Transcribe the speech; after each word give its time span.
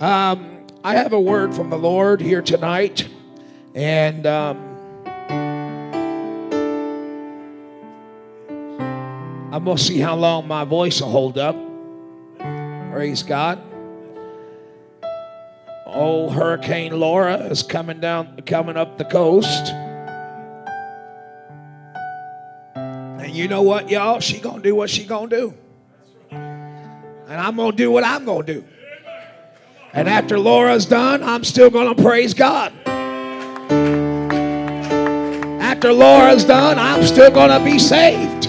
Um, 0.00 0.64
I 0.84 0.94
have 0.94 1.12
a 1.12 1.20
word 1.20 1.52
from 1.52 1.70
the 1.70 1.76
Lord 1.76 2.20
here 2.20 2.40
tonight, 2.40 3.08
and 3.74 4.24
um, 4.28 4.56
I'm 9.52 9.64
going 9.64 9.76
to 9.76 9.82
see 9.82 9.98
how 9.98 10.14
long 10.14 10.46
my 10.46 10.62
voice 10.62 11.00
will 11.00 11.10
hold 11.10 11.36
up. 11.36 11.56
Praise 12.92 13.24
God. 13.24 13.60
Oh, 15.84 16.30
Hurricane 16.30 16.92
Laura 16.92 17.34
is 17.46 17.64
coming 17.64 17.98
down, 17.98 18.40
coming 18.46 18.76
up 18.76 18.98
the 18.98 19.04
coast. 19.04 19.72
And 22.76 23.34
you 23.34 23.48
know 23.48 23.62
what, 23.62 23.90
y'all? 23.90 24.20
She 24.20 24.38
gonna 24.38 24.62
do 24.62 24.76
what 24.76 24.90
she 24.90 25.04
gonna 25.04 25.28
do. 25.28 25.54
And 26.30 27.28
I'm 27.28 27.56
gonna 27.56 27.76
do 27.76 27.90
what 27.90 28.04
I'm 28.04 28.24
gonna 28.24 28.46
do. 28.46 28.64
And 29.92 30.08
after 30.08 30.38
Laura's 30.38 30.86
done, 30.86 31.22
I'm 31.22 31.44
still 31.44 31.70
gonna 31.70 31.94
praise 31.94 32.34
God. 32.34 32.72
After 35.60 35.92
Laura's 35.92 36.44
done, 36.44 36.78
I'm 36.78 37.04
still 37.04 37.30
gonna 37.30 37.64
be 37.64 37.78
saved. 37.78 38.48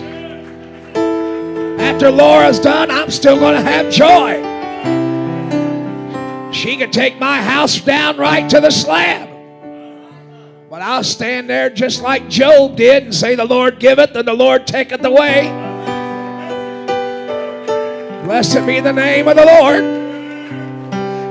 After 1.80 2.12
Laura's 2.12 2.60
done, 2.60 2.92
I'm 2.92 3.10
still 3.10 3.40
gonna 3.40 3.62
have 3.62 3.92
joy. 3.92 4.50
She 6.52 6.76
can 6.76 6.92
take 6.92 7.20
my 7.20 7.42
house 7.42 7.80
down 7.80 8.18
right 8.18 8.50
to 8.50 8.60
the 8.60 8.72
slab. 8.72 9.30
But 10.70 10.82
I'll 10.82 11.04
stand 11.04 11.50
there 11.50 11.70
just 11.70 12.02
like 12.02 12.28
Job 12.30 12.76
did 12.76 13.04
and 13.04 13.16
say, 13.16 13.36
The 13.36 13.46
Lord 13.46 13.80
giveth 13.80 14.16
and 14.16 14.28
the 14.28 14.34
Lord 14.34 14.68
taketh 14.68 15.04
away. 15.04 15.50
Blessed 18.24 18.66
be 18.66 18.80
the 18.80 18.94
name 18.94 19.28
of 19.28 19.36
the 19.38 19.46
Lord. 19.46 19.99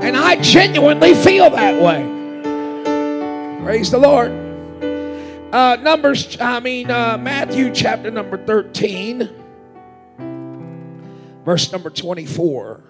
And 0.02 0.16
I 0.16 0.40
genuinely 0.40 1.14
feel 1.14 1.50
that 1.50 1.82
way. 1.82 2.02
Praise 3.64 3.90
the 3.90 3.98
Lord. 3.98 4.32
Uh, 5.52 5.76
Numbers, 5.76 6.38
I 6.40 6.60
mean, 6.60 6.90
uh, 6.90 7.16
Matthew 7.18 7.72
chapter 7.72 8.10
number 8.10 8.36
13, 8.44 9.28
verse 11.44 11.72
number 11.72 11.90
24. 11.90 12.88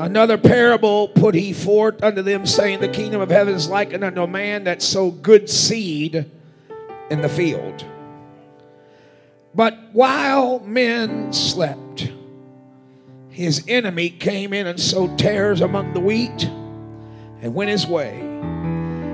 Another 0.00 0.38
parable 0.38 1.08
put 1.08 1.34
he 1.34 1.52
forth 1.52 2.02
unto 2.02 2.22
them, 2.22 2.46
saying, 2.46 2.80
The 2.80 2.88
kingdom 2.88 3.20
of 3.20 3.28
heaven 3.28 3.52
is 3.52 3.68
likened 3.68 4.02
unto 4.02 4.22
a 4.22 4.26
man 4.26 4.64
that 4.64 4.80
sowed 4.80 5.20
good 5.20 5.50
seed 5.50 6.24
in 7.10 7.20
the 7.20 7.28
field. 7.28 7.84
But 9.54 9.76
while 9.92 10.60
men 10.60 11.34
slept, 11.34 12.10
his 13.28 13.62
enemy 13.68 14.08
came 14.08 14.54
in 14.54 14.66
and 14.66 14.80
sowed 14.80 15.18
tares 15.18 15.60
among 15.60 15.92
the 15.92 16.00
wheat 16.00 16.44
and 17.42 17.54
went 17.54 17.68
his 17.68 17.86
way. 17.86 18.22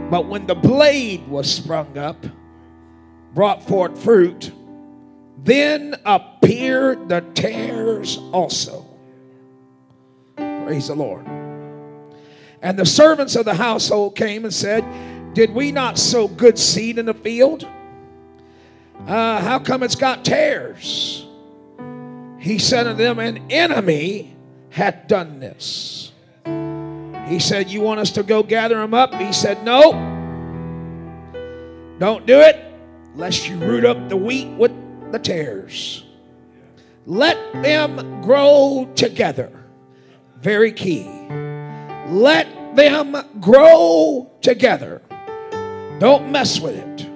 But 0.08 0.28
when 0.28 0.46
the 0.46 0.54
blade 0.54 1.26
was 1.26 1.52
sprung 1.52 1.98
up, 1.98 2.24
brought 3.34 3.64
forth 3.64 4.00
fruit, 4.04 4.52
then 5.42 5.96
appeared 6.04 7.08
the 7.08 7.22
tares 7.34 8.18
also. 8.30 8.85
Praise 10.67 10.89
the 10.89 10.97
Lord. 10.97 11.25
And 12.61 12.77
the 12.77 12.84
servants 12.84 13.36
of 13.36 13.45
the 13.45 13.55
household 13.55 14.17
came 14.17 14.45
and 14.45 14.53
said, 14.53 14.84
Did 15.33 15.50
we 15.50 15.70
not 15.70 15.97
sow 15.97 16.27
good 16.27 16.59
seed 16.59 16.98
in 16.98 17.06
the 17.06 17.14
field? 17.14 17.64
Uh, 19.06 19.41
how 19.41 19.60
come 19.60 19.84
it's 19.84 19.94
got 19.94 20.25
tares? 20.25 21.25
He 22.41 22.59
said 22.59 22.88
unto 22.88 23.00
them, 23.00 23.21
An 23.21 23.47
enemy 23.49 24.34
hath 24.71 25.06
done 25.06 25.38
this. 25.38 26.10
He 27.28 27.38
said, 27.38 27.71
You 27.71 27.81
want 27.81 28.00
us 28.00 28.10
to 28.10 28.25
go 28.25 28.43
gather 28.43 28.75
them 28.75 28.93
up? 28.93 29.15
He 29.15 29.32
said, 29.32 29.62
No. 29.62 29.93
Don't 32.00 32.26
do 32.26 32.41
it 32.41 32.56
lest 33.15 33.49
you 33.49 33.56
root 33.59 33.84
up 33.84 34.09
the 34.09 34.16
wheat 34.16 34.49
with 34.49 34.72
the 35.12 35.21
tares. 35.21 36.03
Let 37.06 37.37
them 37.62 38.21
grow 38.22 38.91
together. 38.97 39.56
Very 40.41 40.72
key. 40.72 41.08
Let 42.08 42.76
them 42.76 43.16
grow 43.41 44.30
together. 44.42 45.02
Don't 45.98 46.30
mess 46.30 46.60
with 46.60 46.76
it. 46.76 47.10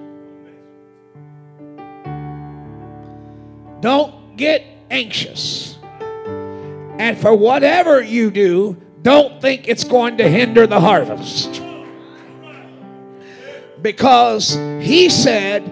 Don't 3.80 4.36
get 4.36 4.64
anxious. 4.90 5.78
And 6.98 7.16
for 7.16 7.34
whatever 7.34 8.02
you 8.02 8.30
do, 8.30 8.76
don't 9.02 9.40
think 9.40 9.68
it's 9.68 9.84
going 9.84 10.18
to 10.18 10.28
hinder 10.28 10.66
the 10.66 10.80
harvest. 10.80 11.62
Because 13.80 14.54
he 14.82 15.08
said 15.08 15.64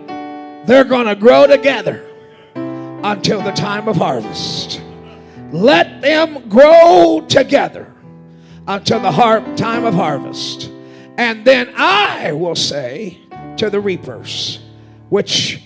they're 0.66 0.84
going 0.84 1.06
to 1.06 1.14
grow 1.14 1.46
together 1.46 2.04
until 2.54 3.42
the 3.42 3.52
time 3.52 3.88
of 3.88 3.96
harvest. 3.96 4.80
Let 5.52 6.02
them 6.02 6.48
grow 6.48 7.24
together 7.28 7.92
until 8.66 9.00
the 9.00 9.10
har- 9.10 9.56
time 9.56 9.84
of 9.84 9.94
harvest. 9.94 10.70
And 11.16 11.44
then 11.44 11.72
I 11.74 12.32
will 12.32 12.54
say 12.54 13.18
to 13.56 13.70
the 13.70 13.80
reapers, 13.80 14.60
which 15.08 15.62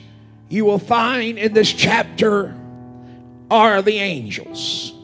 you 0.49 0.65
will 0.65 0.79
find 0.79 1.39
in 1.39 1.53
this 1.53 1.73
chapter 1.73 2.57
are 3.51 3.83
the 3.83 3.99
angels. 3.99 4.95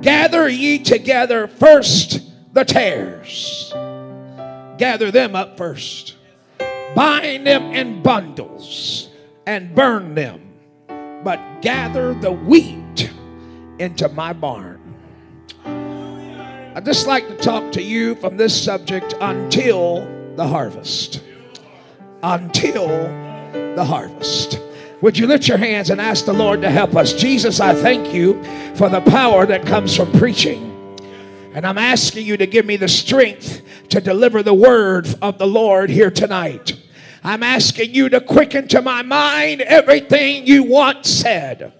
Gather 0.00 0.48
ye 0.48 0.78
together 0.78 1.46
first 1.46 2.20
the 2.52 2.64
tares. 2.64 3.72
Gather 4.76 5.10
them 5.10 5.36
up 5.36 5.56
first. 5.56 6.16
Bind 6.94 7.46
them 7.46 7.72
in 7.72 8.02
bundles 8.02 9.08
and 9.46 9.74
burn 9.74 10.14
them. 10.14 10.40
But 11.22 11.62
gather 11.62 12.14
the 12.14 12.32
wheat 12.32 12.79
into 13.80 14.08
my 14.10 14.32
barn. 14.32 14.78
I'd 15.64 16.84
just 16.84 17.06
like 17.06 17.26
to 17.28 17.36
talk 17.36 17.72
to 17.72 17.82
you 17.82 18.14
from 18.14 18.36
this 18.36 18.64
subject 18.64 19.14
until 19.20 20.06
the 20.36 20.46
harvest. 20.46 21.22
Until 22.22 22.86
the 23.74 23.84
harvest. 23.84 24.60
Would 25.00 25.18
you 25.18 25.26
lift 25.26 25.48
your 25.48 25.56
hands 25.56 25.90
and 25.90 26.00
ask 26.00 26.26
the 26.26 26.32
Lord 26.32 26.60
to 26.60 26.70
help 26.70 26.94
us? 26.94 27.14
Jesus, 27.14 27.58
I 27.58 27.74
thank 27.74 28.12
you 28.12 28.42
for 28.76 28.88
the 28.88 29.00
power 29.00 29.46
that 29.46 29.66
comes 29.66 29.96
from 29.96 30.12
preaching. 30.12 30.66
And 31.54 31.66
I'm 31.66 31.78
asking 31.78 32.26
you 32.26 32.36
to 32.36 32.46
give 32.46 32.66
me 32.66 32.76
the 32.76 32.88
strength 32.88 33.62
to 33.88 34.00
deliver 34.00 34.42
the 34.42 34.54
word 34.54 35.08
of 35.20 35.38
the 35.38 35.46
Lord 35.46 35.90
here 35.90 36.10
tonight. 36.10 36.78
I'm 37.24 37.42
asking 37.42 37.94
you 37.94 38.08
to 38.10 38.20
quicken 38.20 38.68
to 38.68 38.80
my 38.80 39.02
mind 39.02 39.62
everything 39.62 40.46
you 40.46 40.62
once 40.62 41.08
said. 41.08 41.72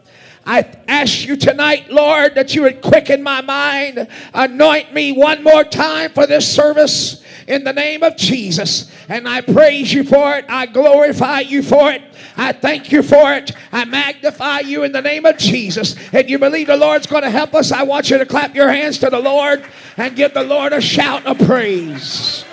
I 0.51 0.69
ask 0.89 1.29
you 1.29 1.37
tonight, 1.37 1.93
Lord, 1.93 2.35
that 2.35 2.57
you 2.57 2.63
would 2.63 2.83
quicken 2.83 3.23
my 3.23 3.41
mind, 3.41 4.09
anoint 4.35 4.93
me 4.93 5.13
one 5.13 5.45
more 5.45 5.63
time 5.63 6.11
for 6.11 6.27
this 6.27 6.53
service 6.53 7.23
in 7.47 7.63
the 7.63 7.73
name 7.73 8.03
of 8.03 8.17
Jesus. 8.17 8.91
And 9.09 9.29
I 9.29 9.43
praise 9.43 9.95
you 9.95 10.03
for 10.03 10.39
it. 10.39 10.47
I 10.49 10.67
glorify 10.67 11.39
you 11.39 11.63
for 11.63 11.93
it. 11.93 12.03
I 12.37 12.51
thank 12.51 12.91
you 12.91 13.05
for 13.05 13.33
it. 13.33 13.53
I 13.71 13.85
magnify 13.85 14.61
you 14.61 14.83
in 14.83 14.91
the 14.91 15.01
name 15.01 15.25
of 15.25 15.39
Jesus. 15.39 15.95
And 16.13 16.29
you 16.29 16.37
believe 16.37 16.67
the 16.67 16.77
Lord's 16.77 17.07
going 17.07 17.23
to 17.23 17.31
help 17.31 17.55
us. 17.55 17.71
I 17.71 17.85
want 17.85 18.11
you 18.11 18.19
to 18.19 18.27
clap 18.27 18.53
your 18.57 18.71
hands 18.71 18.99
to 18.99 19.09
the 19.09 19.21
Lord 19.21 19.65
and 19.97 20.17
give 20.17 20.35
the 20.35 20.43
Lord 20.43 20.73
a 20.73 20.81
shout 20.81 21.27
of 21.27 21.39
praise. 21.39 22.45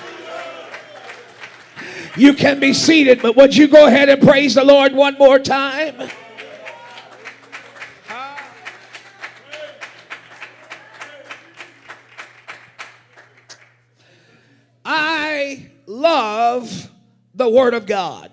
You 2.16 2.36
can 2.36 2.60
be 2.60 2.74
seated, 2.74 3.24
but 3.24 3.36
would 3.36 3.58
you 3.58 3.68
go 3.68 3.88
ahead 3.88 4.08
and 4.08 4.22
praise 4.22 4.54
the 4.54 4.64
Lord 4.64 4.94
one 4.94 5.18
more 5.18 5.40
time? 5.40 6.12
Love 15.98 16.92
the 17.34 17.50
Word 17.50 17.74
of 17.74 17.86
God. 17.86 18.32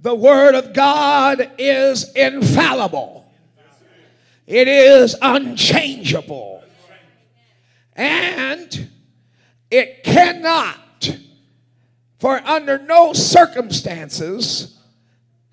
The 0.00 0.14
Word 0.14 0.54
of 0.54 0.72
God 0.72 1.50
is 1.58 2.12
infallible, 2.14 3.30
it 4.46 4.68
is 4.68 5.16
unchangeable, 5.20 6.62
and 7.94 8.90
it 9.70 10.04
cannot, 10.04 11.16
for 12.18 12.36
under 12.44 12.78
no 12.78 13.12
circumstances, 13.12 14.78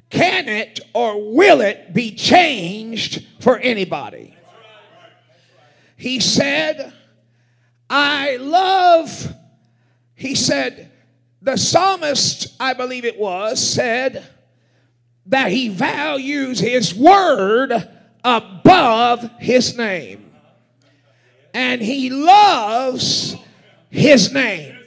can 0.09 0.47
it 0.47 0.79
or 0.93 1.33
will 1.33 1.61
it 1.61 1.93
be 1.93 2.15
changed 2.15 3.25
for 3.41 3.57
anybody. 3.57 4.35
he 5.97 6.19
said, 6.19 6.93
I 7.89 8.37
love, 8.37 9.33
he 10.15 10.33
said, 10.33 10.91
the 11.41 11.57
psalmist, 11.57 12.55
I 12.59 12.73
believe 12.73 13.05
it 13.05 13.19
was, 13.19 13.61
said 13.61 14.25
that 15.27 15.51
he 15.51 15.69
values 15.69 16.59
his 16.59 16.93
word 16.95 17.71
above 18.23 19.29
his 19.39 19.77
name. 19.77 20.31
And 21.53 21.81
he 21.81 22.09
loves 22.09 23.35
his 23.89 24.33
name. 24.33 24.77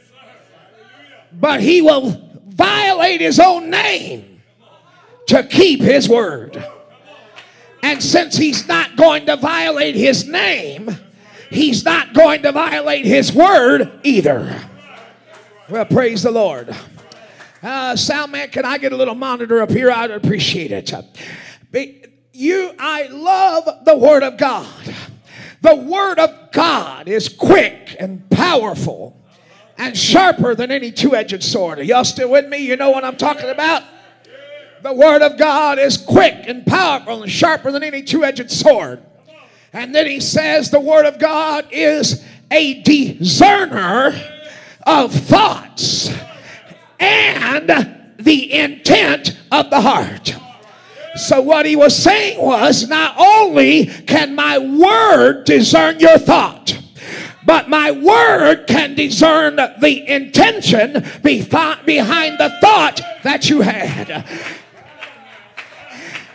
But 1.33 1.61
he 1.61 1.81
will 1.81 2.21
violate 2.49 3.21
his 3.21 3.39
own 3.39 3.71
name 3.71 4.41
to 5.29 5.45
keep 5.45 5.81
his 5.81 6.09
word. 6.09 6.63
And 7.83 8.03
since 8.03 8.37
he's 8.37 8.67
not 8.67 8.97
going 8.97 9.27
to 9.27 9.37
violate 9.37 9.95
his 9.95 10.27
name, 10.27 10.91
he's 11.51 11.85
not 11.85 12.13
going 12.15 12.43
to 12.43 12.53
violate 12.53 13.05
his 13.05 13.33
word 13.33 14.01
either. 14.03 14.61
Well, 15.71 15.85
praise 15.85 16.23
the 16.23 16.31
Lord. 16.31 16.75
Uh, 17.63 17.95
sound 17.95 18.33
man, 18.33 18.49
can 18.49 18.65
I 18.65 18.79
get 18.79 18.95
a 18.95 18.97
little 18.97 19.15
monitor 19.15 19.61
up 19.61 19.71
here? 19.71 19.91
I'd 19.91 20.11
appreciate 20.11 20.73
it. 20.73 20.91
You, 22.33 22.73
I 22.79 23.09
love 23.09 23.85
the 23.85 23.95
Word 23.95 24.23
of 24.23 24.39
God. 24.39 24.67
The 25.61 25.75
Word 25.75 26.19
of 26.21 26.53
God 26.53 27.07
is 27.07 27.29
quick 27.29 27.97
and 27.99 28.31
powerful 28.31 29.23
and 29.77 29.95
sharper 29.95 30.55
than 30.55 30.71
any 30.71 30.91
two 30.91 31.15
edged 31.15 31.43
sword. 31.43 31.81
Are 31.81 31.83
y'all 31.83 32.05
still 32.05 32.31
with 32.31 32.49
me? 32.49 32.59
You 32.59 32.77
know 32.77 32.89
what 32.89 33.05
I'm 33.05 33.19
talking 33.19 33.51
about? 33.51 33.83
The 34.83 34.95
Word 34.95 35.21
of 35.21 35.37
God 35.37 35.79
is 35.79 35.99
quick 35.99 36.45
and 36.47 36.65
powerful 36.65 37.23
and 37.23 37.31
sharper 37.31 37.71
than 37.73 37.83
any 37.83 38.03
two 38.03 38.25
edged 38.25 38.51
sword. 38.51 39.03
And 39.75 39.95
then 39.95 40.07
he 40.07 40.21
says 40.21 40.71
the 40.71 40.81
Word 40.81 41.05
of 41.05 41.19
God 41.19 41.67
is 41.71 42.25
a 42.51 42.83
discerner 42.85 44.38
of 44.89 45.13
thoughts 45.13 46.11
and 46.99 47.69
the 48.19 48.53
intent 48.53 49.39
of 49.53 49.69
the 49.69 49.81
heart. 49.83 50.35
So, 51.17 51.43
what 51.43 51.67
he 51.67 51.77
was 51.77 51.95
saying 51.95 52.41
was 52.41 52.89
not 52.89 53.15
only 53.19 53.87
can 53.87 54.35
my 54.35 54.59
word 54.59 55.45
discern 55.45 56.01
your 56.01 56.17
thought, 56.17 56.81
but 57.45 57.69
my 57.69 57.91
word 57.91 58.67
can 58.67 58.95
discern 58.95 59.57
the 59.57 60.05
intention 60.07 60.93
behind 61.23 62.39
the 62.39 62.57
thought 62.61 63.01
that 63.25 63.51
you 63.51 63.61
had. 63.61 64.25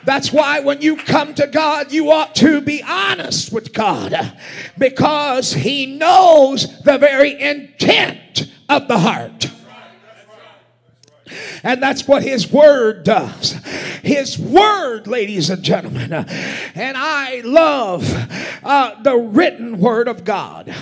That's 0.06 0.32
why 0.32 0.60
when 0.60 0.82
you 0.82 0.98
come 0.98 1.34
to 1.36 1.48
God, 1.48 1.92
you 1.92 2.12
ought 2.12 2.36
to 2.36 2.62
be 2.62 2.84
honest 2.84 3.52
with 3.52 3.74
God 3.74 4.38
because 4.78 5.54
He 5.54 5.86
knows 5.86 6.82
the 6.82 6.98
very 6.98 7.40
intent 7.40 8.52
of 8.70 8.88
the 8.88 9.00
heart. 9.00 9.50
And 11.64 11.82
that's 11.82 12.08
what 12.08 12.24
His 12.24 12.52
Word 12.52 13.04
does. 13.04 13.54
His 14.04 14.38
Word, 14.38 15.08
ladies 15.08 15.50
and 15.50 15.64
gentlemen. 15.64 16.12
And 16.14 16.98
I 16.98 17.42
love 17.46 18.04
uh, 18.64 19.02
the 19.02 19.16
written 19.16 19.80
Word 19.80 20.08
of 20.08 20.24
God. 20.26 20.74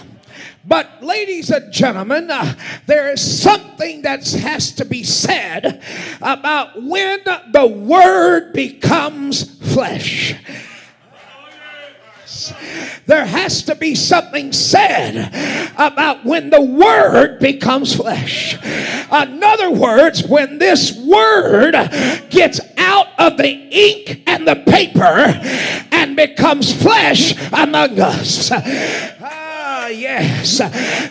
But, 0.71 1.03
ladies 1.03 1.49
and 1.49 1.69
gentlemen, 1.69 2.31
uh, 2.31 2.55
there 2.85 3.11
is 3.11 3.19
something 3.19 4.03
that 4.03 4.25
has 4.31 4.71
to 4.75 4.85
be 4.85 5.03
said 5.03 5.83
about 6.21 6.81
when 6.81 7.19
the 7.51 7.67
Word 7.67 8.53
becomes 8.53 9.59
flesh. 9.73 10.33
There 13.05 13.25
has 13.25 13.63
to 13.63 13.75
be 13.75 13.95
something 13.95 14.53
said 14.53 15.73
about 15.77 16.23
when 16.23 16.49
the 16.49 16.61
Word 16.61 17.39
becomes 17.39 17.93
flesh. 17.93 18.55
In 18.63 19.43
other 19.43 19.71
words, 19.71 20.25
when 20.25 20.57
this 20.57 20.97
Word 20.97 21.73
gets 22.29 22.61
out 22.77 23.07
of 23.19 23.35
the 23.35 23.49
ink 23.49 24.23
and 24.25 24.47
the 24.47 24.55
paper 24.55 25.37
and 25.91 26.15
becomes 26.15 26.71
flesh 26.81 27.35
among 27.51 27.99
us 27.99 28.49
yes. 30.01 30.57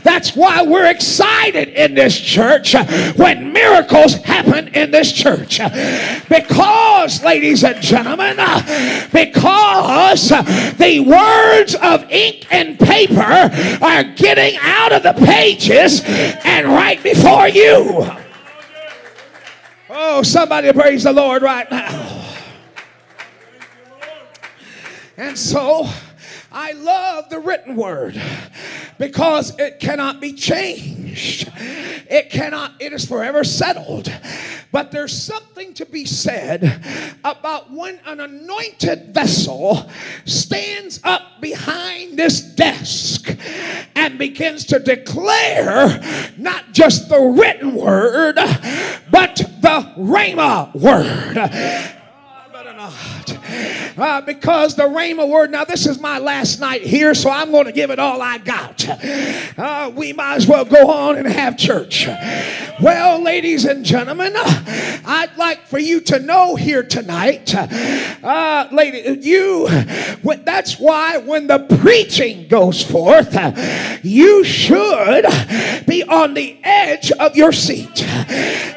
That's 0.02 0.34
why 0.34 0.62
we're 0.62 0.90
excited 0.90 1.68
in 1.68 1.94
this 1.94 2.18
church 2.18 2.74
when 3.16 3.52
miracles 3.52 4.14
happen 4.14 4.68
in 4.68 4.90
this 4.90 5.12
church. 5.12 5.58
Because, 6.28 7.22
ladies 7.22 7.64
and 7.64 7.80
gentlemen, 7.80 8.36
because 9.12 10.28
the 10.28 11.00
words 11.06 11.74
of 11.76 12.10
ink 12.10 12.46
and 12.50 12.78
paper 12.78 13.50
are 13.82 14.04
getting 14.04 14.58
out 14.60 14.92
of 14.92 15.02
the 15.02 15.14
pages 15.24 16.02
and 16.04 16.66
right 16.66 17.02
before 17.02 17.48
you. 17.48 18.10
Oh, 19.88 20.22
somebody 20.22 20.72
praise 20.72 21.04
the 21.04 21.12
Lord 21.12 21.42
right 21.42 21.70
now. 21.70 22.26
And 25.16 25.36
so, 25.38 25.86
I 26.52 26.72
love 26.72 27.28
the 27.28 27.38
written 27.38 27.76
word 27.76 28.20
because 28.98 29.56
it 29.58 29.78
cannot 29.78 30.20
be 30.20 30.32
changed. 30.32 31.50
It 31.56 32.30
cannot, 32.30 32.72
it 32.80 32.92
is 32.92 33.06
forever 33.06 33.44
settled. 33.44 34.12
But 34.72 34.90
there's 34.90 35.16
something 35.16 35.74
to 35.74 35.86
be 35.86 36.04
said 36.04 37.18
about 37.24 37.70
when 37.70 38.00
an 38.04 38.20
anointed 38.20 39.14
vessel 39.14 39.88
stands 40.24 41.00
up 41.04 41.40
behind 41.40 42.18
this 42.18 42.40
desk 42.40 43.36
and 43.94 44.18
begins 44.18 44.64
to 44.66 44.80
declare 44.80 46.00
not 46.36 46.72
just 46.72 47.08
the 47.08 47.20
written 47.20 47.74
word, 47.74 48.36
but 49.10 49.36
the 49.36 49.92
Rhema 49.96 50.74
word 50.74 51.99
not. 52.80 53.38
Uh, 53.98 54.20
because 54.22 54.74
the 54.74 54.84
Rhema 54.84 55.28
word, 55.28 55.50
now 55.50 55.64
this 55.64 55.86
is 55.86 56.00
my 56.00 56.18
last 56.18 56.60
night 56.60 56.80
here, 56.80 57.12
so 57.14 57.28
I'm 57.28 57.50
going 57.50 57.66
to 57.66 57.72
give 57.72 57.90
it 57.90 57.98
all 57.98 58.22
I 58.22 58.38
got. 58.38 58.88
Uh, 59.58 59.92
we 59.94 60.14
might 60.14 60.36
as 60.36 60.46
well 60.46 60.64
go 60.64 60.90
on 60.90 61.18
and 61.18 61.26
have 61.26 61.58
church. 61.58 62.06
Well, 62.80 63.22
ladies 63.22 63.66
and 63.66 63.84
gentlemen, 63.84 64.32
I'd 64.34 65.36
like 65.36 65.66
for 65.66 65.78
you 65.78 66.00
to 66.02 66.20
know 66.20 66.56
here 66.56 66.82
tonight, 66.82 67.54
uh, 67.54 68.68
lady, 68.72 69.20
you, 69.20 69.68
that's 70.44 70.78
why 70.78 71.18
when 71.18 71.48
the 71.48 71.58
preaching 71.82 72.48
goes 72.48 72.82
forth, 72.82 73.36
you 74.02 74.42
should 74.44 75.26
be 75.86 76.02
on 76.04 76.32
the 76.32 76.58
edge 76.62 77.12
of 77.12 77.36
your 77.36 77.52
seat. 77.52 78.06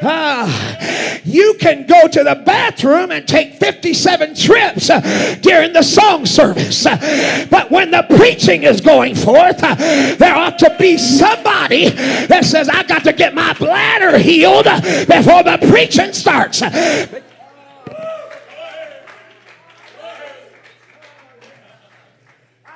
Uh, 0.02 1.20
you 1.24 1.56
can 1.60 1.86
go 1.88 2.08
to 2.08 2.24
the 2.24 2.36
bathroom 2.46 3.12
and 3.12 3.28
take 3.28 3.60
57 3.94 4.36
trips 4.36 4.90
uh, 4.90 5.36
during 5.42 5.74
the 5.74 5.84
song 5.84 6.26
service. 6.26 6.84
But 6.84 7.70
when 7.70 7.92
the 7.92 8.04
preaching 8.18 8.64
is 8.64 8.82
going 8.82 9.14
forth, 9.16 9.62
uh, 9.64 9.76
there 10.16 10.36
ought 10.36 10.58
to 10.60 10.76
be 10.80 10.98
somebody 10.98 11.90
that 11.90 12.44
says, 12.44 12.70
I 12.70 12.84
got 12.84 13.04
to 13.04 13.14
get 13.14 13.36
my 13.36 13.54
bladder 13.54 14.18
healed 14.18 14.66
before 14.66 15.44
the 15.44 15.60
preaching 15.70 16.14
starts. 16.14 16.62
I 16.64 17.22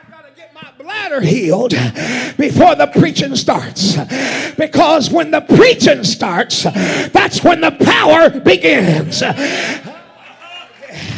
gotta 0.09 0.31
get 0.35 0.53
my 0.53 0.71
bladder 0.77 1.21
healed 1.21 1.71
before 2.37 2.75
the 2.75 2.91
preaching 2.93 3.35
starts. 3.35 3.97
Because 4.55 5.09
when 5.09 5.31
the 5.31 5.41
preaching 5.41 6.03
starts, 6.03 6.63
that's 6.63 7.43
when 7.43 7.61
the 7.61 7.71
power 7.71 8.29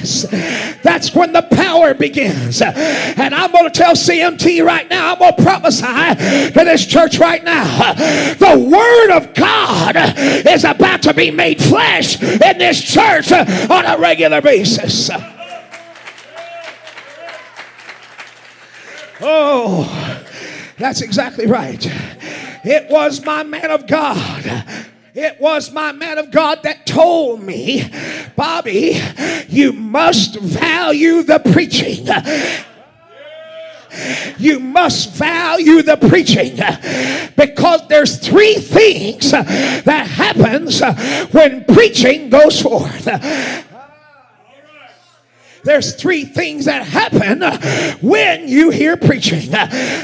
begins. 0.09 0.81
That's 0.81 1.13
when 1.13 1.33
the 1.33 1.41
power 1.41 1.93
begins. 1.93 2.61
And 2.61 3.35
I'm 3.35 3.51
going 3.51 3.65
to 3.65 3.71
tell 3.71 3.93
CMT 3.93 4.65
right 4.65 4.89
now, 4.89 5.13
I'm 5.13 5.19
going 5.19 5.35
to 5.35 5.43
prophesy 5.43 6.51
to 6.51 6.63
this 6.65 6.85
church 6.85 7.19
right 7.19 7.43
now. 7.43 7.93
The 8.33 8.57
Word 8.57 9.15
of 9.15 9.33
God 9.33 9.95
is 10.45 10.63
about 10.63 11.03
to 11.03 11.13
be 11.13 11.31
made 11.31 11.61
flesh 11.61 12.21
in 12.21 12.57
this 12.57 12.81
church 12.81 13.31
on 13.31 13.85
a 13.85 13.97
regular 13.97 14.41
basis. 14.41 15.09
Oh, 19.21 20.25
that's 20.77 21.01
exactly 21.01 21.45
right. 21.45 21.85
It 22.63 22.89
was 22.89 23.23
my 23.25 23.43
man 23.43 23.69
of 23.69 23.85
God. 23.85 24.65
It 25.15 25.39
was 25.39 25.71
my 25.71 25.91
man 25.91 26.17
of 26.19 26.29
God 26.29 26.61
that 26.63 26.85
told 26.85 27.41
me, 27.41 27.89
Bobby, 28.35 29.01
you 29.47 29.73
must 29.73 30.39
value 30.39 31.23
the 31.23 31.39
preaching. 31.39 32.05
You 34.37 34.59
must 34.59 35.13
value 35.13 35.81
the 35.81 35.97
preaching 35.97 36.57
because 37.35 37.87
there's 37.87 38.17
three 38.19 38.55
things 38.55 39.31
that 39.31 40.07
happens 40.07 40.81
when 41.33 41.65
preaching 41.65 42.29
goes 42.29 42.61
forth. 42.61 43.05
there's 45.63 45.95
three 45.95 46.23
things 46.23 46.65
that 46.65 46.85
happen 46.85 47.41
when 48.07 48.47
you 48.47 48.69
hear 48.69 48.95
preaching. 48.95 49.49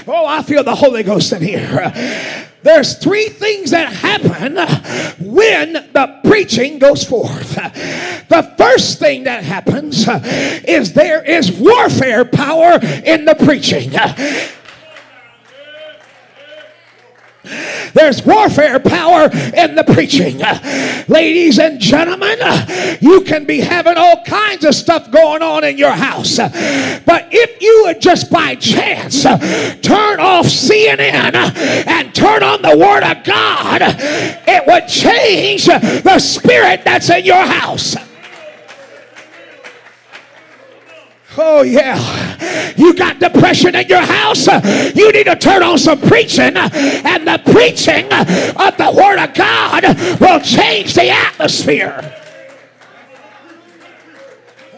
Oh, 0.08 0.26
I 0.28 0.42
feel 0.42 0.64
the 0.64 0.76
Holy 0.76 1.04
Ghost 1.04 1.32
in 1.32 1.44
here. 1.44 1.94
There's 2.66 2.96
three 2.96 3.30
things 3.30 3.70
that 3.72 3.94
happen 3.94 4.56
when 5.20 5.74
the 5.74 6.20
preaching 6.24 6.80
goes 6.80 7.04
forth. 7.04 7.54
The 7.54 8.56
first 8.58 8.98
thing 8.98 9.26
that 9.26 9.44
happens 9.44 10.08
is 10.68 10.94
there 10.94 11.24
is 11.24 11.52
warfare 11.52 12.26
power 12.26 12.80
in 12.82 13.26
the 13.26 13.36
preaching. 13.36 13.92
There's 17.94 18.26
warfare 18.26 18.80
power 18.80 19.30
in 19.32 19.76
the 19.76 19.84
preaching. 19.84 20.40
Ladies 21.08 21.60
and 21.60 21.80
gentlemen, 21.80 22.40
you 23.02 23.22
can 23.22 23.46
be 23.46 23.60
having 23.62 23.98
all 23.98 24.24
kinds 24.24 24.66
of 24.66 24.76
stuff 24.76 25.12
going 25.12 25.42
on 25.42 25.64
in 25.64 25.78
your 25.78 25.92
house. 25.92 26.38
But 26.38 27.28
if 27.32 27.62
you 27.62 27.84
would 27.86 28.02
just 28.02 28.32
by 28.32 28.56
chance 28.56 29.24
turn 29.24 30.20
off 30.20 30.46
CNN 30.46 31.36
and 31.88 32.14
turn 32.14 32.44
on 32.44 32.62
the 32.62 32.78
Word 32.78 33.04
of 33.04 33.24
God, 33.24 33.82
it 33.82 34.64
would 34.68 34.88
change 34.88 35.66
the 35.66 36.20
spirit 36.20 36.84
that's 36.84 37.10
in 37.10 37.26
your 37.26 37.46
house. 37.46 37.96
Oh, 41.38 41.64
yeah. 41.64 42.74
You 42.78 42.94
got 42.94 43.20
depression 43.20 43.76
in 43.76 43.88
your 43.88 44.02
house. 44.02 44.48
You 44.96 45.12
need 45.12 45.26
to 45.26 45.36
turn 45.36 45.64
on 45.64 45.78
some 45.78 46.00
preaching, 46.00 46.56
and 46.56 47.28
the 47.28 47.42
preaching 47.52 48.06
of 48.14 48.78
the 48.78 48.94
Word 48.96 49.20
of 49.20 49.34
God 49.34 49.84
will 50.20 50.40
change 50.40 50.94
the 50.94 51.10
atmosphere. 51.10 52.16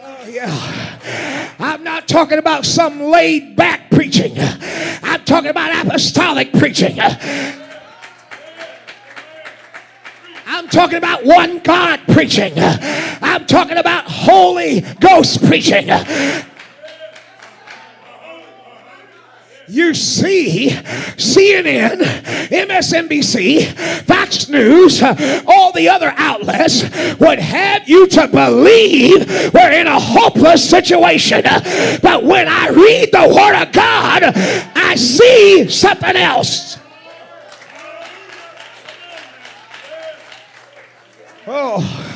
Oh, 0.02 0.26
yeah. 0.28 1.54
I'm 1.58 1.82
not 1.82 2.08
talking 2.08 2.38
about 2.38 2.64
some 2.64 3.00
laid 3.02 3.56
back 3.56 3.90
preaching, 3.90 4.34
I'm 4.38 5.24
talking 5.24 5.50
about 5.50 5.86
apostolic 5.86 6.52
preaching. 6.52 6.98
I'm 10.50 10.66
talking 10.68 10.96
about 10.96 11.24
one 11.24 11.58
God 11.60 12.00
preaching. 12.08 12.52
I'm 12.56 13.46
talking 13.46 13.76
about 13.76 14.04
Holy 14.06 14.80
Ghost 15.00 15.44
preaching. 15.44 15.88
You 19.68 19.92
see, 19.92 20.70
CNN, 20.70 21.98
MSNBC, 22.48 23.66
Fox 24.04 24.48
News, 24.48 25.02
all 25.46 25.72
the 25.72 25.90
other 25.90 26.12
outlets 26.16 26.82
would 27.18 27.38
have 27.38 27.86
you 27.86 28.06
to 28.08 28.28
believe 28.28 29.52
we're 29.52 29.72
in 29.72 29.86
a 29.86 30.00
hopeless 30.00 30.68
situation. 30.68 31.42
But 32.02 32.24
when 32.24 32.48
I 32.48 32.68
read 32.68 33.10
the 33.12 33.28
Word 33.28 33.62
of 33.62 33.72
God, 33.72 34.22
I 34.74 34.94
see 34.94 35.68
something 35.68 36.16
else. 36.16 36.78
Oh, 41.46 42.07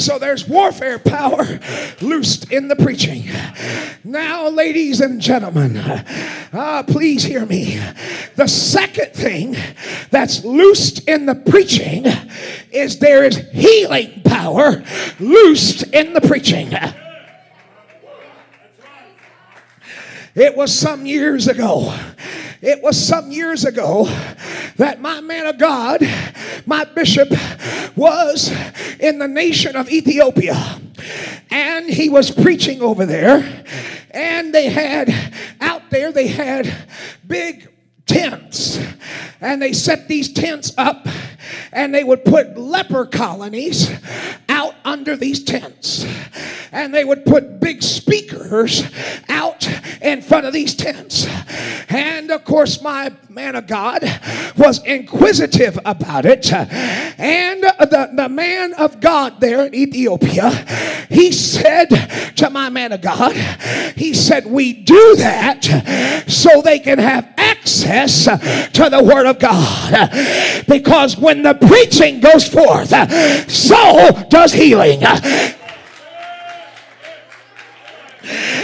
so 0.00 0.18
there's 0.18 0.48
warfare 0.48 0.98
power 0.98 1.60
loosed 2.00 2.50
in 2.50 2.68
the 2.68 2.76
preaching. 2.76 3.24
Now, 4.04 4.48
ladies 4.48 5.00
and 5.00 5.20
gentlemen, 5.20 5.76
uh, 5.76 6.82
please 6.86 7.22
hear 7.22 7.44
me. 7.46 7.80
The 8.36 8.46
second 8.46 9.12
thing 9.12 9.56
that's 10.10 10.44
loosed 10.44 11.08
in 11.08 11.26
the 11.26 11.34
preaching 11.34 12.06
is 12.72 12.98
there 12.98 13.24
is 13.24 13.36
healing 13.50 14.22
power 14.24 14.82
loosed 15.18 15.82
in 15.92 16.14
the 16.14 16.20
preaching. 16.20 16.72
It 20.34 20.56
was 20.56 20.76
some 20.76 21.06
years 21.06 21.48
ago. 21.48 21.96
It 22.62 22.82
was 22.82 23.02
some 23.02 23.32
years 23.32 23.64
ago 23.64 24.04
that 24.76 25.00
my 25.00 25.20
man 25.20 25.46
of 25.46 25.58
God, 25.58 26.02
my 26.66 26.84
bishop, 26.84 27.30
was 27.96 28.52
in 29.00 29.18
the 29.18 29.26
nation 29.26 29.76
of 29.76 29.90
Ethiopia. 29.90 30.80
And 31.50 31.88
he 31.88 32.08
was 32.08 32.30
preaching 32.30 32.80
over 32.80 33.06
there. 33.06 33.64
And 34.10 34.54
they 34.54 34.68
had, 34.68 35.12
out 35.60 35.90
there, 35.90 36.12
they 36.12 36.28
had 36.28 36.72
big 37.26 37.68
tents. 38.06 38.78
And 39.40 39.60
they 39.60 39.72
set 39.72 40.06
these 40.06 40.32
tents 40.32 40.72
up 40.76 41.08
and 41.72 41.94
they 41.94 42.04
would 42.04 42.24
put 42.24 42.56
leper 42.58 43.06
colonies 43.06 43.90
out 44.60 44.74
under 44.84 45.16
these 45.16 45.42
tents. 45.42 46.04
And 46.70 46.94
they 46.94 47.04
would 47.04 47.24
put 47.24 47.60
big 47.60 47.82
speakers 47.82 48.84
out 49.28 49.66
in 50.02 50.20
front 50.22 50.46
of 50.46 50.52
these 50.52 50.74
tents. 50.74 51.26
And 51.88 52.30
of 52.30 52.44
course, 52.44 52.82
my 52.82 53.12
man 53.28 53.56
of 53.56 53.66
God 53.66 54.02
was 54.56 54.82
inquisitive 54.84 55.78
about 55.84 56.26
it. 56.26 56.52
And 56.52 57.62
the, 57.62 58.10
the 58.14 58.28
man 58.28 58.74
of 58.74 59.00
God 59.00 59.40
there 59.40 59.66
in 59.66 59.74
Ethiopia, 59.74 60.50
he 61.08 61.32
said 61.32 61.88
to 62.36 62.50
my 62.50 62.68
man 62.68 62.92
of 62.92 63.00
God, 63.00 63.34
he 63.96 64.14
said, 64.14 64.46
We 64.46 64.72
do 64.72 65.16
that 65.16 66.24
so 66.28 66.62
they 66.62 66.78
can 66.78 66.98
have 66.98 67.32
access 67.36 68.24
to 68.24 68.88
the 68.90 69.02
Word 69.02 69.26
of 69.26 69.38
God. 69.38 70.10
Because 70.66 71.16
when 71.16 71.42
the 71.42 71.54
preaching 71.54 72.20
goes 72.20 72.48
forth, 72.48 72.90
so 73.50 74.10
does 74.28 74.49
healing. 74.52 75.02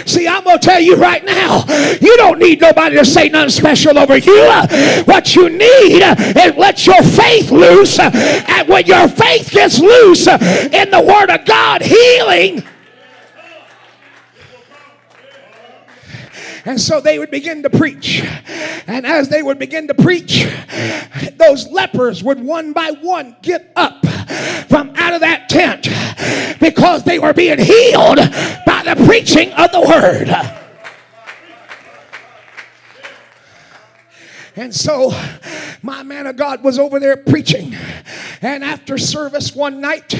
See, 0.06 0.28
I'm 0.28 0.44
going 0.44 0.58
to 0.60 0.64
tell 0.64 0.80
you 0.80 0.94
right 0.96 1.24
now, 1.24 1.64
you 2.00 2.16
don't 2.16 2.38
need 2.38 2.60
nobody 2.60 2.96
to 2.96 3.04
say 3.04 3.28
nothing 3.28 3.50
special 3.50 3.98
over 3.98 4.16
you. 4.16 4.46
What 5.04 5.34
you 5.34 5.48
need 5.48 6.02
is 6.02 6.56
let 6.56 6.86
your 6.86 7.02
faith 7.02 7.50
loose. 7.50 7.98
And 7.98 8.68
when 8.68 8.86
your 8.86 9.08
faith 9.08 9.50
gets 9.50 9.80
loose 9.80 10.28
in 10.28 10.90
the 10.90 11.02
Word 11.04 11.30
of 11.30 11.44
God, 11.44 11.82
healing. 11.82 12.62
And 16.66 16.80
so 16.80 17.00
they 17.00 17.18
would 17.20 17.30
begin 17.30 17.62
to 17.62 17.70
preach. 17.70 18.22
And 18.88 19.06
as 19.06 19.28
they 19.28 19.40
would 19.40 19.58
begin 19.58 19.86
to 19.86 19.94
preach, 19.94 20.46
those 21.36 21.68
lepers 21.68 22.24
would 22.24 22.40
one 22.40 22.72
by 22.72 22.90
one 22.90 23.36
get 23.40 23.70
up 23.76 24.04
from 24.68 24.92
out 24.96 25.14
of 25.14 25.20
that 25.20 25.48
tent 25.48 25.88
because 26.58 27.04
they 27.04 27.20
were 27.20 27.32
being 27.32 27.60
healed 27.60 28.16
by 28.66 28.82
the 28.84 29.00
preaching 29.06 29.52
of 29.52 29.70
the 29.70 29.80
word. 29.80 30.28
And 34.56 34.74
so 34.74 35.12
my 35.82 36.02
man 36.02 36.26
of 36.26 36.36
God 36.36 36.64
was 36.64 36.80
over 36.80 36.98
there 36.98 37.16
preaching. 37.16 37.76
And 38.42 38.64
after 38.64 38.98
service 38.98 39.54
one 39.54 39.80
night, 39.80 40.14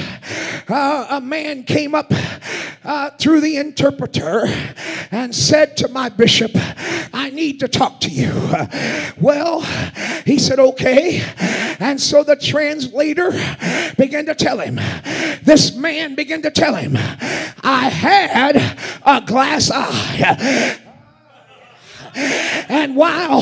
uh, 0.69 1.07
a 1.09 1.21
man 1.21 1.63
came 1.63 1.93
up 1.95 2.11
uh, 2.83 3.11
through 3.11 3.41
the 3.41 3.57
interpreter 3.57 4.45
and 5.11 5.33
said 5.35 5.77
to 5.77 5.87
my 5.87 6.09
bishop, 6.09 6.51
I 7.13 7.29
need 7.31 7.59
to 7.59 7.67
talk 7.67 7.99
to 8.01 8.09
you. 8.09 8.31
Well, 9.19 9.61
he 10.25 10.39
said, 10.39 10.59
okay. 10.59 11.23
And 11.79 11.99
so 11.99 12.23
the 12.23 12.35
translator 12.35 13.31
began 13.97 14.25
to 14.25 14.35
tell 14.35 14.59
him, 14.59 14.75
this 15.43 15.75
man 15.75 16.15
began 16.15 16.41
to 16.41 16.51
tell 16.51 16.75
him, 16.75 16.95
I 16.97 17.89
had 17.89 18.55
a 19.05 19.21
glass 19.25 19.71
eye. 19.71 20.79
And 22.17 22.95
while 22.95 23.41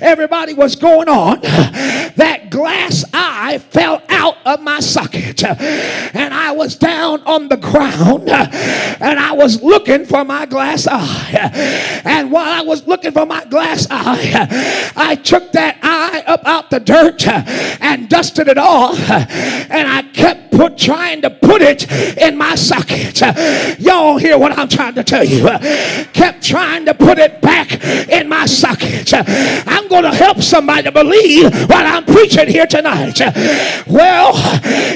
everybody 0.00 0.54
was 0.54 0.76
going 0.76 1.08
on, 1.08 1.40
that 1.40 2.48
glass 2.50 3.04
eye 3.12 3.58
fell 3.58 4.02
out 4.08 4.36
of 4.46 4.60
my 4.62 4.80
socket. 4.80 5.44
And 5.44 6.32
I 6.32 6.52
was 6.52 6.76
down 6.76 7.22
on 7.22 7.48
the 7.48 7.56
ground 7.56 8.28
and 8.28 9.18
I 9.18 9.32
was 9.32 9.62
looking 9.62 10.04
for 10.06 10.24
my 10.24 10.46
glass 10.46 10.86
eye. 10.90 12.02
And 12.04 12.30
while 12.30 12.48
I 12.48 12.62
was 12.62 12.86
looking 12.86 13.12
for 13.12 13.26
my 13.26 13.44
glass 13.44 13.86
eye, 13.90 14.92
I 14.96 15.16
took 15.16 15.52
that 15.52 15.78
eye 15.82 16.22
up 16.26 16.46
out 16.46 16.70
the 16.70 16.80
dirt 16.80 17.26
and 17.26 18.08
dusted 18.08 18.48
it 18.48 18.58
off. 18.58 18.98
And 19.10 19.88
I 19.88 20.02
kept 20.12 20.52
put 20.52 20.78
trying 20.78 21.22
to 21.22 21.30
put 21.30 21.62
it 21.62 21.90
in 22.18 22.36
my 22.36 22.54
socket. 22.54 23.20
Y'all 23.78 24.16
hear 24.18 24.38
what 24.38 24.58
I'm 24.58 24.68
trying 24.68 24.94
to 24.94 25.04
tell 25.04 25.24
you. 25.24 25.46
Kept 26.12 26.42
trying 26.42 26.86
to 26.86 26.94
put 26.94 27.18
it 27.18 27.40
back 27.40 27.68
in 28.10 28.28
my 28.28 28.46
socket. 28.46 29.12
I'm 29.14 29.88
going 29.88 30.04
to 30.04 30.14
help 30.14 30.42
somebody 30.42 30.90
believe 30.90 31.52
what 31.68 31.86
I'm 31.86 32.04
preaching 32.04 32.48
here 32.48 32.66
tonight. 32.66 33.20
Well, 33.86 34.34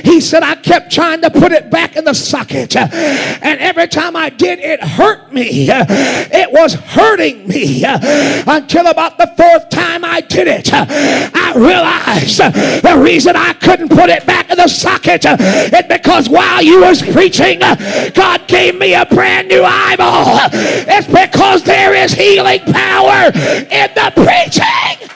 he 0.02 0.20
said, 0.20 0.42
I 0.42 0.56
kept 0.56 0.92
trying 0.92 1.22
to 1.22 1.30
put 1.30 1.52
it 1.52 1.70
back 1.70 1.96
in 1.96 2.04
the 2.04 2.14
socket. 2.14 2.76
And 2.76 3.60
every 3.60 3.88
time 3.88 4.16
I 4.16 4.30
did, 4.30 4.58
it 4.58 4.82
hurt 4.82 5.32
me. 5.32 5.68
It 5.70 6.52
was 6.52 6.74
hurting 6.74 7.46
me 7.46 7.84
until 7.84 8.86
about 8.86 9.18
the 9.18 9.32
fourth 9.36 9.68
time 9.70 10.04
I 10.04 10.20
did 10.20 10.48
it. 10.48 10.70
I 10.72 11.52
realized 11.56 12.38
the 12.38 13.00
reason 13.02 13.36
I 13.36 13.52
couldn't 13.54 13.88
put 13.88 14.10
it 14.10 14.26
back 14.26 14.50
in 14.50 14.56
the 14.56 14.68
socket 14.68 15.24
is 15.24 15.84
because 15.88 16.28
while 16.28 16.62
you 16.62 16.80
was 16.80 17.02
preaching, 17.02 17.60
God 17.60 18.46
gave 18.48 18.78
me 18.78 18.94
a 18.94 19.06
brand 19.06 19.48
new 19.48 19.62
eyeball. 19.62 20.40
It's 20.52 21.06
because 21.06 21.62
there 21.62 21.94
is 21.94 22.12
healing 22.12 22.60
power 22.60 22.89
in 22.90 23.94
the 23.94 24.12
preaching. 24.14 25.08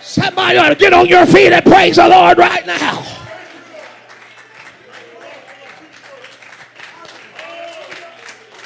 Somebody 0.00 0.58
ought 0.58 0.70
to 0.70 0.74
get 0.74 0.92
on 0.92 1.06
your 1.06 1.24
feet 1.26 1.52
and 1.52 1.64
praise 1.64 1.96
the 1.96 2.08
Lord 2.08 2.36
right 2.38 2.66
now. 2.66 3.06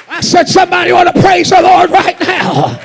I 0.07 0.21
said 0.21 0.47
somebody 0.47 0.91
ought 0.91 1.03
to 1.13 1.21
praise 1.21 1.49
the 1.49 1.61
Lord 1.61 1.89
right 1.89 2.19
now. 2.19 2.79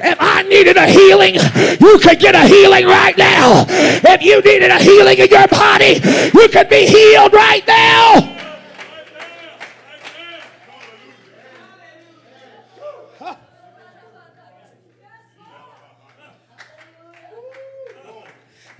If 0.00 0.18
I 0.20 0.42
needed 0.42 0.76
a 0.76 0.86
healing, 0.86 1.34
you 1.80 1.98
could 1.98 2.18
get 2.18 2.34
a 2.34 2.46
healing 2.46 2.86
right 2.86 3.16
now. 3.16 3.64
If 3.68 4.22
you 4.22 4.40
needed 4.42 4.70
a 4.70 4.78
healing 4.78 5.18
in 5.18 5.28
your 5.28 5.48
body, 5.48 6.00
you 6.34 6.48
could 6.48 6.68
be 6.68 6.86
healed 6.86 7.32
right 7.32 7.66
now. 7.66 8.33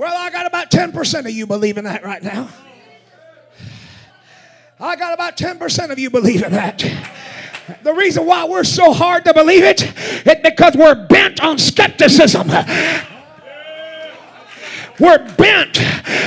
Well, 0.05 0.19
I 0.19 0.29
got 0.29 0.45
about 0.45 0.71
10% 0.71 1.21
of 1.21 1.31
you 1.31 1.47
believing 1.47 1.85
that 1.85 2.05
right 2.05 2.23
now. 2.23 2.51
I 4.79 4.97
got 4.97 5.15
about 5.15 5.39
10% 5.39 5.91
of 5.91 5.99
you 5.99 6.11
believing 6.11 6.51
that. 6.51 6.85
The 7.83 7.95
reason 7.95 8.27
why 8.27 8.45
we're 8.45 8.65
so 8.65 8.93
hard 8.93 9.25
to 9.25 9.33
believe 9.33 9.65
it 9.65 9.81
is 10.27 10.37
because 10.43 10.77
we're 10.77 11.07
bent 11.07 11.43
on 11.43 11.57
skepticism. 11.57 12.49
We're 15.01 15.27
bent 15.37 15.81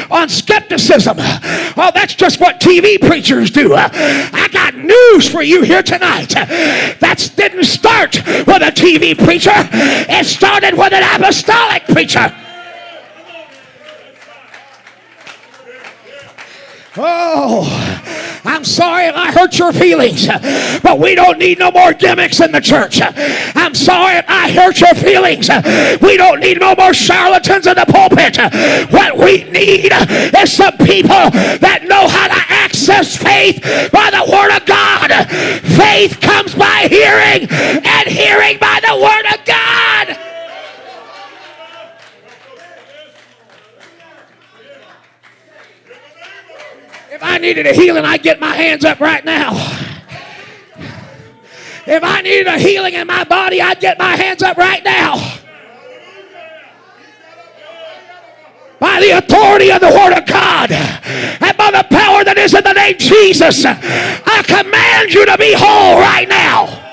on 0.09 0.27
skepticism. 0.27 1.17
Oh, 1.19 1.91
that's 1.93 2.15
just 2.15 2.39
what 2.39 2.59
TV 2.59 2.99
preachers 2.99 3.51
do. 3.51 3.75
I 3.75 4.49
got 4.51 4.73
news 4.73 5.29
for 5.29 5.43
you 5.43 5.61
here 5.61 5.83
tonight. 5.83 6.29
That 6.29 7.31
didn't 7.35 7.65
start 7.65 8.15
with 8.25 8.63
a 8.63 8.71
TV 8.73 9.15
preacher, 9.15 9.51
it 9.53 10.25
started 10.25 10.73
with 10.73 10.93
an 10.93 11.03
apostolic 11.03 11.85
preacher. 11.85 12.35
Oh, 16.99 18.41
I'm 18.43 18.63
sorry 18.63 19.05
if 19.05 19.15
I 19.15 19.31
hurt 19.31 19.59
your 19.59 19.71
feelings, 19.71 20.27
but 20.81 20.99
we 20.99 21.13
don't 21.15 21.37
need 21.37 21.59
no 21.59 21.69
more 21.69 21.93
gimmicks 21.93 22.39
in 22.39 22.51
the 22.51 22.61
church. 22.61 22.99
I'm 23.01 23.75
sorry 23.75 24.17
if 24.17 24.25
I 24.27 24.49
hurt 24.51 24.79
your 24.81 24.95
feelings. 24.95 25.49
We 26.01 26.17
don't 26.17 26.39
need 26.39 26.59
no 26.59 26.73
more 26.75 26.93
charlatans 26.93 27.67
in 27.67 27.75
the 27.75 27.85
pulpit. 27.85 28.37
What 28.91 29.17
we 29.17 29.43
need 29.51 29.91
is 30.41 30.51
some 30.51 30.77
people 30.77 31.29
that 31.61 31.83
know 31.83 32.07
how 32.07 32.27
to 32.27 32.41
access 32.49 33.15
faith 33.15 33.61
by 33.91 34.09
the 34.09 34.25
Word 34.31 34.55
of 34.55 34.65
God. 34.65 35.11
Faith 35.77 36.19
comes 36.21 36.55
by 36.55 36.87
hearing, 36.89 37.47
and 37.51 38.07
hearing 38.07 38.57
by 38.57 38.79
the 38.81 38.95
Word 38.97 39.25
of 39.33 39.45
God. 39.45 39.96
If 47.17 47.23
I 47.23 47.39
needed 47.39 47.65
a 47.65 47.73
healing, 47.73 48.05
I'd 48.05 48.21
get 48.21 48.39
my 48.39 48.53
hands 48.53 48.85
up 48.85 48.99
right 48.99 49.25
now. 49.25 49.53
If 51.87 52.03
I 52.03 52.21
needed 52.21 52.45
a 52.45 52.59
healing 52.59 52.93
in 52.93 53.07
my 53.07 53.23
body, 53.23 53.59
I'd 53.59 53.79
get 53.79 53.97
my 53.97 54.15
hands 54.15 54.43
up 54.43 54.55
right 54.55 54.83
now. 54.83 55.15
By 58.79 58.99
the 58.99 59.17
authority 59.17 59.71
of 59.71 59.81
the 59.81 59.89
Word 59.89 60.13
of 60.15 60.27
God 60.27 60.71
and 60.71 61.57
by 61.57 61.71
the 61.71 61.87
power 61.89 62.23
that 62.23 62.35
is 62.37 62.53
in 62.53 62.63
the 62.63 62.73
name 62.73 62.99
Jesus, 62.99 63.65
I 63.65 64.43
command 64.45 65.11
you 65.11 65.25
to 65.25 65.39
be 65.39 65.55
whole 65.57 65.99
right 65.99 66.29
now. 66.29 66.86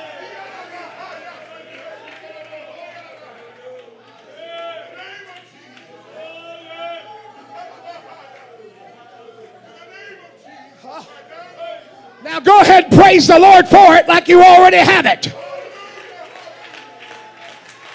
Now 12.35 12.41
go 12.41 12.61
ahead 12.63 12.91
praise 12.91 13.29
the 13.29 13.39
Lord 13.39 13.69
for 13.69 13.95
it 13.95 14.09
like 14.09 14.27
you 14.27 14.43
already 14.43 14.79
have 14.79 15.07
it. 15.07 15.33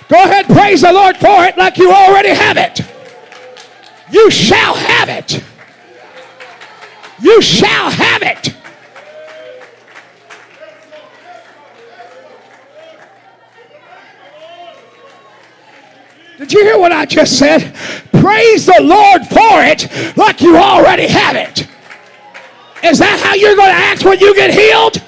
Go 0.08 0.16
ahead 0.16 0.46
praise 0.46 0.80
the 0.80 0.94
Lord 0.94 1.18
for 1.18 1.44
it 1.44 1.58
like 1.58 1.78
you 1.78 1.92
already 1.92 2.30
have 2.30 2.56
it. 2.56 2.80
You 4.10 4.32
shall 4.32 4.76
have 4.76 5.10
it. 5.10 5.44
You 7.20 7.42
shall 7.42 7.90
have 7.90 8.22
it. 8.22 8.56
Did 16.38 16.54
you 16.54 16.64
hear 16.64 16.80
what 16.80 16.94
I 16.94 17.06
just 17.06 17.38
said? 17.38 17.76
Praise 18.14 18.68
the 18.68 18.80
Lord 18.80 19.28
for 19.28 19.66
it 19.66 20.16
like 20.16 20.40
you 20.40 20.56
already 20.56 21.08
have 21.08 21.36
it. 21.36 21.68
Is 22.84 23.00
that 23.00 23.20
how 23.20 23.36
you're 23.36 23.56
going 23.56 23.70
to 23.70 23.74
act 23.74 24.04
when 24.06 24.20
you 24.20 24.34
get 24.34 24.54
healed? 24.54 25.04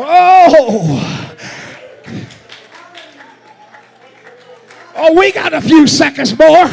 Oh. 0.00 1.34
Oh, 4.94 5.14
we 5.14 5.32
got 5.32 5.54
a 5.54 5.60
few 5.60 5.86
seconds 5.86 6.38
more. 6.38 6.68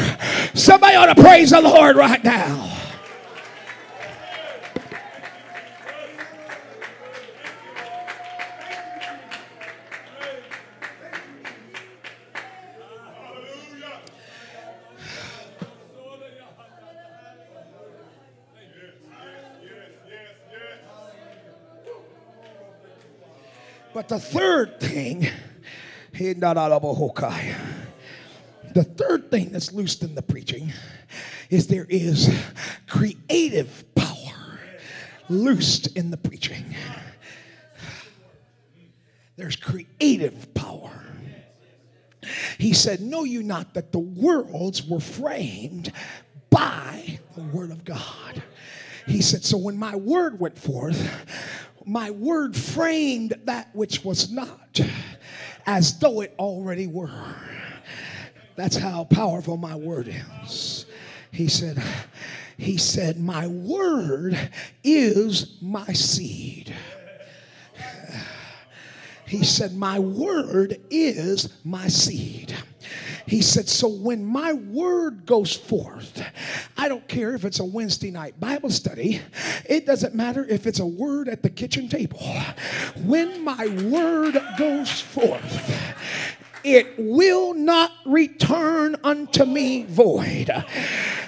Somebody 0.54 0.96
ought 0.96 1.14
to 1.14 1.22
praise 1.22 1.50
the 1.50 1.60
Lord 1.60 1.96
right 1.96 2.22
now. 2.22 2.75
But 23.96 24.08
the 24.10 24.20
third 24.20 24.78
thing, 24.78 25.26
the 26.12 26.44
third 28.84 29.30
thing 29.30 29.52
that's 29.52 29.72
loosed 29.72 30.02
in 30.02 30.14
the 30.14 30.20
preaching 30.20 30.70
is 31.48 31.68
there 31.68 31.86
is 31.88 32.28
creative 32.86 33.86
power 33.94 34.60
loosed 35.30 35.96
in 35.96 36.10
the 36.10 36.18
preaching. 36.18 36.74
There's 39.36 39.56
creative 39.56 40.52
power. 40.52 41.06
He 42.58 42.74
said, 42.74 43.00
Know 43.00 43.24
you 43.24 43.42
not 43.42 43.72
that 43.72 43.92
the 43.92 43.98
worlds 43.98 44.86
were 44.86 45.00
framed 45.00 45.90
by 46.50 47.18
the 47.34 47.44
word 47.44 47.70
of 47.70 47.82
God? 47.82 48.42
He 49.06 49.22
said, 49.22 49.42
So 49.42 49.56
when 49.56 49.78
my 49.78 49.96
word 49.96 50.38
went 50.38 50.58
forth, 50.58 51.08
my 51.86 52.10
word 52.10 52.56
framed 52.56 53.34
that 53.44 53.74
which 53.74 54.04
was 54.04 54.30
not 54.30 54.80
as 55.66 55.98
though 56.00 56.20
it 56.20 56.34
already 56.38 56.88
were. 56.88 57.34
That's 58.56 58.76
how 58.76 59.04
powerful 59.04 59.56
my 59.56 59.76
word 59.76 60.12
is. 60.42 60.86
He 61.30 61.48
said, 61.48 61.82
He 62.56 62.76
said, 62.76 63.20
My 63.20 63.46
word 63.46 64.50
is 64.82 65.58
my 65.62 65.92
seed. 65.92 66.74
He 69.26 69.44
said, 69.44 69.74
My 69.74 69.98
word 69.98 70.80
is 70.90 71.52
my 71.64 71.88
seed. 71.88 72.54
He 73.26 73.42
said, 73.42 73.68
So 73.68 73.88
when 73.88 74.24
my 74.24 74.52
word 74.52 75.26
goes 75.26 75.54
forth, 75.54 76.22
I 76.76 76.88
don't 76.88 77.06
care 77.08 77.34
if 77.34 77.44
it's 77.44 77.58
a 77.58 77.64
Wednesday 77.64 78.12
night 78.12 78.38
Bible 78.38 78.70
study, 78.70 79.20
it 79.68 79.84
doesn't 79.84 80.14
matter 80.14 80.46
if 80.48 80.66
it's 80.66 80.78
a 80.78 80.86
word 80.86 81.28
at 81.28 81.42
the 81.42 81.50
kitchen 81.50 81.88
table. 81.88 82.20
When 83.04 83.42
my 83.42 83.66
word 83.90 84.40
goes 84.56 85.00
forth, 85.00 85.72
it 86.62 86.94
will 86.98 87.54
not 87.54 87.92
return 88.04 88.96
unto 89.02 89.44
me 89.44 89.84
void. 89.84 90.50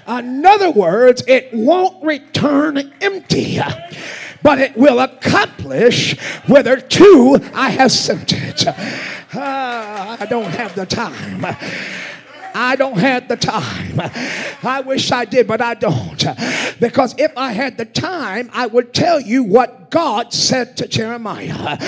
In 0.07 0.47
other 0.47 0.71
words, 0.71 1.23
it 1.27 1.53
won't 1.53 2.05
return 2.05 2.93
empty 3.01 3.61
but 4.43 4.59
it 4.59 4.77
will 4.77 5.01
accomplish 5.01 6.19
whether 6.47 6.77
whitherto 6.77 7.37
I 7.55 7.71
have 7.71 7.93
sent 7.93 8.33
it. 8.33 8.67
Uh, 8.67 10.17
I 10.21 10.27
don't 10.29 10.51
have 10.51 10.75
the 10.75 10.87
time. 10.87 11.45
I 12.55 12.77
don't 12.77 12.99
have 12.99 13.29
the 13.29 13.37
time. 13.37 14.01
I 14.63 14.81
wish 14.81 15.13
I 15.13 15.25
did, 15.25 15.47
but 15.47 15.61
I 15.61 15.75
don't. 15.75 16.25
Because 16.81 17.15
if 17.19 17.37
I 17.37 17.53
had 17.53 17.77
the 17.79 17.85
time, 17.85 18.51
I 18.53 18.67
would 18.67 18.93
tell 18.93 19.21
you 19.21 19.45
what 19.45 19.91
God 19.91 20.33
said 20.33 20.77
to 20.79 20.89
Jeremiah. 20.89 21.79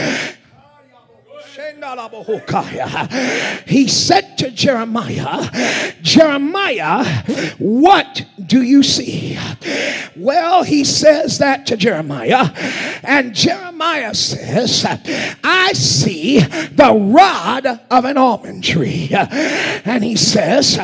He 3.66 3.88
said 3.88 4.38
to 4.38 4.50
Jeremiah, 4.50 5.48
Jeremiah, 6.02 7.04
what 7.58 8.24
do 8.44 8.62
you 8.62 8.82
see? 8.82 9.38
Well, 10.16 10.62
he 10.62 10.84
says 10.84 11.38
that 11.38 11.66
to 11.66 11.76
Jeremiah, 11.76 12.50
and 13.02 13.34
Jeremiah 13.34 14.14
says, 14.14 14.84
I 15.44 15.72
see 15.72 16.40
the 16.40 16.92
rod 16.94 17.66
of 17.66 18.04
an 18.04 18.16
almond 18.16 18.64
tree. 18.64 19.10
And 19.12 20.04
he 20.04 20.16
says, 20.16 20.78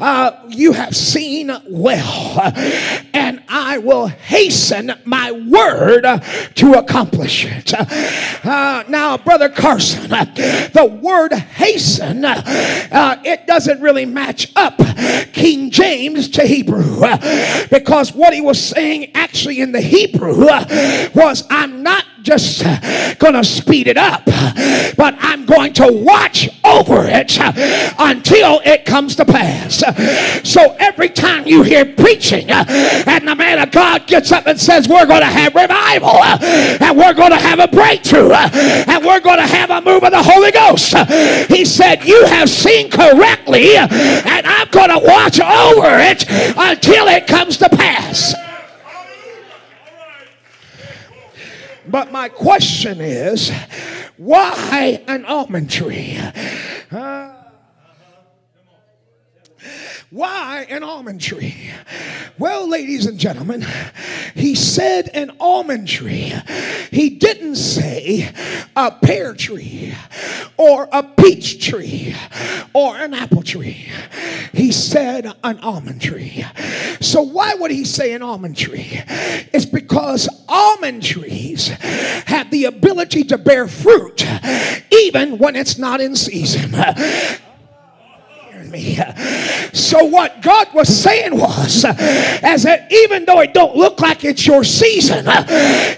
uh, 0.00 0.46
You 0.48 0.72
have 0.72 0.96
seen 0.96 1.50
well, 1.68 2.52
and 3.12 3.42
I 3.48 3.78
will 3.78 4.06
hasten 4.06 4.92
my 5.04 5.32
word 5.32 6.02
to 6.56 6.72
accomplish 6.74 7.44
it. 7.46 7.74
Uh, 7.74 8.84
now, 8.88 9.16
Brother 9.18 9.48
Carson, 9.48 10.10
the 10.26 10.98
word 11.00 11.32
hasten, 11.32 12.24
uh, 12.24 13.20
it 13.24 13.46
doesn't 13.46 13.80
really 13.80 14.06
match 14.06 14.52
up 14.56 14.80
King 15.32 15.70
James 15.70 16.28
to 16.30 16.46
Hebrew 16.46 17.00
because 17.70 18.12
what 18.12 18.32
he 18.32 18.40
was 18.40 18.62
saying 18.62 19.12
actually 19.14 19.60
in 19.60 19.72
the 19.72 19.80
Hebrew 19.80 20.36
was, 21.14 21.44
I'm 21.50 21.82
not 21.82 22.04
just 22.28 22.62
uh, 22.62 23.14
going 23.14 23.32
to 23.32 23.42
speed 23.42 23.86
it 23.86 23.96
up, 23.96 24.22
but 24.26 25.16
I'm 25.18 25.46
going 25.46 25.72
to 25.74 25.90
watch 25.90 26.46
over 26.62 27.06
it 27.06 27.40
uh, 27.40 27.52
until 27.98 28.60
it 28.66 28.84
comes 28.84 29.16
to 29.16 29.24
pass. 29.24 29.78
So 30.46 30.76
every 30.78 31.08
time 31.08 31.46
you 31.46 31.62
hear 31.62 31.86
preaching 31.86 32.50
uh, 32.50 32.66
and 33.06 33.26
the 33.26 33.34
man 33.34 33.58
of 33.60 33.70
God 33.70 34.06
gets 34.06 34.30
up 34.30 34.46
and 34.46 34.60
says, 34.60 34.88
We're 34.88 35.06
to 35.20 35.26
have 35.26 35.54
revival 35.54 36.22
and 36.22 36.98
we're 36.98 37.14
to 37.30 37.36
have 37.36 37.60
a 37.60 37.68
breakthrough 37.68 38.32
and 38.32 39.04
we're 39.06 39.20
to 39.38 39.46
have 39.46 39.70
a 39.70 39.80
move 39.80 40.04
of 40.04 40.10
the 40.10 40.22
Holy 40.22 40.52
Ghost, 40.52 40.94
he 41.50 41.64
said, 41.64 42.04
You 42.04 42.26
have 42.26 42.50
seen 42.50 42.90
correctly, 42.90 43.74
and 43.76 44.46
I'm 44.46 44.68
to 44.90 45.00
watch 45.02 45.40
over 45.40 45.98
it 45.98 46.28
until 46.28 47.08
it 47.08 47.26
comes 47.26 47.56
to 47.56 47.70
pass. 47.70 48.34
But 51.90 52.12
my 52.12 52.28
question 52.28 53.00
is, 53.00 53.50
why 54.16 55.02
an 55.06 55.24
almond 55.24 55.70
tree? 55.70 56.18
Uh, 56.90 57.37
why 60.10 60.66
an 60.70 60.82
almond 60.82 61.20
tree? 61.20 61.70
Well, 62.38 62.66
ladies 62.66 63.04
and 63.04 63.18
gentlemen, 63.18 63.66
he 64.34 64.54
said 64.54 65.10
an 65.12 65.32
almond 65.38 65.86
tree. 65.86 66.32
He 66.90 67.10
didn't 67.10 67.56
say 67.56 68.32
a 68.74 68.90
pear 68.90 69.34
tree 69.34 69.94
or 70.56 70.88
a 70.92 71.02
peach 71.02 71.66
tree 71.66 72.14
or 72.72 72.96
an 72.96 73.12
apple 73.12 73.42
tree. 73.42 73.86
He 74.52 74.72
said 74.72 75.26
an 75.44 75.58
almond 75.60 76.00
tree. 76.00 76.42
So, 77.00 77.20
why 77.20 77.54
would 77.54 77.70
he 77.70 77.84
say 77.84 78.14
an 78.14 78.22
almond 78.22 78.56
tree? 78.56 79.02
It's 79.52 79.66
because 79.66 80.28
almond 80.48 81.02
trees 81.02 81.68
have 81.68 82.50
the 82.50 82.64
ability 82.64 83.24
to 83.24 83.36
bear 83.36 83.68
fruit 83.68 84.24
even 84.90 85.36
when 85.36 85.54
it's 85.54 85.76
not 85.76 86.00
in 86.00 86.16
season 86.16 86.74
me. 88.70 88.98
So 89.72 90.04
what 90.04 90.42
God 90.42 90.68
was 90.74 90.88
saying 90.88 91.36
was, 91.36 91.84
as 91.84 92.62
that 92.64 92.90
even 92.90 93.24
though 93.24 93.40
it 93.40 93.54
don't 93.54 93.76
look 93.76 94.00
like 94.00 94.24
it's 94.24 94.46
your 94.46 94.64
season, 94.64 95.26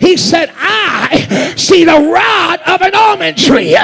He 0.00 0.16
said, 0.16 0.52
I 0.56 1.54
see 1.56 1.84
the 1.84 1.98
rod 1.98 2.60
of 2.66 2.82
an 2.82 2.94
almond 2.94 3.38
tree. 3.38 3.76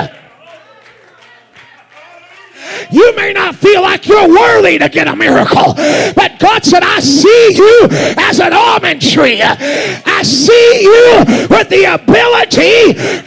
You 2.91 3.15
may 3.17 3.33
not 3.33 3.55
feel 3.55 3.83
like 3.83 4.07
you're 4.07 4.29
worthy 4.29 4.79
to 4.79 4.89
get 4.89 5.09
a 5.09 5.17
miracle, 5.17 5.75
but 5.75 6.39
God 6.39 6.65
said, 6.65 6.83
I 6.83 7.01
see 7.01 7.55
you 7.55 7.89
as 8.19 8.41
an 8.41 8.53
almond 8.53 9.03
tree. 9.03 9.41
I 9.43 10.23
see 10.23 10.83
you 10.83 11.25
with 11.49 11.69
the 11.69 11.85
ability 11.95 13.27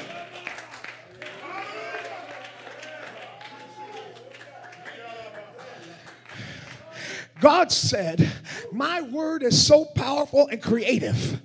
God 7.39 7.71
said, 7.71 8.31
My 8.71 9.01
word 9.01 9.43
is 9.43 9.65
so 9.65 9.85
powerful 9.85 10.47
and 10.47 10.61
creative, 10.61 11.41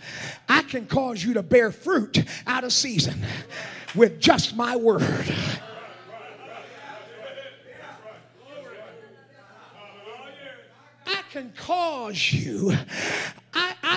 I 0.48 0.62
can 0.62 0.87
cause 0.87 1.22
you 1.24 1.35
to 1.35 1.42
bear 1.42 1.70
fruit 1.70 2.24
out 2.46 2.64
of 2.64 2.72
season 2.72 3.24
with 3.94 4.20
just 4.20 4.57
my 4.57 4.76
word. 4.76 5.02
I 11.07 11.22
can 11.30 11.52
cause 11.57 12.33
you 12.33 12.76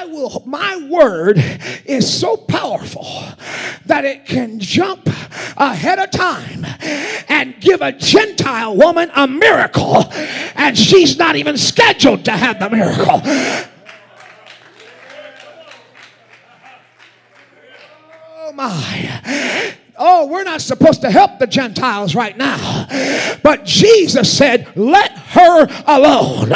will, 0.08 0.44
my 0.46 0.88
word 0.90 1.38
is 1.86 2.12
so 2.12 2.38
powerful 2.38 3.06
that 3.86 4.06
it 4.06 4.26
can 4.26 4.60
jump 4.60 5.08
ahead 5.58 6.00
of 6.00 6.12
time 6.12 6.66
and 7.30 7.60
give 7.60 7.82
a 7.82 7.92
Gentile 7.92 8.76
woman 8.76 9.12
a 9.16 9.28
miracle, 9.28 10.06
and 10.56 10.78
she's 10.78 11.18
not 11.18 11.36
even 11.36 11.58
scheduled 11.58 12.26
to 12.26 12.32
have 12.32 12.60
the 12.60 12.70
miracle. 12.70 13.22
Oh 18.40 18.52
my. 18.54 19.74
Oh, 20.00 20.28
we're 20.28 20.44
not 20.44 20.62
supposed 20.62 21.02
to 21.02 21.10
help 21.10 21.40
the 21.40 21.48
Gentiles 21.48 22.14
right 22.14 22.38
now. 22.38 22.86
But 23.42 23.66
Jesus 23.66 24.36
said, 24.36 24.72
Let 24.76 25.12
her 25.12 25.68
alone. 25.88 26.52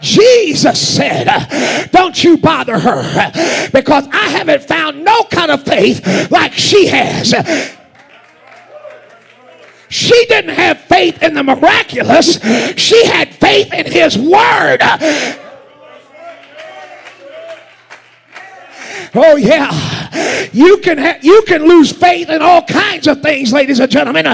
Jesus 0.00 0.96
said, 0.96 1.88
Don't 1.92 2.22
you 2.22 2.36
bother 2.36 2.78
her 2.78 3.68
because 3.72 4.06
I 4.12 4.28
haven't 4.30 4.64
found 4.64 5.04
no 5.04 5.24
kind 5.24 5.50
of 5.50 5.64
faith 5.64 6.30
like 6.30 6.52
she 6.52 6.86
has. 6.86 7.32
She 9.88 10.26
didn't 10.26 10.54
have 10.54 10.80
faith 10.80 11.22
in 11.22 11.34
the 11.34 11.42
miraculous, 11.42 12.40
she 12.76 13.04
had 13.06 13.34
faith 13.34 13.72
in 13.72 13.92
His 13.92 14.16
Word. 14.16 14.78
Oh 19.14 19.36
yeah, 19.36 20.01
you 20.52 20.78
can 20.78 20.98
ha- 20.98 21.18
you 21.22 21.42
can 21.46 21.66
lose 21.66 21.92
faith 21.92 22.28
in 22.28 22.42
all 22.42 22.62
kinds 22.62 23.06
of 23.06 23.22
things, 23.22 23.52
ladies 23.52 23.80
and 23.80 23.90
gentlemen, 23.90 24.24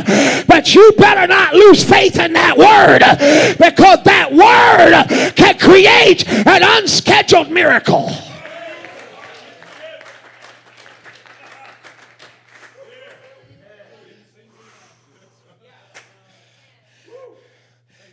but 0.46 0.74
you 0.74 0.92
better 0.98 1.26
not 1.26 1.54
lose 1.54 1.84
faith 1.84 2.18
in 2.18 2.32
that 2.32 2.56
word 2.56 3.00
because 3.58 4.02
that 4.04 4.32
word 4.32 5.34
can 5.34 5.58
create 5.58 6.28
an 6.28 6.62
unscheduled 6.62 7.50
miracle. 7.50 8.10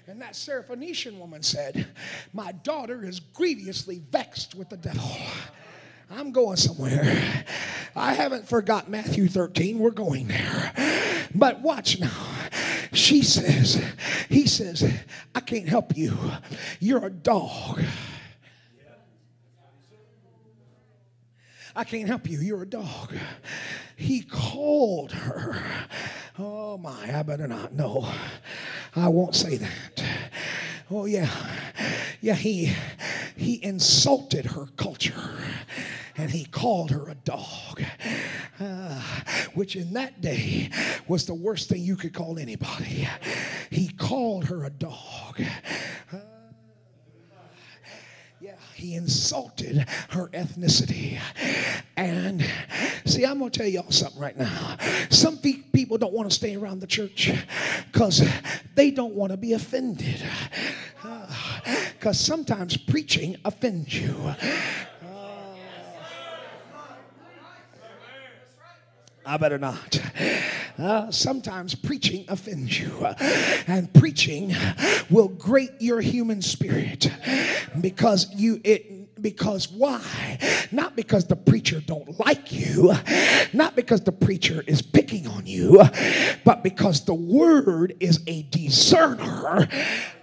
And 0.08 0.22
that 0.22 0.34
Syrophoenician 0.34 1.18
woman 1.18 1.44
said, 1.44 1.88
My 2.32 2.54
daughter 2.54 3.04
is 3.04 3.20
grievously 3.20 4.02
vexed 4.12 4.56
with 4.56 4.70
the 4.70 4.78
devil. 4.78 5.12
I'm 6.10 6.32
going 6.32 6.58
somewhere. 6.58 7.46
I 7.96 8.14
haven't 8.14 8.48
forgot 8.48 8.90
Matthew 8.90 9.28
13. 9.28 9.80
We're 9.80 9.92
going 9.92 10.28
there. 10.28 10.74
But 11.34 11.62
watch 11.62 12.00
now. 12.00 12.28
She 12.94 13.22
says, 13.22 13.84
he 14.30 14.48
says, 14.48 14.90
I 15.34 15.40
can't 15.42 15.68
help 15.68 15.98
you. 15.98 16.18
You're 16.80 17.06
a 17.06 17.10
dog. 17.10 17.82
I 21.76 21.84
can't 21.84 22.08
help 22.08 22.30
you. 22.30 22.40
You're 22.40 22.62
a 22.62 22.68
dog. 22.68 23.14
He 23.98 24.22
called 24.22 25.12
her. 25.12 25.62
Oh 26.40 26.78
my, 26.78 27.18
I 27.18 27.24
better 27.24 27.48
not. 27.48 27.74
No, 27.74 28.10
I 28.96 29.10
won't 29.10 29.36
say 29.36 29.58
that. 29.58 30.04
Oh 30.92 31.06
yeah, 31.06 31.30
yeah. 32.22 32.36
He 32.36 32.72
he 33.36 33.64
insulted 33.64 34.46
her 34.46 34.68
culture, 34.78 35.40
and 36.16 36.30
he 36.30 36.46
called 36.46 36.92
her 36.92 37.10
a 37.10 37.16
dog, 37.16 37.82
uh, 38.60 39.02
which 39.56 39.76
in 39.76 39.94
that 39.94 40.22
day 40.22 40.70
was 41.08 41.26
the 41.26 41.34
worst 41.34 41.70
thing 41.70 41.82
you 41.82 41.96
could 41.96 42.14
call 42.14 42.38
anybody. 42.38 43.08
He 43.72 43.88
called 43.88 44.46
her 44.46 44.64
a 44.66 44.70
dog. 44.70 45.42
Uh, 46.14 46.18
he 48.76 48.96
insulted 48.96 49.88
her 50.10 50.28
ethnicity. 50.28 51.18
And 51.96 52.46
see, 53.06 53.26
I'm 53.26 53.40
going 53.40 53.50
to 53.52 53.60
tell 53.60 53.68
y'all 53.68 53.90
something 53.90 54.22
right 54.22 54.38
now. 54.38 54.76
Some 55.10 55.38
people 55.38 55.98
don't 55.98 56.12
want 56.12 56.30
to 56.30 56.36
stay 56.36 56.56
around 56.56 56.82
the 56.82 56.88
church 56.88 57.32
because 57.92 58.28
they 58.76 58.92
don't 58.92 59.16
want 59.16 59.32
to 59.32 59.38
be 59.38 59.54
offended. 59.54 60.22
Because 61.96 62.20
uh, 62.20 62.36
sometimes 62.36 62.78
preaching 62.78 63.38
offends 63.44 64.00
you. 64.00 64.14
I 69.26 69.38
better 69.38 69.58
not. 69.58 70.00
Uh, 70.78 71.10
sometimes 71.10 71.74
preaching 71.74 72.26
offends 72.28 72.80
you, 72.80 72.92
uh, 73.00 73.16
and 73.68 73.94
preaching 73.94 74.54
will 75.10 75.30
grate 75.30 75.72
your 75.80 76.02
human 76.02 76.42
spirit 76.42 77.10
because 77.80 78.34
you 78.36 78.60
it 78.64 79.22
because 79.22 79.72
why? 79.72 80.38
Not 80.72 80.96
because 80.98 81.26
the 81.26 81.38
preacher 81.38 81.80
don't 81.80 82.20
like 82.20 82.52
you 82.52 82.94
not 83.54 83.76
because 83.76 84.02
the 84.02 84.12
preacher 84.12 84.64
is 84.68 84.82
picking 84.82 85.28
on 85.28 85.46
you 85.46 85.82
but 86.44 86.64
because 86.64 87.06
the 87.06 87.14
word 87.14 87.96
is 88.00 88.20
a 88.28 88.44
discerner 88.44 89.68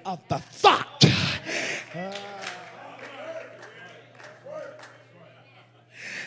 of 0.04 0.20
the 0.28 0.38
thought. 0.38 1.04
Uh, 1.94 2.31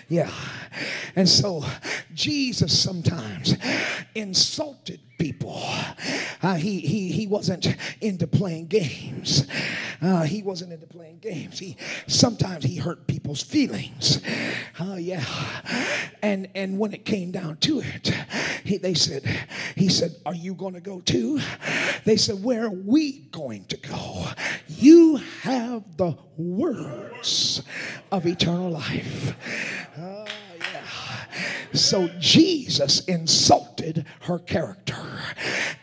yeah. 0.07 0.31
And 1.15 1.27
so 1.27 1.63
Jesus 2.13 2.77
sometimes 2.77 3.55
insulted 4.13 4.99
people. 5.17 5.61
Uh, 6.41 6.55
he, 6.55 6.79
he, 6.79 7.11
he 7.11 7.27
wasn't 7.27 7.67
into 8.01 8.27
playing 8.27 8.67
games. 8.67 9.47
Uh, 10.01 10.23
he 10.23 10.43
wasn't 10.43 10.71
into 10.71 10.85
playing 10.85 11.19
games. 11.19 11.57
He 11.59 11.77
sometimes 12.07 12.63
he 12.63 12.75
hurt 12.75 13.07
people's 13.07 13.41
feelings. 13.41 14.21
Uh, 14.79 14.95
yeah. 14.95 15.23
And 16.21 16.49
and 16.55 16.77
when 16.77 16.93
it 16.93 17.05
came 17.05 17.31
down 17.31 17.57
to 17.57 17.79
it, 17.79 18.13
he, 18.63 18.77
they 18.77 18.93
said, 18.93 19.23
he 19.75 19.89
said, 19.89 20.15
"Are 20.25 20.35
you 20.35 20.53
going 20.53 20.73
to 20.73 20.81
go 20.81 20.99
too?" 21.01 21.39
They 22.03 22.17
said, 22.17 22.43
"Where 22.43 22.65
are 22.65 22.69
we 22.69 23.19
going 23.31 23.65
to 23.65 23.77
go? 23.77 24.25
You 24.67 25.17
have 25.41 25.97
the 25.97 26.17
words 26.37 27.63
of 28.11 28.25
eternal 28.25 28.71
life." 28.71 29.35
Uh, 29.97 30.25
so 31.75 32.09
Jesus 32.19 33.03
insulted 33.05 34.05
her 34.21 34.39
character 34.39 34.95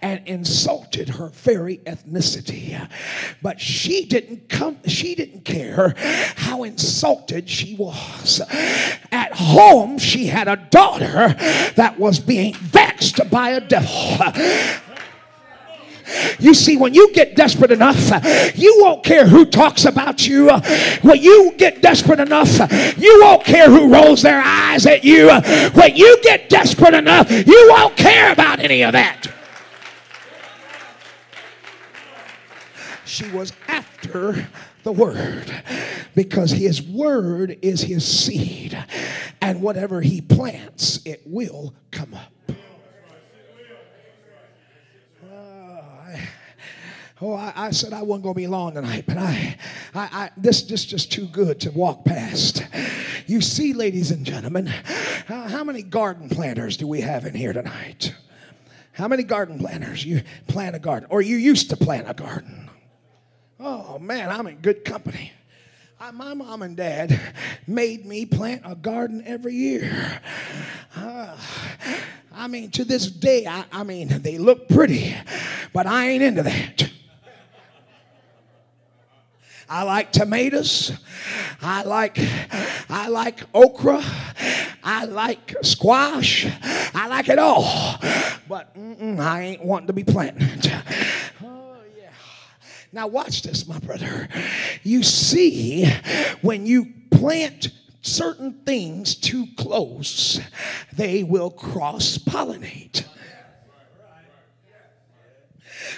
and 0.00 0.26
insulted 0.26 1.10
her 1.10 1.28
very 1.28 1.78
ethnicity. 1.78 2.88
But 3.40 3.60
she 3.60 4.04
didn't 4.04 4.48
come, 4.48 4.78
she 4.86 5.14
didn't 5.14 5.44
care 5.44 5.94
how 6.36 6.64
insulted 6.64 7.48
she 7.48 7.74
was. 7.76 8.40
At 9.10 9.32
home, 9.32 9.98
she 9.98 10.26
had 10.26 10.48
a 10.48 10.56
daughter 10.56 11.34
that 11.76 11.98
was 11.98 12.18
being 12.18 12.54
vexed 12.54 13.20
by 13.30 13.50
a 13.50 13.60
devil. 13.60 13.92
You 16.38 16.54
see, 16.54 16.76
when 16.76 16.94
you 16.94 17.12
get 17.12 17.36
desperate 17.36 17.70
enough, 17.70 18.10
you 18.56 18.78
won't 18.80 19.04
care 19.04 19.26
who 19.26 19.44
talks 19.44 19.84
about 19.84 20.26
you. 20.26 20.50
When 21.02 21.22
you 21.22 21.52
get 21.56 21.82
desperate 21.82 22.20
enough, 22.20 22.50
you 22.98 23.20
won't 23.22 23.44
care 23.44 23.68
who 23.68 23.92
rolls 23.92 24.22
their 24.22 24.40
eyes 24.42 24.86
at 24.86 25.04
you. 25.04 25.28
When 25.72 25.96
you 25.96 26.18
get 26.22 26.48
desperate 26.48 26.94
enough, 26.94 27.30
you 27.30 27.66
won't 27.70 27.96
care 27.96 28.32
about 28.32 28.60
any 28.60 28.82
of 28.82 28.92
that. 28.92 29.26
She 33.04 33.28
was 33.30 33.52
after 33.68 34.48
the 34.84 34.92
word 34.92 35.52
because 36.14 36.50
his 36.50 36.82
word 36.82 37.58
is 37.62 37.82
his 37.82 38.06
seed 38.06 38.76
and 39.40 39.60
whatever 39.60 40.00
he 40.00 40.20
plants 40.20 41.00
it 41.04 41.22
will 41.26 41.74
come 41.90 42.14
up 42.14 42.32
Oh, 47.24 47.34
I, 47.34 47.52
I, 47.54 47.70
said 47.70 47.92
I 47.92 48.02
wasn't 48.02 48.24
going 48.24 48.34
to 48.34 48.40
be 48.40 48.48
long 48.48 48.74
tonight, 48.74 49.04
but 49.06 49.16
I, 49.16 49.56
I, 49.94 50.08
I, 50.12 50.30
this, 50.36 50.62
this 50.62 50.84
just 50.84 51.12
too 51.12 51.26
good 51.26 51.60
to 51.60 51.70
walk 51.70 52.04
past. 52.04 52.66
You 53.28 53.40
see, 53.40 53.74
ladies 53.74 54.10
and 54.10 54.26
gentlemen, 54.26 54.66
how, 54.66 55.62
many 55.62 55.82
garden 55.82 56.28
planters 56.28 56.76
do 56.76 56.88
we 56.88 57.00
have 57.02 57.24
in 57.24 57.32
here 57.32 57.52
tonight? 57.52 58.12
How 58.90 59.06
many 59.06 59.22
garden 59.22 59.60
planters? 59.60 60.04
You 60.04 60.22
plant 60.48 60.74
a 60.74 60.80
garden, 60.80 61.06
or 61.12 61.22
you 61.22 61.36
used 61.36 61.70
to 61.70 61.76
plant 61.76 62.10
a 62.10 62.14
garden. 62.14 62.68
Oh 63.60 64.00
man, 64.00 64.28
I'm 64.28 64.48
in 64.48 64.56
good 64.56 64.84
company. 64.84 65.32
I, 66.00 66.10
my 66.10 66.34
mom 66.34 66.62
and 66.62 66.76
dad 66.76 67.20
made 67.68 68.04
me 68.04 68.26
plant 68.26 68.62
a 68.64 68.74
garden 68.74 69.22
every 69.24 69.54
year. 69.54 70.20
Uh, 70.96 71.36
I 72.34 72.48
mean, 72.48 72.72
to 72.72 72.84
this 72.84 73.06
day, 73.08 73.46
I, 73.46 73.64
I 73.70 73.84
mean, 73.84 74.08
they 74.08 74.38
look 74.38 74.68
pretty, 74.68 75.14
but 75.72 75.86
I 75.86 76.08
ain't 76.08 76.24
into 76.24 76.42
that. 76.42 76.91
I 79.72 79.84
like 79.84 80.12
tomatoes. 80.12 80.92
I 81.62 81.82
like 81.84 82.18
I 82.90 83.08
like 83.08 83.40
okra. 83.54 84.04
I 84.84 85.06
like 85.06 85.54
squash. 85.62 86.46
I 86.94 87.08
like 87.08 87.30
it 87.30 87.38
all. 87.38 87.98
But 88.46 88.76
I 88.76 89.40
ain't 89.40 89.64
wanting 89.64 89.86
to 89.86 89.94
be 89.94 90.04
planted. 90.04 90.70
Oh. 91.42 91.76
Now 92.92 93.06
watch 93.06 93.40
this, 93.40 93.66
my 93.66 93.78
brother. 93.78 94.28
You 94.82 95.02
see, 95.02 95.86
when 96.42 96.66
you 96.66 96.92
plant 97.10 97.70
certain 98.02 98.60
things 98.66 99.14
too 99.14 99.46
close, 99.56 100.38
they 100.92 101.22
will 101.22 101.50
cross 101.50 102.18
pollinate. 102.18 103.06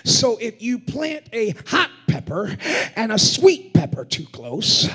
So 0.05 0.37
if 0.37 0.63
you 0.63 0.79
plant 0.79 1.29
a 1.33 1.55
hot 1.67 1.91
pepper 2.07 2.57
and 2.97 3.13
a 3.13 3.19
sweet 3.19 3.73
pepper 3.75 4.05
too 4.05 4.27
close, 4.27 4.89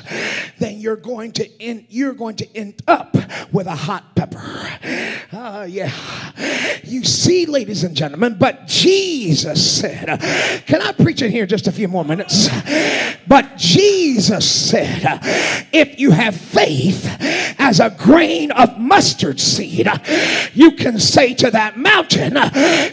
then 0.59 0.79
you're 0.79 0.95
going 0.95 1.31
to 1.33 1.61
end, 1.61 1.85
you're 1.89 2.13
going 2.13 2.35
to 2.35 2.57
end 2.57 2.81
up 2.87 3.15
with 3.51 3.67
a 3.67 3.75
hot 3.75 4.15
pepper. 4.15 4.69
Uh, 5.31 5.65
yeah. 5.69 5.91
You 6.83 7.03
see, 7.03 7.45
ladies 7.45 7.83
and 7.83 7.95
gentlemen, 7.95 8.37
but 8.39 8.67
Jesus 8.67 9.79
said, 9.79 10.19
can 10.65 10.81
I 10.81 10.91
preach 10.93 11.21
in 11.21 11.31
here 11.31 11.45
just 11.45 11.67
a 11.67 11.71
few 11.71 11.87
more 11.87 12.03
minutes? 12.03 12.49
But 13.27 13.57
Jesus 13.57 14.49
said, 14.49 15.19
if 15.71 15.99
you 15.99 16.11
have 16.11 16.35
faith 16.35 17.07
as 17.59 17.79
a 17.79 17.89
grain 17.91 18.51
of 18.51 18.79
mustard 18.79 19.39
seed, 19.39 19.87
you 20.53 20.71
can 20.71 20.99
say 20.99 21.33
to 21.35 21.51
that 21.51 21.77
mountain, 21.77 22.37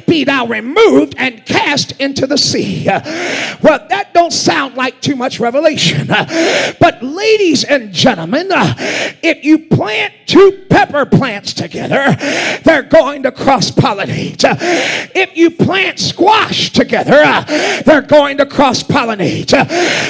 be 0.06 0.24
thou 0.24 0.46
removed 0.46 1.14
and 1.16 1.44
cast 1.46 1.98
into 2.00 2.26
the 2.26 2.36
sea. 2.36 2.86
Well, 2.86 3.86
that 3.88 4.05
don't 4.16 4.32
sound 4.32 4.76
like 4.76 4.98
too 5.02 5.14
much 5.14 5.38
revelation. 5.38 6.08
But 6.78 7.02
ladies 7.02 7.64
and 7.64 7.92
gentlemen, 7.92 8.50
uh, 8.52 8.74
if 9.22 9.44
you 9.44 9.58
plant 9.58 10.14
two 10.26 10.64
pepper 10.70 11.04
plants 11.04 11.52
together, 11.52 12.16
they're 12.64 12.82
going 12.82 13.22
to 13.24 13.32
cross 13.32 13.70
pollinate. 13.70 14.44
Uh, 14.44 14.56
if 15.14 15.36
you 15.36 15.50
plant 15.50 15.98
squash 15.98 16.70
together, 16.70 17.20
uh, 17.24 17.82
they're 17.84 18.02
going 18.02 18.38
to 18.38 18.46
cross 18.46 18.82
pollinate. 18.82 19.50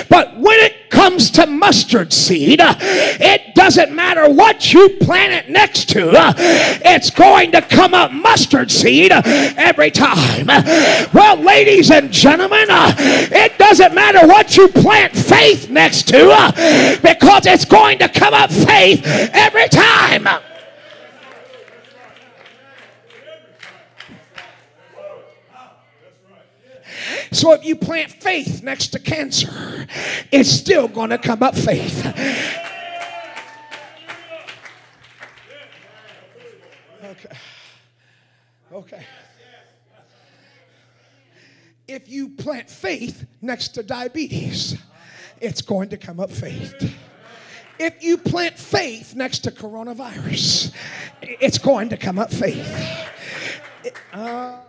But 0.08 0.36
when 0.38 0.58
it 0.60 0.85
comes 0.90 1.30
to 1.32 1.46
mustard 1.46 2.12
seed, 2.12 2.60
it 2.60 3.54
doesn't 3.54 3.92
matter 3.94 4.28
what 4.28 4.72
you 4.72 4.88
plant 5.00 5.32
it 5.32 5.50
next 5.50 5.88
to, 5.90 6.10
it's 6.14 7.10
going 7.10 7.52
to 7.52 7.62
come 7.62 7.94
up 7.94 8.12
mustard 8.12 8.70
seed 8.70 9.12
every 9.12 9.90
time. 9.90 10.46
Well, 11.12 11.36
ladies 11.36 11.90
and 11.90 12.12
gentlemen, 12.12 12.66
it 12.68 13.58
doesn't 13.58 13.94
matter 13.94 14.26
what 14.26 14.56
you 14.56 14.68
plant 14.68 15.16
faith 15.16 15.70
next 15.70 16.08
to 16.08 16.98
because 17.02 17.46
it's 17.46 17.64
going 17.64 17.98
to 17.98 18.08
come 18.08 18.34
up 18.34 18.50
faith 18.50 19.02
every 19.04 19.68
time. 19.68 20.28
So 27.32 27.52
if 27.52 27.64
you 27.64 27.76
plant 27.76 28.10
faith 28.10 28.62
next 28.62 28.88
to 28.88 28.98
cancer, 28.98 29.86
it's 30.32 30.50
still 30.50 30.88
going 30.88 31.10
to 31.10 31.18
come 31.18 31.42
up 31.42 31.54
faith. 31.54 32.06
Okay. 37.04 37.36
Okay. 38.72 39.06
If 41.88 42.08
you 42.08 42.30
plant 42.30 42.68
faith 42.68 43.26
next 43.40 43.68
to 43.68 43.82
diabetes, 43.82 44.76
it's 45.40 45.62
going 45.62 45.88
to 45.90 45.96
come 45.96 46.18
up 46.18 46.30
faith. 46.30 46.74
If 47.78 48.02
you 48.02 48.16
plant 48.16 48.58
faith 48.58 49.14
next 49.14 49.40
to 49.40 49.50
coronavirus, 49.50 50.72
it's 51.22 51.58
going 51.58 51.90
to 51.90 51.96
come 51.96 52.18
up 52.18 52.32
faith. 52.32 53.08
uh, 54.12 54.60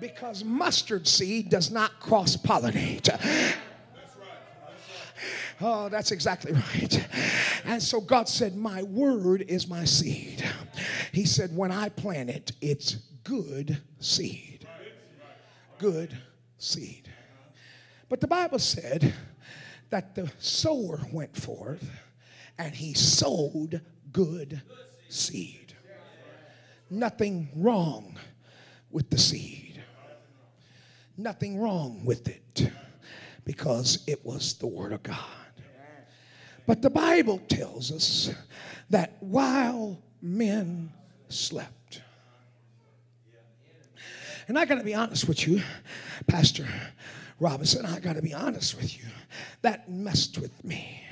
because 0.00 0.44
mustard 0.44 1.06
seed 1.06 1.48
does 1.48 1.70
not 1.70 2.00
cross 2.00 2.36
pollinate. 2.36 3.08
Oh, 5.60 5.88
that's 5.88 6.12
exactly 6.12 6.52
right. 6.52 7.08
And 7.64 7.82
so 7.82 8.00
God 8.00 8.28
said, 8.28 8.56
My 8.56 8.82
word 8.84 9.42
is 9.48 9.66
my 9.66 9.84
seed. 9.84 10.44
He 11.12 11.24
said, 11.24 11.54
When 11.56 11.72
I 11.72 11.88
plant 11.88 12.30
it, 12.30 12.52
it's 12.60 12.94
good 13.24 13.80
seed. 13.98 14.68
Good 15.78 16.16
seed. 16.58 17.12
But 18.08 18.20
the 18.20 18.28
Bible 18.28 18.58
said 18.58 19.12
that 19.90 20.14
the 20.14 20.30
sower 20.38 21.00
went 21.12 21.36
forth 21.36 21.90
and 22.56 22.74
he 22.74 22.94
sowed 22.94 23.80
good 24.12 24.62
seed. 25.08 25.74
Nothing 26.90 27.48
wrong 27.54 28.16
with 28.90 29.10
the 29.10 29.18
seed. 29.18 29.67
Nothing 31.18 31.58
wrong 31.58 32.04
with 32.04 32.28
it 32.28 32.70
because 33.44 34.04
it 34.06 34.24
was 34.24 34.54
the 34.54 34.68
Word 34.68 34.92
of 34.92 35.02
God. 35.02 35.16
But 36.64 36.80
the 36.80 36.90
Bible 36.90 37.38
tells 37.48 37.90
us 37.90 38.32
that 38.90 39.16
while 39.18 40.00
men 40.22 40.92
slept, 41.28 42.02
and 44.46 44.56
I 44.56 44.64
got 44.64 44.76
to 44.76 44.84
be 44.84 44.94
honest 44.94 45.26
with 45.26 45.46
you, 45.46 45.60
Pastor 46.28 46.68
Robinson, 47.40 47.84
I 47.84 47.98
got 47.98 48.14
to 48.14 48.22
be 48.22 48.32
honest 48.32 48.76
with 48.76 48.96
you, 48.96 49.04
that 49.62 49.90
messed 49.90 50.38
with 50.38 50.64
me. 50.64 51.02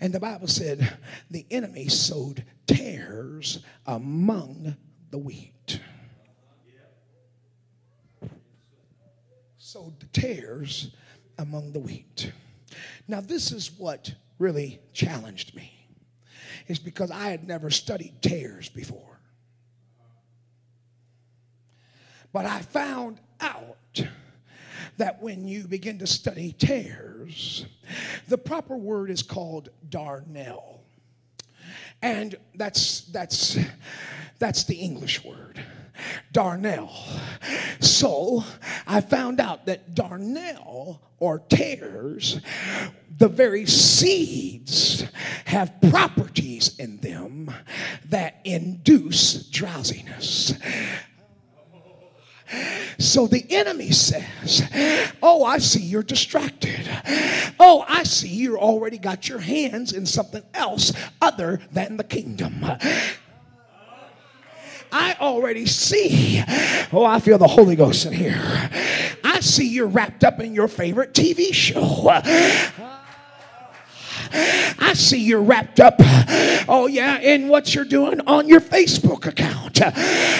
And 0.00 0.12
the 0.12 0.20
Bible 0.20 0.48
said 0.48 0.98
the 1.30 1.46
enemy 1.50 1.88
sowed 1.88 2.44
tares 2.66 3.60
among 3.86 4.76
the 5.10 5.18
wheat. 5.18 5.80
Sowed 9.74 9.98
the 9.98 10.06
tares 10.20 10.92
among 11.36 11.72
the 11.72 11.80
wheat. 11.80 12.30
Now, 13.08 13.20
this 13.20 13.50
is 13.50 13.72
what 13.76 14.14
really 14.38 14.78
challenged 14.92 15.52
me 15.56 15.88
is 16.68 16.78
because 16.78 17.10
I 17.10 17.30
had 17.30 17.48
never 17.48 17.70
studied 17.70 18.22
tares 18.22 18.68
before. 18.68 19.18
But 22.32 22.46
I 22.46 22.60
found 22.60 23.18
out 23.40 24.00
that 24.98 25.20
when 25.20 25.48
you 25.48 25.66
begin 25.66 25.98
to 25.98 26.06
study 26.06 26.52
tares, 26.52 27.66
the 28.28 28.38
proper 28.38 28.76
word 28.76 29.10
is 29.10 29.24
called 29.24 29.70
darnel. 29.88 30.82
And 32.00 32.36
that's 32.54 33.00
that's 33.06 33.58
that's 34.38 34.62
the 34.62 34.76
English 34.76 35.24
word. 35.24 35.60
Darnel. 36.32 36.90
So 37.80 38.44
I 38.86 39.00
found 39.00 39.40
out 39.40 39.66
that 39.66 39.94
darnel 39.94 41.00
or 41.18 41.40
tares, 41.40 42.40
the 43.16 43.28
very 43.28 43.66
seeds 43.66 45.04
have 45.44 45.72
properties 45.90 46.78
in 46.78 46.98
them 46.98 47.50
that 48.06 48.40
induce 48.44 49.48
drowsiness. 49.48 50.54
So 52.98 53.26
the 53.26 53.44
enemy 53.50 53.90
says, 53.90 54.62
Oh, 55.22 55.44
I 55.44 55.58
see 55.58 55.82
you're 55.82 56.02
distracted. 56.02 56.88
Oh, 57.58 57.84
I 57.88 58.02
see 58.04 58.28
you 58.28 58.58
already 58.58 58.98
got 58.98 59.28
your 59.28 59.38
hands 59.38 59.92
in 59.92 60.06
something 60.06 60.42
else 60.52 60.92
other 61.20 61.60
than 61.72 61.96
the 61.96 62.04
kingdom. 62.04 62.64
I 64.96 65.16
already 65.20 65.66
see. 65.66 66.40
Oh, 66.92 67.04
I 67.04 67.18
feel 67.18 67.36
the 67.36 67.48
Holy 67.48 67.74
Ghost 67.74 68.06
in 68.06 68.12
here. 68.12 68.70
I 69.24 69.40
see 69.40 69.66
you're 69.66 69.88
wrapped 69.88 70.22
up 70.22 70.38
in 70.38 70.54
your 70.54 70.68
favorite 70.68 71.12
TV 71.12 71.52
show. 71.52 72.08
I 74.36 74.92
see 74.94 75.18
you're 75.18 75.42
wrapped 75.42 75.80
up, 75.80 75.96
oh 76.68 76.86
yeah, 76.88 77.18
in 77.18 77.48
what 77.48 77.74
you're 77.74 77.84
doing 77.84 78.20
on 78.26 78.46
your 78.48 78.60
Facebook 78.60 79.26
account. 79.26 79.80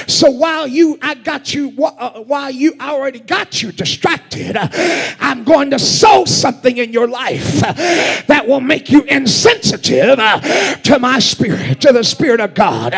So 0.09 0.31
while 0.31 0.69
you, 0.69 0.99
I 1.03 1.15
got 1.15 1.53
you, 1.53 1.75
uh, 1.85 2.21
while 2.21 2.51
you 2.51 2.75
I 2.79 2.91
already 2.91 3.21
got 3.21 3.61
you 3.61 3.73
distracted, 3.73 4.57
I'm 4.57 5.43
going 5.43 5.71
to 5.71 5.79
sow 5.81 6.25
something 6.25 6.77
in 6.77 6.93
your 6.93 7.09
life 7.09 7.61
that 7.61 8.45
will 8.47 8.61
make 8.61 8.91
you 8.91 9.03
insensitive 9.03 10.17
to 10.17 10.99
my 11.01 11.19
spirit, 11.19 11.81
to 11.81 11.93
the 11.93 12.05
Spirit 12.05 12.39
of 12.39 12.55
God 12.55 12.95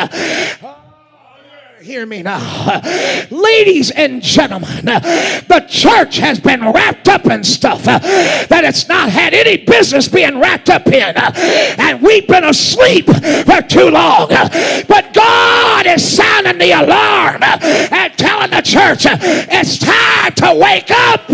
hear 1.86 2.04
me 2.04 2.20
now. 2.20 2.82
Ladies 3.30 3.92
and 3.92 4.20
gentlemen, 4.20 4.84
the 4.84 5.64
church 5.68 6.16
has 6.18 6.40
been 6.40 6.72
wrapped 6.72 7.08
up 7.08 7.26
in 7.26 7.44
stuff 7.44 7.84
that 7.84 8.64
it's 8.64 8.88
not 8.88 9.08
had 9.08 9.32
any 9.32 9.58
business 9.58 10.08
being 10.08 10.40
wrapped 10.40 10.68
up 10.68 10.88
in. 10.88 11.16
And 11.16 12.02
we've 12.02 12.26
been 12.26 12.44
asleep 12.44 13.06
for 13.06 13.62
too 13.62 13.90
long. 13.90 14.28
But 14.28 15.14
God 15.14 15.86
is 15.86 16.16
sounding 16.16 16.58
the 16.58 16.72
alarm 16.72 17.42
and 17.44 18.12
telling 18.18 18.50
the 18.50 18.62
church 18.62 19.06
it's 19.08 19.78
time 19.78 20.32
to 20.34 20.58
wake 20.60 20.90
up. 20.90 21.30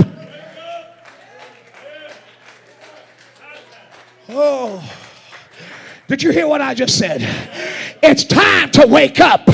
Oh. 4.29 5.02
Did 6.13 6.23
you 6.23 6.31
hear 6.31 6.47
what 6.47 6.61
I 6.61 6.75
just 6.75 6.99
said? 6.99 7.23
It's 8.03 8.23
time 8.25 8.71
to 8.73 8.87
wake 8.87 9.19
up. 9.19 9.49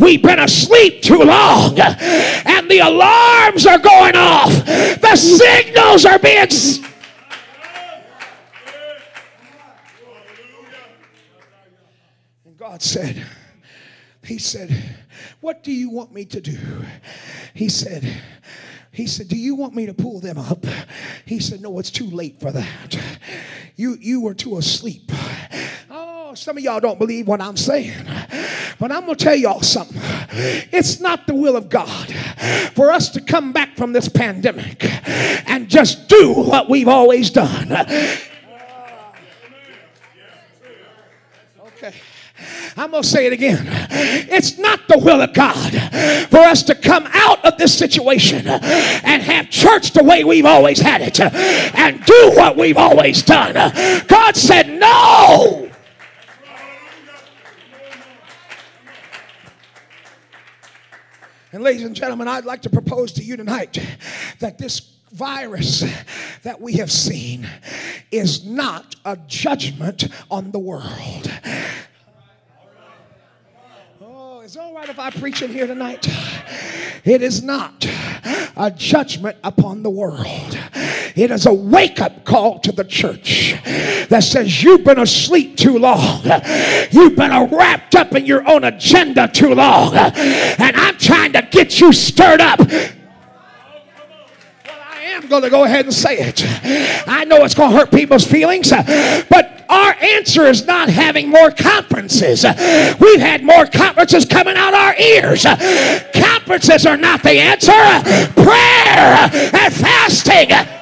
We've 0.00 0.20
been 0.20 0.40
asleep 0.40 1.02
too 1.02 1.20
long, 1.20 1.78
and 1.78 2.68
the 2.68 2.80
alarms 2.80 3.64
are 3.64 3.78
going 3.78 4.16
off. 4.16 4.50
The 4.66 5.14
signals 5.14 6.04
are 6.04 6.18
being. 6.18 6.48
And 12.44 12.56
God 12.56 12.82
said, 12.82 13.24
He 14.24 14.38
said, 14.38 14.96
What 15.40 15.62
do 15.62 15.70
you 15.70 15.90
want 15.90 16.12
me 16.12 16.24
to 16.24 16.40
do? 16.40 16.58
He 17.54 17.68
said, 17.68 18.20
he 18.90 19.06
said, 19.06 19.28
Do 19.28 19.36
you 19.36 19.54
want 19.54 19.76
me 19.76 19.86
to 19.86 19.94
pull 19.94 20.18
them 20.18 20.38
up? 20.38 20.66
He 21.24 21.38
said, 21.38 21.60
No, 21.60 21.78
it's 21.78 21.92
too 21.92 22.10
late 22.10 22.40
for 22.40 22.50
that. 22.50 22.98
You, 23.76 23.96
you 24.00 24.20
were 24.20 24.34
too 24.34 24.58
asleep. 24.58 25.12
Some 26.38 26.56
of 26.56 26.62
y'all 26.62 26.78
don't 26.78 27.00
believe 27.00 27.26
what 27.26 27.40
I'm 27.40 27.56
saying. 27.56 28.06
But 28.78 28.92
I'm 28.92 29.06
going 29.06 29.16
to 29.16 29.24
tell 29.24 29.34
y'all 29.34 29.60
something. 29.60 30.00
It's 30.70 31.00
not 31.00 31.26
the 31.26 31.34
will 31.34 31.56
of 31.56 31.68
God 31.68 32.08
for 32.74 32.92
us 32.92 33.08
to 33.10 33.20
come 33.20 33.52
back 33.52 33.76
from 33.76 33.92
this 33.92 34.08
pandemic 34.08 34.84
and 35.48 35.68
just 35.68 36.08
do 36.08 36.32
what 36.32 36.70
we've 36.70 36.86
always 36.86 37.30
done. 37.30 37.72
Okay. 41.60 41.92
I'm 42.76 42.92
going 42.92 43.02
to 43.02 43.08
say 43.08 43.26
it 43.26 43.32
again. 43.32 43.66
It's 43.90 44.58
not 44.58 44.86
the 44.86 44.98
will 44.98 45.20
of 45.20 45.34
God 45.34 45.72
for 46.28 46.38
us 46.38 46.62
to 46.62 46.76
come 46.76 47.08
out 47.14 47.44
of 47.44 47.58
this 47.58 47.76
situation 47.76 48.46
and 48.46 49.22
have 49.22 49.50
church 49.50 49.90
the 49.90 50.04
way 50.04 50.22
we've 50.22 50.46
always 50.46 50.78
had 50.78 51.00
it 51.00 51.18
and 51.18 52.04
do 52.04 52.32
what 52.36 52.56
we've 52.56 52.78
always 52.78 53.24
done. 53.24 53.54
God 54.06 54.36
said, 54.36 54.68
No. 54.78 55.67
And, 61.58 61.64
ladies 61.64 61.82
and 61.82 61.96
gentlemen, 61.96 62.28
I'd 62.28 62.44
like 62.44 62.62
to 62.62 62.70
propose 62.70 63.10
to 63.14 63.24
you 63.24 63.36
tonight 63.36 63.84
that 64.38 64.58
this 64.58 64.78
virus 65.10 65.84
that 66.44 66.60
we 66.60 66.74
have 66.74 66.88
seen 66.88 67.48
is 68.12 68.44
not 68.44 68.94
a 69.04 69.16
judgment 69.26 70.06
on 70.30 70.52
the 70.52 70.60
world. 70.60 71.32
Oh, 74.00 74.38
It's 74.38 74.56
all 74.56 74.72
right 74.72 74.88
if 74.88 75.00
I 75.00 75.10
preach 75.10 75.42
in 75.42 75.50
here 75.50 75.66
tonight. 75.66 76.06
It 77.02 77.22
is 77.22 77.42
not 77.42 77.84
a 78.56 78.70
judgment 78.70 79.38
upon 79.42 79.82
the 79.82 79.90
world. 79.90 80.57
It 81.18 81.32
is 81.32 81.46
a 81.46 81.52
wake 81.52 82.00
up 82.00 82.24
call 82.24 82.60
to 82.60 82.70
the 82.70 82.84
church 82.84 83.54
that 83.64 84.22
says 84.22 84.62
you've 84.62 84.84
been 84.84 85.00
asleep 85.00 85.56
too 85.56 85.78
long. 85.78 86.22
You've 86.92 87.16
been 87.16 87.50
wrapped 87.50 87.96
up 87.96 88.14
in 88.14 88.24
your 88.24 88.48
own 88.48 88.64
agenda 88.64 89.28
too 89.28 89.54
long. 89.54 89.94
And 89.94 90.76
I'm 90.76 90.96
trying 90.96 91.32
to 91.32 91.42
get 91.42 91.80
you 91.80 91.92
stirred 91.92 92.40
up 92.40 92.60
I'm 95.28 95.28
going 95.28 95.42
to 95.42 95.50
go 95.50 95.64
ahead 95.64 95.84
and 95.84 95.92
say 95.92 96.16
it. 96.18 96.42
I 97.06 97.24
know 97.24 97.44
it's 97.44 97.54
going 97.54 97.72
to 97.72 97.76
hurt 97.76 97.90
people's 97.90 98.24
feelings, 98.24 98.70
but 98.70 99.64
our 99.68 99.94
answer 100.00 100.44
is 100.44 100.66
not 100.66 100.88
having 100.88 101.28
more 101.28 101.50
conferences. 101.50 102.44
We've 102.98 103.20
had 103.20 103.42
more 103.42 103.66
conferences 103.66 104.24
coming 104.24 104.56
out 104.56 104.72
our 104.72 104.96
ears. 104.96 105.42
Conferences 106.14 106.86
are 106.86 106.96
not 106.96 107.22
the 107.22 107.32
answer. 107.32 107.72
Prayer 108.40 109.28
and 109.52 109.74
fasting. 109.74 110.77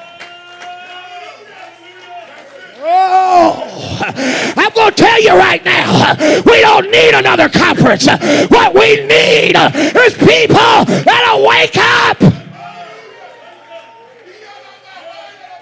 Oh, 2.89 3.99
I'm 4.55 4.71
going 4.73 4.91
to 4.91 4.95
tell 4.95 5.21
you 5.21 5.31
right 5.31 5.63
now, 5.65 6.15
we 6.45 6.61
don't 6.61 6.89
need 6.89 7.13
another 7.15 7.49
conference. 7.49 8.07
What 8.49 8.73
we 8.73 9.05
need 9.05 9.55
is 9.57 10.13
people 10.13 10.85
that'll 10.85 11.45
wake 11.45 11.75
up. 11.75 12.17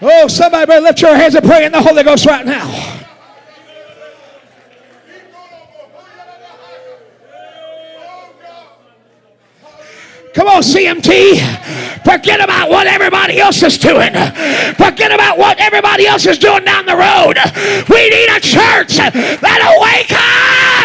Oh, 0.02 0.28
somebody 0.28 0.68
better 0.68 0.82
lift 0.82 1.02
your 1.02 1.16
hands 1.16 1.34
and 1.34 1.44
pray 1.44 1.66
in 1.66 1.72
the 1.72 1.82
Holy 1.82 2.04
Ghost 2.04 2.28
right 2.28 2.46
now. 2.46 2.70
Come 10.36 10.50
on, 10.50 10.62
CMT. 10.62 11.40
Forget 12.04 12.44
about 12.44 12.70
what 12.70 12.88
everybody 12.88 13.40
else 13.40 13.64
is 13.64 13.78
doing. 13.78 14.12
Forget 14.76 15.14
about 15.14 15.38
what 15.38 15.58
everybody 15.60 16.08
else 16.08 16.26
is 16.26 16.38
doing 16.38 16.66
down 16.66 16.86
the 16.86 16.96
road. 16.96 17.38
We 17.90 18.10
need 18.10 18.28
a 18.28 18.42
church 18.42 18.98
that'll 18.98 19.80
wake 19.82 20.12
up. 20.12 20.85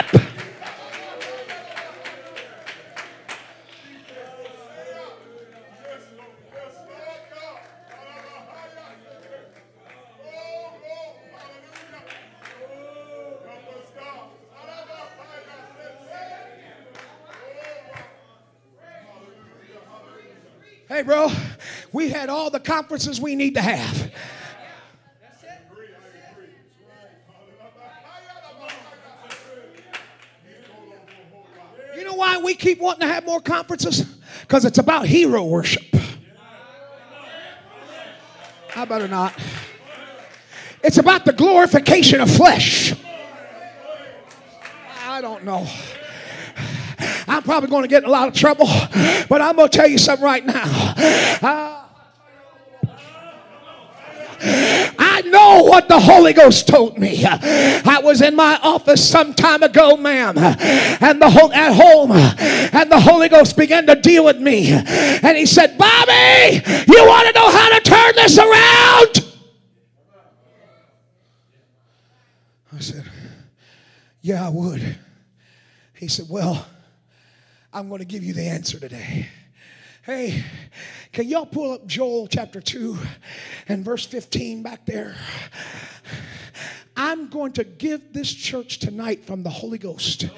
Hey, 20.91 21.03
bro, 21.03 21.31
we 21.93 22.09
had 22.09 22.29
all 22.29 22.51
the 22.51 22.59
conferences 22.59 23.21
we 23.21 23.37
need 23.37 23.55
to 23.55 23.63
have. 23.63 24.11
You 31.97 32.03
know 32.03 32.15
why 32.15 32.39
we 32.39 32.57
keep 32.57 32.81
wanting 32.81 33.03
to 33.03 33.07
have 33.07 33.25
more 33.25 33.41
conferences? 33.41 34.03
Because 34.41 34.65
it's 34.65 34.79
about 34.79 35.07
hero 35.07 35.45
worship. 35.45 35.85
About 38.75 39.03
it 39.03 39.11
not? 39.11 39.33
It's 40.83 40.99
about 40.99 41.25
the 41.25 41.33
glorification 41.33 42.21
of 42.21 42.29
flesh. 42.29 42.95
I 45.07 45.21
don't 45.21 45.45
know. 45.45 45.69
I'm 47.31 47.45
probably 47.45 47.71
going 47.71 47.83
to 47.83 47.89
get 47.89 48.03
in 48.03 48.09
a 48.09 48.13
lot 48.13 48.27
of 48.27 48.35
trouble, 48.35 48.67
but 49.29 49.41
I'm 49.41 49.55
going 49.55 49.69
to 49.69 49.79
tell 49.79 49.87
you 49.87 49.99
something 49.99 50.25
right 50.25 50.45
now. 50.45 50.65
Uh, 51.41 51.77
I 54.99 55.23
know 55.27 55.63
what 55.63 55.87
the 55.87 56.01
Holy 56.01 56.33
Ghost 56.33 56.67
told 56.67 56.99
me. 56.99 57.25
I 57.25 58.01
was 58.03 58.21
in 58.21 58.35
my 58.35 58.59
office 58.65 59.09
some 59.09 59.33
time 59.33 59.63
ago, 59.63 59.97
ma'am, 59.97 60.37
and 60.39 61.23
the 61.23 61.51
at 61.55 61.73
home, 61.73 62.11
and 62.11 62.91
the 62.91 62.99
Holy 62.99 63.29
Ghost 63.29 63.57
began 63.57 63.87
to 63.87 63.95
deal 63.95 64.25
with 64.25 64.41
me, 64.41 64.73
and 64.73 65.37
he 65.37 65.47
said, 65.47 65.79
"Bobby, 65.79 66.63
you 66.89 67.07
want 67.07 67.29
to 67.29 67.33
know 67.33 67.49
how 67.49 67.79
to 67.79 67.81
turn 67.81 68.13
this 68.17 68.39
around?" 68.39 69.25
I 72.73 72.81
said, 72.81 73.05
"Yeah, 74.21 74.47
I 74.47 74.51
would." 74.51 74.99
He 75.95 76.09
said, 76.09 76.27
"Well." 76.29 76.67
I'm 77.73 77.89
going 77.89 78.01
to 78.01 78.05
give 78.05 78.25
you 78.25 78.33
the 78.33 78.47
answer 78.47 78.81
today. 78.81 79.29
Hey, 80.03 80.45
can 81.13 81.29
y'all 81.29 81.47
pull 81.47 81.73
up 81.73 81.87
Joel 81.87 82.27
chapter 82.27 82.61
2 82.61 82.99
and 83.69 83.85
verse 83.85 84.05
15 84.07 84.63
back 84.63 84.85
there? 84.87 85.15
I'm 86.97 87.29
going 87.29 87.53
to 87.53 87.65
give 87.65 88.13
this 88.13 88.33
church 88.33 88.81
tonight 88.81 89.25
from 89.25 89.45
the 89.45 89.51
Holy 89.51 89.79
Ghost 89.79 90.29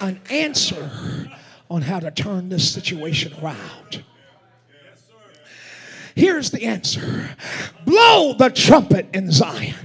an 0.00 0.20
answer 0.30 1.30
on 1.70 1.82
how 1.82 2.00
to 2.00 2.10
turn 2.10 2.48
this 2.48 2.68
situation 2.72 3.32
around. 3.40 4.04
Here's 6.16 6.50
the 6.50 6.64
answer 6.64 7.30
blow 7.84 8.34
the 8.34 8.50
trumpet 8.50 9.06
in 9.14 9.30
Zion. 9.30 9.76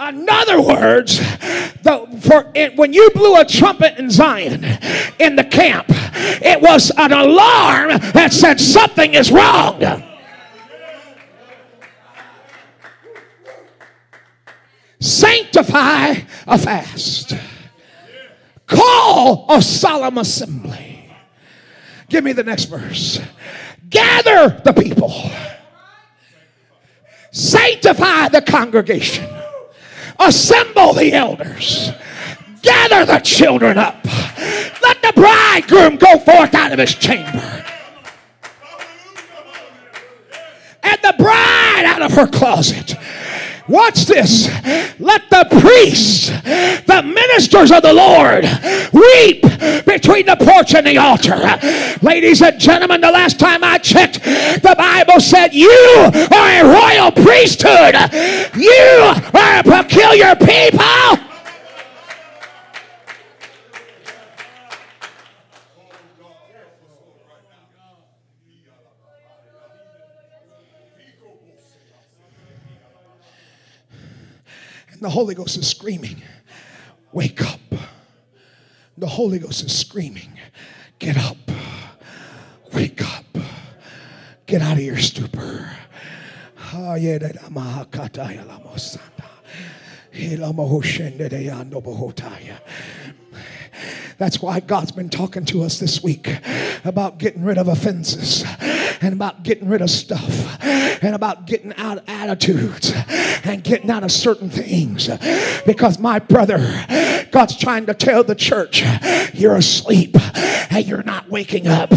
In 0.00 0.26
other 0.30 0.62
words, 0.62 1.18
the, 1.18 2.20
for 2.22 2.50
it, 2.54 2.74
when 2.76 2.94
you 2.94 3.10
blew 3.10 3.38
a 3.38 3.44
trumpet 3.44 3.98
in 3.98 4.08
Zion 4.08 4.64
in 5.18 5.36
the 5.36 5.44
camp, 5.44 5.86
it 5.90 6.62
was 6.62 6.90
an 6.96 7.12
alarm 7.12 7.90
that 8.14 8.32
said 8.32 8.58
something 8.58 9.12
is 9.12 9.30
wrong. 9.30 9.82
Sanctify 15.00 16.14
a 16.46 16.58
fast. 16.58 17.34
Call 18.66 19.46
a 19.50 19.60
solemn 19.60 20.16
assembly. 20.16 21.12
Give 22.08 22.24
me 22.24 22.32
the 22.32 22.44
next 22.44 22.66
verse. 22.66 23.20
Gather 23.90 24.60
the 24.64 24.72
people. 24.72 25.12
Sanctify 27.32 28.28
the 28.28 28.40
congregation 28.40 29.28
Assemble 30.20 30.92
the 30.92 31.12
elders. 31.14 31.90
Gather 32.62 33.06
the 33.06 33.20
children 33.20 33.78
up. 33.78 34.04
Let 34.82 35.00
the 35.02 35.12
bridegroom 35.14 35.96
go 35.96 36.18
forth 36.18 36.54
out 36.54 36.72
of 36.72 36.78
his 36.78 36.94
chamber. 36.94 37.64
And 40.82 40.98
the 41.02 41.14
bride 41.18 41.84
out 41.86 42.02
of 42.02 42.12
her 42.12 42.26
closet. 42.26 42.94
Watch 43.70 44.06
this. 44.06 44.48
Let 44.98 45.30
the 45.30 45.46
priests, 45.60 46.26
the 46.26 47.02
ministers 47.04 47.70
of 47.70 47.82
the 47.82 47.92
Lord, 47.92 48.42
weep 48.92 49.42
between 49.86 50.26
the 50.26 50.34
porch 50.34 50.74
and 50.74 50.84
the 50.84 50.98
altar. 50.98 51.38
Ladies 52.04 52.42
and 52.42 52.58
gentlemen, 52.58 53.00
the 53.00 53.12
last 53.12 53.38
time 53.38 53.62
I 53.62 53.78
checked, 53.78 54.24
the 54.24 54.74
Bible 54.76 55.20
said, 55.20 55.54
You 55.54 55.70
are 55.70 56.50
a 56.50 56.64
royal 56.64 57.12
priesthood, 57.12 57.94
you 58.56 59.14
are 59.34 59.60
a 59.60 59.62
peculiar 59.62 60.34
people. 60.34 61.29
The 75.00 75.10
Holy 75.10 75.34
Ghost 75.34 75.56
is 75.56 75.68
screaming, 75.68 76.22
Wake 77.12 77.42
up. 77.42 77.60
The 78.96 79.06
Holy 79.06 79.38
Ghost 79.38 79.64
is 79.64 79.76
screaming, 79.76 80.32
Get 80.98 81.16
up. 81.16 81.36
Wake 82.72 83.02
up. 83.02 83.24
Get 84.46 84.62
out 84.62 84.76
of 84.76 84.82
your 84.82 84.98
stupor. 84.98 85.70
That's 94.18 94.42
why 94.42 94.60
God's 94.60 94.92
been 94.92 95.08
talking 95.08 95.46
to 95.46 95.62
us 95.62 95.78
this 95.80 96.02
week 96.02 96.28
about 96.84 97.18
getting 97.18 97.42
rid 97.42 97.56
of 97.56 97.68
offenses 97.68 98.44
and 99.00 99.14
about 99.14 99.42
getting 99.42 99.68
rid 99.68 99.80
of 99.80 99.90
stuff 99.90 100.62
and 100.62 101.14
about 101.14 101.46
getting 101.46 101.74
out 101.76 101.98
of 101.98 102.04
attitudes 102.06 102.92
and 103.44 103.64
getting 103.64 103.90
out 103.90 104.04
of 104.04 104.12
certain 104.12 104.50
things. 104.50 105.08
Because 105.66 105.98
my 105.98 106.18
brother, 106.18 106.58
God's 107.30 107.56
trying 107.56 107.86
to 107.86 107.94
tell 107.94 108.24
the 108.24 108.34
church, 108.34 108.84
you're 109.32 109.56
asleep 109.56 110.16
and 110.70 110.86
you're 110.86 111.02
not 111.02 111.28
waking 111.28 111.66
up. 111.66 111.90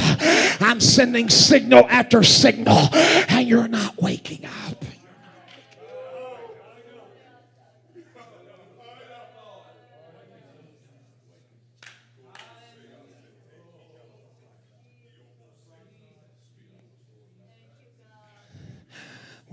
I'm 0.62 0.80
sending 0.80 1.30
signal 1.30 1.86
after 1.90 2.24
signal 2.24 2.90
and 2.94 3.48
you're 3.48 3.68
not 3.68 4.02
waking 4.02 4.46
up. 4.46 4.63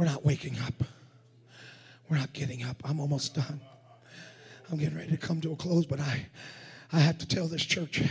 We're 0.00 0.06
not 0.06 0.24
waking 0.24 0.58
up. 0.60 0.72
We're 2.08 2.16
not 2.16 2.32
getting 2.32 2.62
up. 2.62 2.80
I'm 2.86 3.00
almost 3.00 3.34
done. 3.34 3.60
I'm 4.72 4.78
getting 4.78 4.96
ready 4.96 5.10
to 5.10 5.18
come 5.18 5.42
to 5.42 5.52
a 5.52 5.56
close, 5.56 5.84
but 5.84 6.00
I, 6.00 6.26
I 6.90 7.00
have 7.00 7.18
to 7.18 7.28
tell 7.28 7.48
this 7.48 7.62
church. 7.62 8.02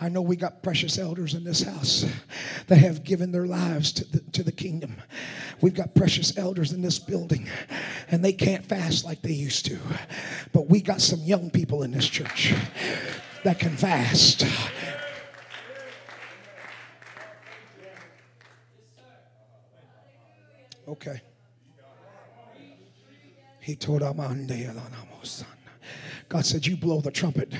I 0.00 0.08
know 0.08 0.22
we 0.22 0.36
got 0.36 0.62
precious 0.62 0.96
elders 0.96 1.34
in 1.34 1.44
this 1.44 1.64
house 1.64 2.06
that 2.68 2.78
have 2.78 3.04
given 3.04 3.30
their 3.30 3.46
lives 3.46 3.92
to 3.92 4.10
the, 4.10 4.20
to 4.32 4.42
the 4.42 4.52
kingdom. 4.52 4.96
We've 5.60 5.74
got 5.74 5.94
precious 5.94 6.38
elders 6.38 6.72
in 6.72 6.80
this 6.80 6.98
building, 6.98 7.46
and 8.08 8.24
they 8.24 8.32
can't 8.32 8.64
fast 8.64 9.04
like 9.04 9.20
they 9.20 9.32
used 9.32 9.66
to. 9.66 9.78
But 10.54 10.70
we 10.70 10.80
got 10.80 11.02
some 11.02 11.20
young 11.20 11.50
people 11.50 11.82
in 11.82 11.90
this 11.90 12.08
church 12.08 12.54
that 13.44 13.58
can 13.58 13.76
fast. 13.76 14.46
Okay. 20.92 21.22
He 23.60 23.74
told 23.76 24.02
God 26.28 26.44
said, 26.44 26.66
You 26.66 26.76
blow 26.76 27.00
the 27.00 27.10
trumpet 27.10 27.54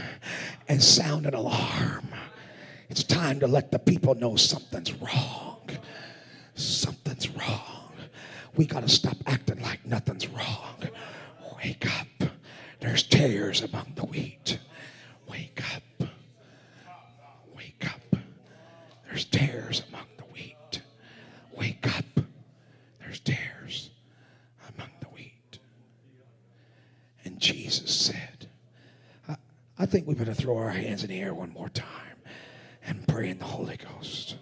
and 0.68 0.83
sound 0.83 1.24
an 1.24 1.33
alarm. 1.35 2.09
It's 2.91 3.03
time 3.03 3.41
to 3.41 3.47
let 3.47 3.72
the 3.72 3.78
people 3.78 4.14
know 4.14 4.37
something's 4.37 4.93
wrong. 4.93 5.66
Something's 6.55 7.30
wrong. 7.30 7.93
We 8.55 8.66
got 8.66 8.83
to 8.83 8.89
stop 8.91 9.16
acting 9.26 9.62
like 9.62 9.87
nothing's 9.87 10.28
wrong. 10.28 10.76
Wake 11.64 11.87
up. 12.01 12.30
There's 12.80 13.03
tares 13.03 13.62
among 13.62 13.93
the 13.95 14.05
wheat. 14.05 14.59
Wake 15.26 15.62
up. 15.74 16.09
Wake 17.57 17.87
up. 17.87 18.16
There's 19.09 19.24
tares 19.24 19.83
among 19.89 20.07
the 20.18 20.24
wheat. 20.24 20.83
Wake 21.57 21.87
up. 21.97 22.05
There's 23.12 23.20
tares 23.20 23.91
among 24.74 24.89
the 25.01 25.07
wheat. 25.09 25.59
And 27.24 27.32
Jesus 27.43 27.90
said, 27.90 28.49
I, 29.28 29.34
I 29.76 29.84
think 29.84 30.07
we 30.07 30.14
better 30.14 30.32
throw 30.32 30.57
our 30.59 30.70
hands 30.70 31.03
in 31.03 31.11
the 31.11 31.20
air 31.20 31.34
one 31.34 31.53
more 31.53 31.68
time 31.70 31.88
and 32.86 33.07
pray 33.09 33.30
in 33.30 33.40
the 33.40 33.45
Holy 33.45 33.76
Ghost. 33.76 34.36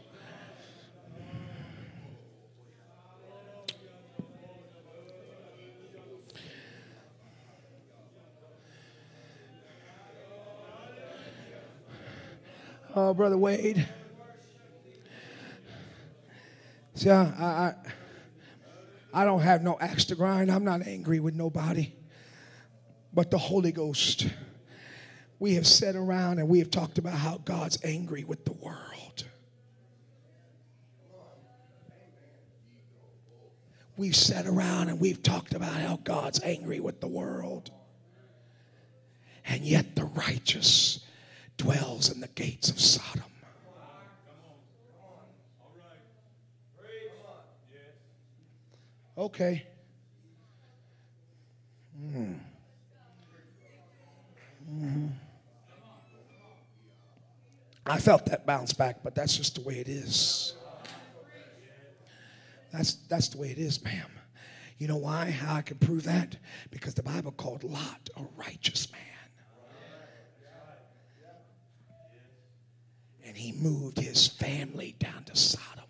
Oh, 12.94 13.14
Brother 13.14 13.38
Wade. 13.38 13.88
See, 16.96 17.08
I, 17.08 17.22
I, 17.22 17.74
I 19.14 19.24
don't 19.24 19.40
have 19.40 19.62
no 19.62 19.78
axe 19.80 20.04
to 20.06 20.14
grind. 20.14 20.52
I'm 20.52 20.64
not 20.64 20.82
angry 20.82 21.18
with 21.18 21.34
nobody. 21.34 21.94
But 23.12 23.30
the 23.30 23.38
Holy 23.38 23.72
Ghost, 23.72 24.28
we 25.38 25.54
have 25.54 25.66
sat 25.66 25.96
around 25.96 26.38
and 26.38 26.48
we 26.48 26.60
have 26.60 26.70
talked 26.70 26.98
about 26.98 27.14
how 27.14 27.38
God's 27.44 27.78
angry 27.82 28.24
with 28.24 28.44
the 28.44 28.52
world. 28.52 29.24
We've 33.96 34.16
sat 34.16 34.46
around 34.46 34.88
and 34.88 35.00
we've 35.00 35.22
talked 35.22 35.54
about 35.54 35.72
how 35.72 35.98
God's 36.02 36.40
angry 36.42 36.80
with 36.80 37.00
the 37.00 37.08
world. 37.08 37.70
And 39.44 39.62
yet 39.62 39.96
the 39.96 40.04
righteous 40.04 41.00
dwells 41.56 42.10
in 42.10 42.20
the 42.20 42.28
gates 42.28 42.70
of 42.70 42.80
Sodom. 42.80 43.24
Okay. 49.18 49.66
Mm. 52.02 52.38
Mm-hmm. 54.70 55.06
I 57.86 57.98
felt 57.98 58.26
that 58.26 58.46
bounce 58.46 58.72
back, 58.72 59.02
but 59.02 59.14
that's 59.14 59.36
just 59.36 59.56
the 59.56 59.62
way 59.62 59.78
it 59.78 59.88
is. 59.88 60.54
That's, 62.72 62.94
that's 63.08 63.28
the 63.28 63.38
way 63.38 63.48
it 63.48 63.58
is, 63.58 63.82
ma'am. 63.82 64.10
You 64.78 64.86
know 64.88 64.96
why? 64.96 65.30
How 65.30 65.56
I 65.56 65.62
can 65.62 65.76
prove 65.78 66.04
that? 66.04 66.36
Because 66.70 66.94
the 66.94 67.02
Bible 67.02 67.32
called 67.32 67.64
Lot 67.64 68.08
a 68.16 68.22
righteous 68.36 68.90
man. 68.92 69.00
And 73.24 73.36
he 73.36 73.52
moved 73.52 73.98
his 73.98 74.26
family 74.26 74.94
down 74.98 75.24
to 75.24 75.36
Sodom. 75.36 75.84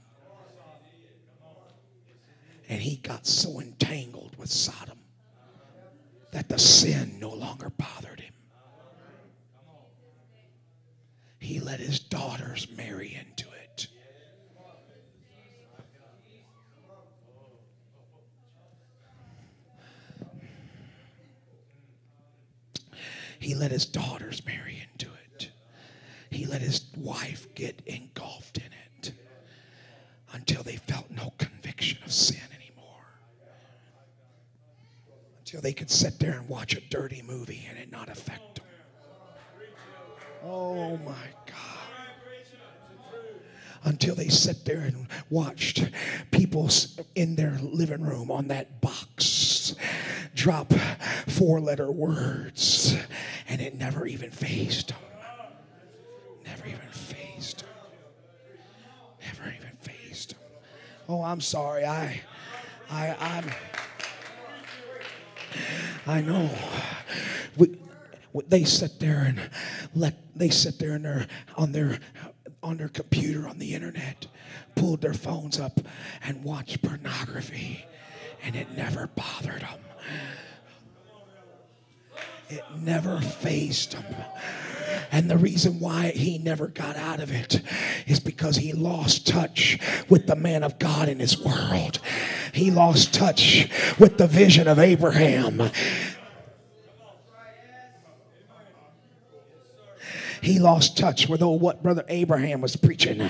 And 2.69 2.81
he 2.81 2.97
got 2.97 3.27
so 3.27 3.61
entangled 3.61 4.37
with 4.39 4.51
Sodom 4.51 4.99
that 6.33 6.49
the 6.49 6.59
sin 6.59 7.19
no 7.19 7.31
longer 7.31 7.71
bothered 7.71 8.21
him. 8.21 8.33
He 11.41 11.59
let 11.59 11.81
his 11.81 11.99
daughters 11.99 12.69
marry 12.77 13.15
into 13.15 13.49
it. 13.51 13.87
He 23.39 23.55
let 23.55 23.71
his 23.71 23.87
daughters 23.87 24.45
marry 24.45 24.87
into 24.93 25.11
it. 25.35 25.51
He 26.31 26.45
let 26.45 26.61
his 26.61 26.85
wife 26.95 27.47
get 27.55 27.81
engulfed 27.87 28.59
in 28.59 28.65
it 28.95 29.13
until 30.33 30.63
they 30.63 30.77
felt 30.77 31.11
no 31.11 31.33
conviction 31.39 31.99
of 32.05 32.13
sin 32.13 32.37
anymore. 32.55 33.07
Until 35.39 35.63
they 35.63 35.73
could 35.73 35.91
sit 35.91 36.19
there 36.19 36.33
and 36.39 36.49
watch 36.51 36.75
a 36.77 36.81
dirty 36.83 37.23
movie 37.23 37.67
and 37.69 37.79
it 37.79 37.91
not 37.91 38.11
affect. 38.11 38.50
Oh 40.45 40.97
my 40.99 41.27
God. 41.47 41.57
Until 43.85 44.15
they 44.15 44.29
sit 44.29 44.65
there 44.65 44.81
and 44.81 45.07
watched 45.31 45.89
people 46.31 46.69
in 47.15 47.37
their 47.37 47.59
living 47.63 48.03
room 48.03 48.31
on 48.31 48.49
that 48.49 48.81
box 48.81 49.75
drop 50.35 50.73
four 51.27 51.61
letter 51.61 51.91
words 51.91 52.95
and 53.49 53.61
it 53.61 53.75
never 53.75 54.07
even 54.07 54.31
fazed 54.31 54.91
them. 54.91 54.99
Never 56.47 56.67
even 56.67 56.89
fazed 56.91 57.61
them. 57.61 57.69
Never 59.27 59.51
even 59.51 59.77
fazed 59.81 60.33
them. 60.33 60.41
Oh, 61.09 61.23
I'm 61.23 61.41
sorry. 61.41 61.85
I, 61.85 62.21
I, 62.91 63.17
I'm. 63.19 63.51
I 66.07 66.21
know. 66.21 66.51
We, 67.57 67.77
they 68.49 68.65
sit 68.65 69.01
there 69.01 69.25
and 69.27 69.51
let 69.95 70.17
they 70.37 70.51
sit 70.51 70.79
there 70.79 70.93
and 70.93 71.05
their 71.05 71.27
on 71.57 71.73
their 71.73 71.99
on 72.63 72.77
their 72.77 72.89
computer 72.89 73.49
on 73.49 73.59
the 73.59 73.75
internet, 73.75 74.27
pulled 74.75 75.01
their 75.01 75.15
phones 75.15 75.59
up 75.59 75.81
and 76.23 76.45
watched 76.45 76.83
pornography, 76.83 77.85
and 78.43 78.55
it 78.55 78.71
never 78.77 79.09
bothered 79.09 79.63
them. 79.63 79.79
It 82.51 82.65
never 82.79 83.21
fazed 83.21 83.95
him. 83.95 84.05
And 85.13 85.31
the 85.31 85.39
reason 85.39 85.81
why 85.81 86.11
he 86.11 86.39
never 86.39 86.67
got 86.67 86.97
out 86.97 87.21
of 87.21 87.31
it 87.31 87.63
is 88.07 88.21
because 88.21 88.57
he 88.57 88.73
lost 88.73 89.27
touch 89.27 89.79
with 90.09 90.27
the 90.27 90.37
man 90.37 90.63
of 90.63 90.79
God 90.79 91.09
in 91.09 91.21
his 91.21 91.39
world. 91.39 92.01
He 92.53 92.71
lost 92.71 93.15
touch 93.15 93.69
with 93.99 94.19
the 94.19 94.27
vision 94.27 94.67
of 94.67 94.79
Abraham. 94.79 95.71
He 100.43 100.59
lost 100.59 100.97
touch 100.97 101.29
with 101.29 101.43
oh, 101.43 101.51
what 101.51 101.83
brother 101.83 102.05
Abraham 102.09 102.61
was 102.61 102.77
preaching. 102.77 103.21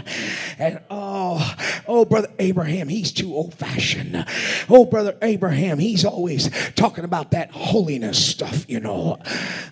And 0.58 0.80
oh, 0.90 1.54
oh, 1.86 2.04
brother 2.04 2.28
Abraham, 2.38 2.88
he's 2.88 3.12
too 3.12 3.34
old 3.34 3.54
fashioned. 3.54 4.24
Oh, 4.68 4.84
brother 4.84 5.16
Abraham, 5.22 5.78
he's 5.78 6.04
always 6.04 6.50
talking 6.74 7.04
about 7.04 7.32
that 7.32 7.50
holiness 7.50 8.24
stuff, 8.24 8.64
you 8.68 8.80
know. 8.80 9.18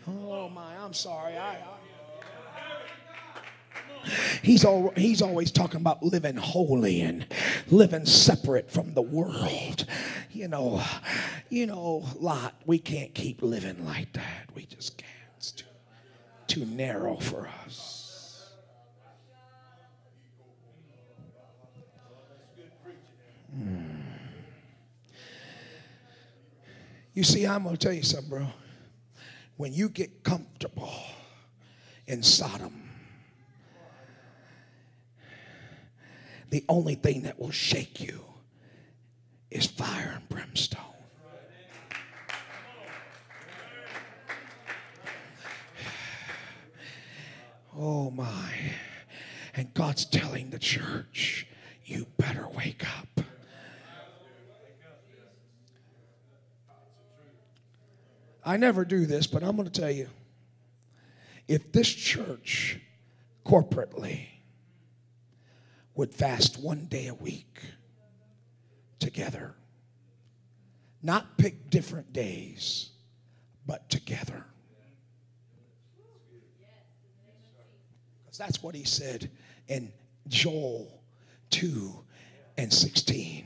Oh, 0.07 0.49
my, 0.49 0.77
I'm 0.77 0.95
sorry. 0.95 1.37
I, 1.37 1.55
I 1.55 1.79
He's, 4.43 4.65
all, 4.65 4.93
he's 4.97 5.23
always 5.23 5.51
talking 5.51 5.81
about 5.81 6.03
living 6.03 6.37
holy 6.37 7.01
and 7.03 7.27
living 7.69 8.07
separate 8.07 8.71
from 8.71 8.95
the 8.95 9.03
world. 9.03 9.85
You 10.33 10.49
know, 10.49 10.83
you 11.51 11.67
know, 11.67 12.07
Lot, 12.19 12.55
we 12.65 12.79
can't 12.79 13.15
keep 13.15 13.43
living 13.43 13.85
like 13.85 14.13
that. 14.15 14.51
We 14.55 14.67
just 14.67 14.99
can't. 14.99 15.18
Too 16.49 16.65
narrow 16.65 17.17
for 17.17 17.49
us. 17.65 18.51
Hmm. 23.55 23.99
You 27.15 27.23
see, 27.23 27.47
I'm 27.47 27.65
going 27.65 27.77
to 27.77 27.87
tell 27.87 27.95
you 27.95 28.03
something, 28.03 28.31
bro. 28.31 28.47
When 29.57 29.73
you 29.73 29.89
get 29.89 30.25
comfortable 30.25 30.93
in 32.07 32.23
Sodom, 32.23 32.91
the 36.51 36.65
only 36.69 36.95
thing 36.95 37.23
that 37.23 37.39
will 37.39 37.51
shake 37.51 38.01
you 38.01 38.25
is 39.51 39.67
fire 39.67 40.15
and 40.17 40.29
brimstone. 40.29 40.98
Oh 47.81 48.11
my. 48.11 48.53
And 49.55 49.73
God's 49.73 50.05
telling 50.05 50.51
the 50.51 50.59
church, 50.59 51.47
you 51.85 52.07
better 52.17 52.49
wake 52.49 52.85
up. 52.99 53.25
I 58.45 58.57
never 58.57 58.85
do 58.85 59.07
this, 59.07 59.27
but 59.29 59.45
I'm 59.45 59.57
going 59.57 59.71
to 59.71 59.81
tell 59.81 59.91
you 59.91 60.09
if 61.47 61.71
this 61.71 61.89
church 61.89 62.81
corporately 63.47 64.27
would 65.95 66.15
fast 66.15 66.59
one 66.59 66.87
day 66.87 67.07
a 67.07 67.15
week 67.15 67.61
together, 68.99 69.55
not 71.03 71.39
pick 71.39 71.71
different 71.71 72.13
days, 72.13 72.91
but 73.67 73.89
together 73.89 74.47
That's 78.39 78.63
what 78.63 78.75
he 78.75 78.85
said 78.85 79.31
in 79.67 79.93
Joel 80.29 81.03
2 81.51 81.93
and 82.57 82.73
16. 82.73 83.45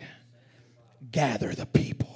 Gather 1.11 1.55
the 1.55 1.67
people. 1.67 2.12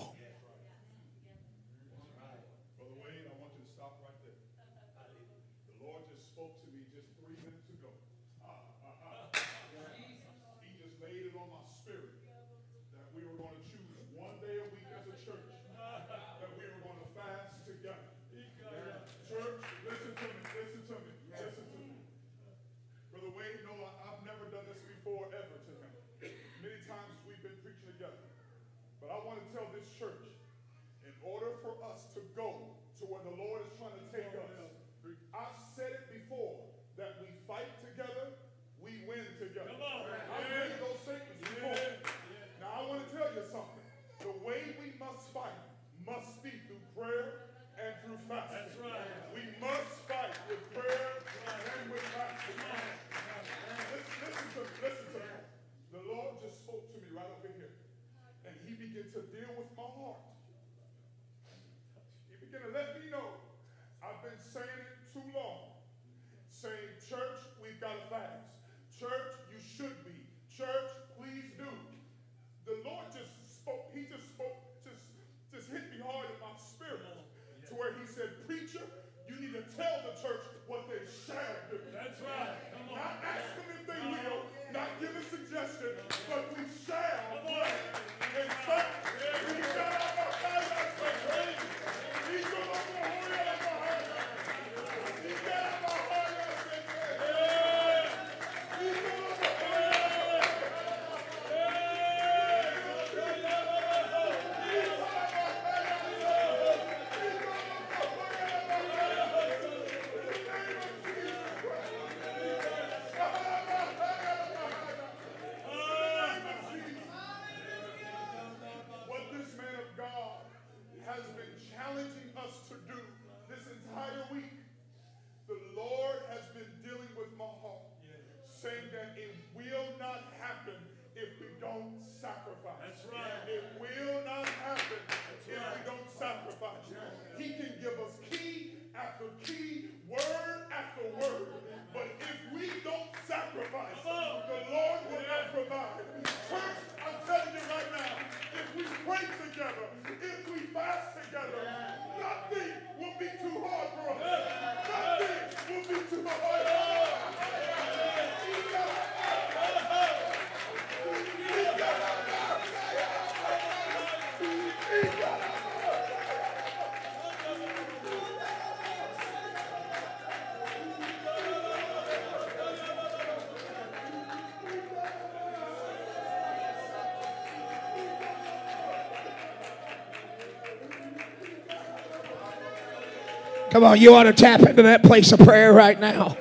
Come 183.77 183.85
on, 183.85 184.01
you 184.01 184.15
ought 184.15 184.23
to 184.23 184.33
tap 184.33 184.61
into 184.63 184.85
that 184.85 185.03
place 185.03 185.33
of 185.33 185.41
prayer 185.41 185.71
right 185.71 186.01
now. 186.01 186.39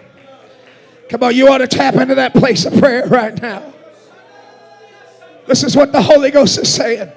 Come 1.09 1.21
on, 1.21 1.35
you 1.35 1.49
ought 1.49 1.57
to 1.57 1.67
tap 1.67 1.95
into 1.95 2.15
that 2.15 2.33
place 2.33 2.63
of 2.63 2.71
prayer 2.79 3.05
right 3.07 3.41
now. 3.41 3.73
This 5.45 5.61
is 5.61 5.75
what 5.75 5.91
the 5.91 6.01
Holy 6.01 6.31
Ghost 6.31 6.57
is 6.57 6.73
saying. 6.73 7.11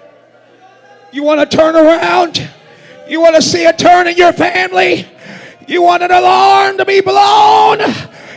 You 1.12 1.22
want 1.22 1.48
to 1.48 1.56
turn 1.56 1.76
around? 1.76 2.50
You 3.08 3.20
want 3.20 3.36
to 3.36 3.42
see 3.42 3.64
a 3.66 3.72
turn 3.72 4.08
in 4.08 4.16
your 4.16 4.32
family? 4.32 5.06
You 5.68 5.82
want 5.82 6.02
an 6.02 6.10
alarm 6.10 6.78
to 6.78 6.84
be 6.84 7.00
blown? 7.00 7.78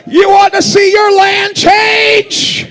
You 0.06 0.30
want 0.30 0.54
to 0.54 0.62
see 0.62 0.92
your 0.92 1.18
land 1.18 1.56
change? 1.56 2.71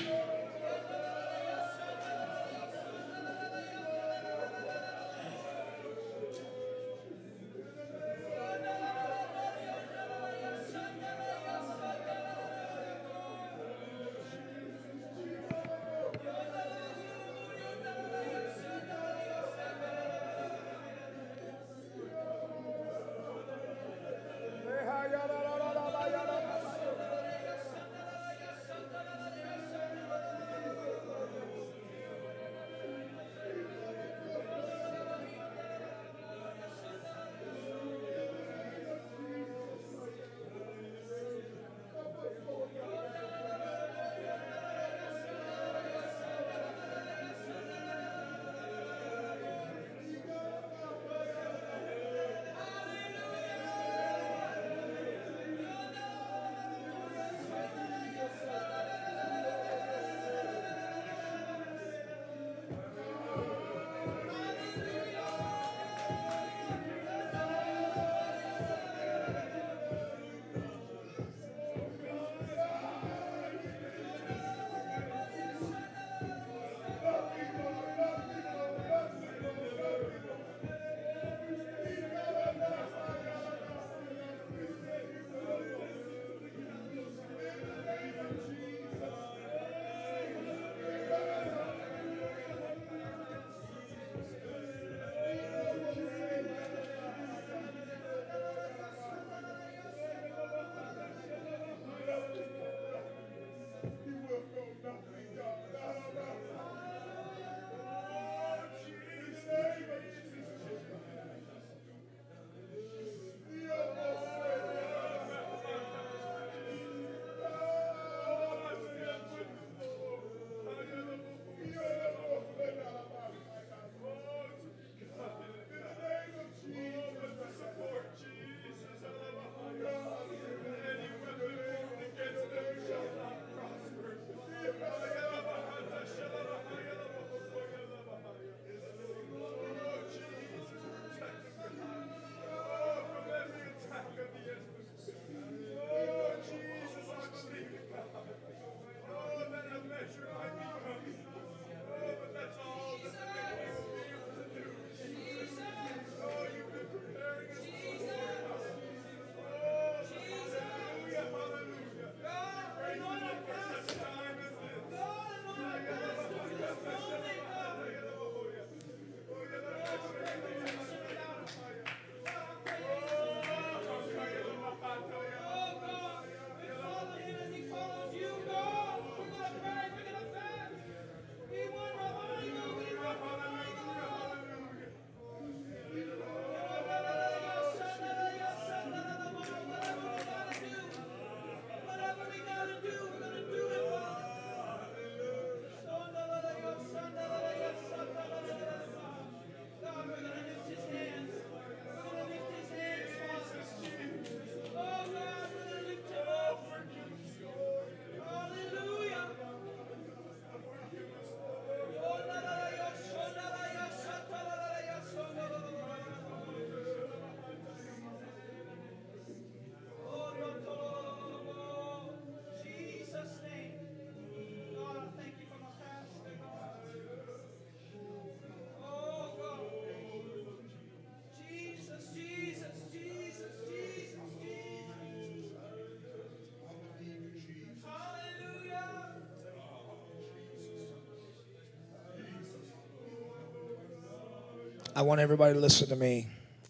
I 244.95 245.03
want 245.03 245.21
everybody 245.21 245.55
to 245.55 245.61
listen 245.61 245.89
to 245.89 245.97
me 245.97 246.27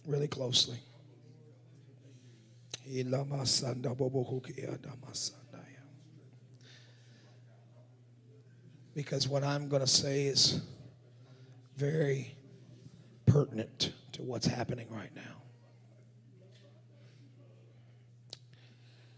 really 0.06 0.28
closely. 0.28 0.78
Because 8.94 9.28
what 9.28 9.42
I'm 9.42 9.68
going 9.68 9.80
to 9.80 9.86
say 9.86 10.24
is 10.24 10.60
very 11.76 12.36
pertinent 13.24 13.92
to 14.12 14.22
what's 14.22 14.46
happening 14.46 14.88
right 14.90 15.14
now. 15.14 15.22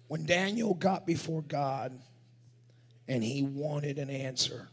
When 0.06 0.26
Daniel 0.26 0.74
got 0.74 1.06
before 1.06 1.42
God 1.42 1.98
and 3.08 3.24
he 3.24 3.42
wanted 3.42 3.98
an 3.98 4.10
answer, 4.10 4.68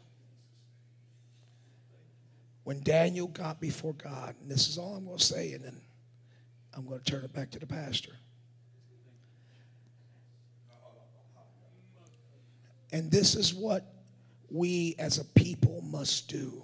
when 2.69 2.81
Daniel 2.81 3.25
got 3.25 3.59
before 3.59 3.93
God, 3.93 4.35
and 4.39 4.47
this 4.47 4.67
is 4.67 4.77
all 4.77 4.93
I'm 4.93 5.05
going 5.05 5.17
to 5.17 5.23
say, 5.23 5.53
and 5.53 5.65
then 5.65 5.81
I'm 6.71 6.85
going 6.87 6.99
to 6.99 7.03
turn 7.03 7.25
it 7.25 7.33
back 7.33 7.49
to 7.49 7.59
the 7.59 7.65
pastor. 7.65 8.11
And 12.91 13.09
this 13.09 13.33
is 13.33 13.55
what 13.55 13.91
we 14.51 14.93
as 14.99 15.17
a 15.17 15.25
people 15.25 15.81
must 15.81 16.27
do. 16.29 16.61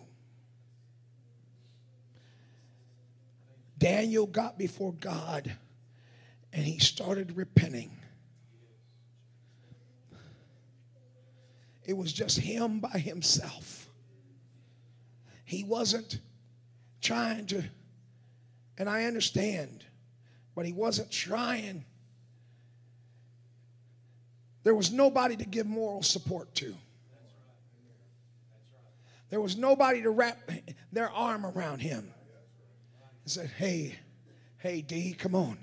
Daniel 3.80 4.28
got 4.28 4.60
before 4.60 4.94
God 4.94 5.52
and 6.54 6.64
he 6.64 6.78
started 6.78 7.36
repenting. 7.36 7.90
It 11.84 11.98
was 11.98 12.14
just 12.14 12.38
him 12.38 12.80
by 12.80 13.00
himself. 13.00 13.85
He 15.46 15.64
wasn't 15.64 16.20
trying 17.02 17.46
to, 17.48 17.64
and 18.78 18.90
I 18.90 19.06
understand, 19.06 19.86
but 20.56 20.66
he 20.66 20.74
wasn't 20.74 21.12
trying. 21.12 21.86
There 24.64 24.76
was 24.76 24.92
nobody 24.92 25.36
to 25.38 25.46
give 25.46 25.68
moral 25.68 26.02
support 26.02 26.54
to. 26.56 26.76
There 29.30 29.40
was 29.40 29.56
nobody 29.56 30.02
to 30.02 30.10
wrap 30.10 30.50
their 30.92 31.10
arm 31.12 31.46
around 31.46 31.80
him 31.80 32.12
and 33.24 33.32
said, 33.32 33.52
Hey, 33.58 33.96
hey, 34.58 34.82
D, 34.82 35.14
come 35.14 35.36
on. 35.36 35.58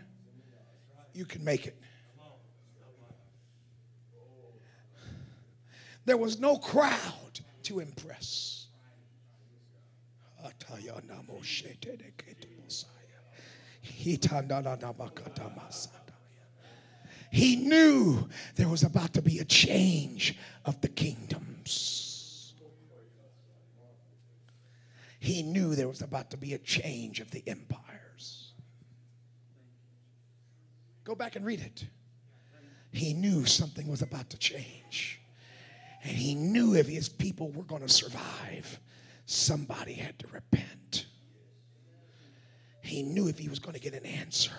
You 1.13 1.25
can 1.25 1.45
make 1.45 1.67
it. 1.67 1.77
There 6.05 6.17
was 6.17 6.39
no 6.41 6.57
crowd 6.57 7.41
to 7.65 7.81
impress. 7.81 8.62
He 17.31 17.57
knew 17.57 18.29
there 18.57 18.69
was 18.69 18.83
about 18.83 19.15
to 19.15 19.23
be 19.23 19.39
a 19.39 19.45
change 19.45 20.37
of 20.67 20.81
the 20.83 20.89
kingdoms. 20.89 22.53
He 25.19 25.43
knew 25.43 25.75
there 25.75 25.89
was 25.89 26.03
about 26.03 26.31
to 26.33 26.37
be 26.37 26.53
a 26.53 26.59
change 26.59 27.21
of 27.21 27.31
the 27.31 27.43
empires. 27.47 28.53
Go 31.05 31.15
back 31.15 31.37
and 31.37 31.45
read 31.47 31.61
it. 31.61 31.87
He 32.93 33.15
knew 33.15 33.47
something 33.47 33.89
was 33.89 34.03
about 34.03 34.29
to 34.31 34.37
change. 34.37 35.21
And 36.03 36.13
he 36.13 36.35
knew 36.35 36.75
if 36.75 36.87
his 36.87 37.09
people 37.09 37.51
were 37.53 37.63
going 37.63 37.83
to 37.83 37.89
survive, 37.89 38.79
somebody 39.33 39.95
had 39.95 40.19
to 40.19 40.27
repent. 40.29 41.07
He 42.83 43.03
knew 43.03 43.29
if 43.29 43.39
he 43.39 43.49
was 43.49 43.59
going 43.59 43.75
to 43.75 43.81
get 43.81 43.95
an 43.95 44.05
answer. 44.05 44.53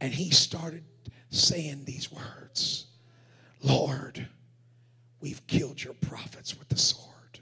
And 0.00 0.12
he 0.12 0.30
started 0.30 0.84
saying 1.30 1.84
these 1.84 2.10
words 2.10 2.86
Lord, 3.62 4.26
we've 5.20 5.46
killed 5.46 5.82
your 5.82 5.94
prophets 5.94 6.58
with 6.58 6.68
the 6.68 6.78
sword. 6.78 7.40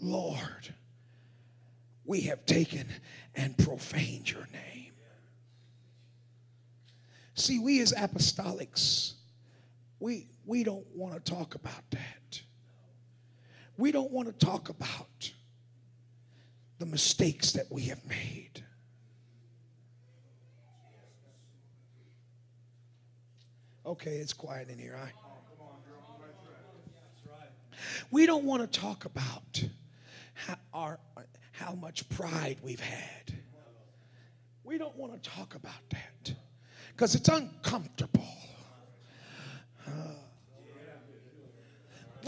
Lord, 0.00 0.74
we 2.04 2.22
have 2.22 2.46
taken 2.46 2.86
and 3.34 3.56
profaned 3.58 4.30
your 4.30 4.48
name. 4.52 4.92
See, 7.34 7.58
we 7.58 7.80
as 7.80 7.92
apostolics, 7.92 9.14
we, 10.00 10.28
we 10.44 10.64
don't 10.64 10.86
want 10.94 11.14
to 11.14 11.32
talk 11.32 11.54
about 11.54 11.88
that. 11.90 12.42
We 13.78 13.92
don't 13.92 14.10
want 14.10 14.26
to 14.28 14.44
talk 14.44 14.68
about 14.68 15.32
the 16.78 16.86
mistakes 16.86 17.52
that 17.52 17.66
we 17.70 17.82
have 17.82 18.04
made. 18.06 18.64
Okay, 23.86 24.16
it's 24.16 24.32
quiet 24.34 24.68
in 24.68 24.78
here. 24.78 24.98
I, 25.00 25.10
we 28.10 28.26
don't 28.26 28.44
want 28.44 28.60
to 28.70 28.80
talk 28.80 29.04
about 29.04 29.64
how, 30.34 30.56
our, 30.74 30.98
how 31.52 31.74
much 31.74 32.06
pride 32.08 32.58
we've 32.62 32.80
had. 32.80 33.32
We 34.64 34.76
don't 34.76 34.96
want 34.96 35.22
to 35.22 35.30
talk 35.30 35.54
about 35.54 35.88
that 35.90 36.34
because 36.88 37.14
it's 37.14 37.28
uncomfortable. 37.28 38.26
Uh, 39.86 39.90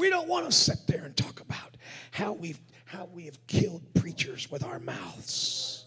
we 0.01 0.09
don't 0.09 0.28
want 0.28 0.46
to 0.46 0.53
sit 0.53 0.86
there 0.86 1.05
and 1.05 1.14
talk 1.16 1.40
about 1.40 1.76
how 2.11 2.32
we've 2.32 2.59
how 2.86 3.09
we 3.12 3.26
have 3.26 3.46
killed 3.46 3.82
preachers 3.94 4.51
with 4.51 4.64
our 4.64 4.80
mouths. 4.80 5.84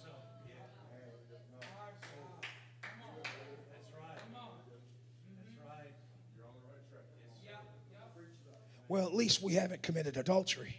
Well, 8.87 9.07
at 9.07 9.15
least 9.15 9.41
we 9.41 9.53
haven't 9.53 9.81
committed 9.81 10.17
adultery. 10.17 10.77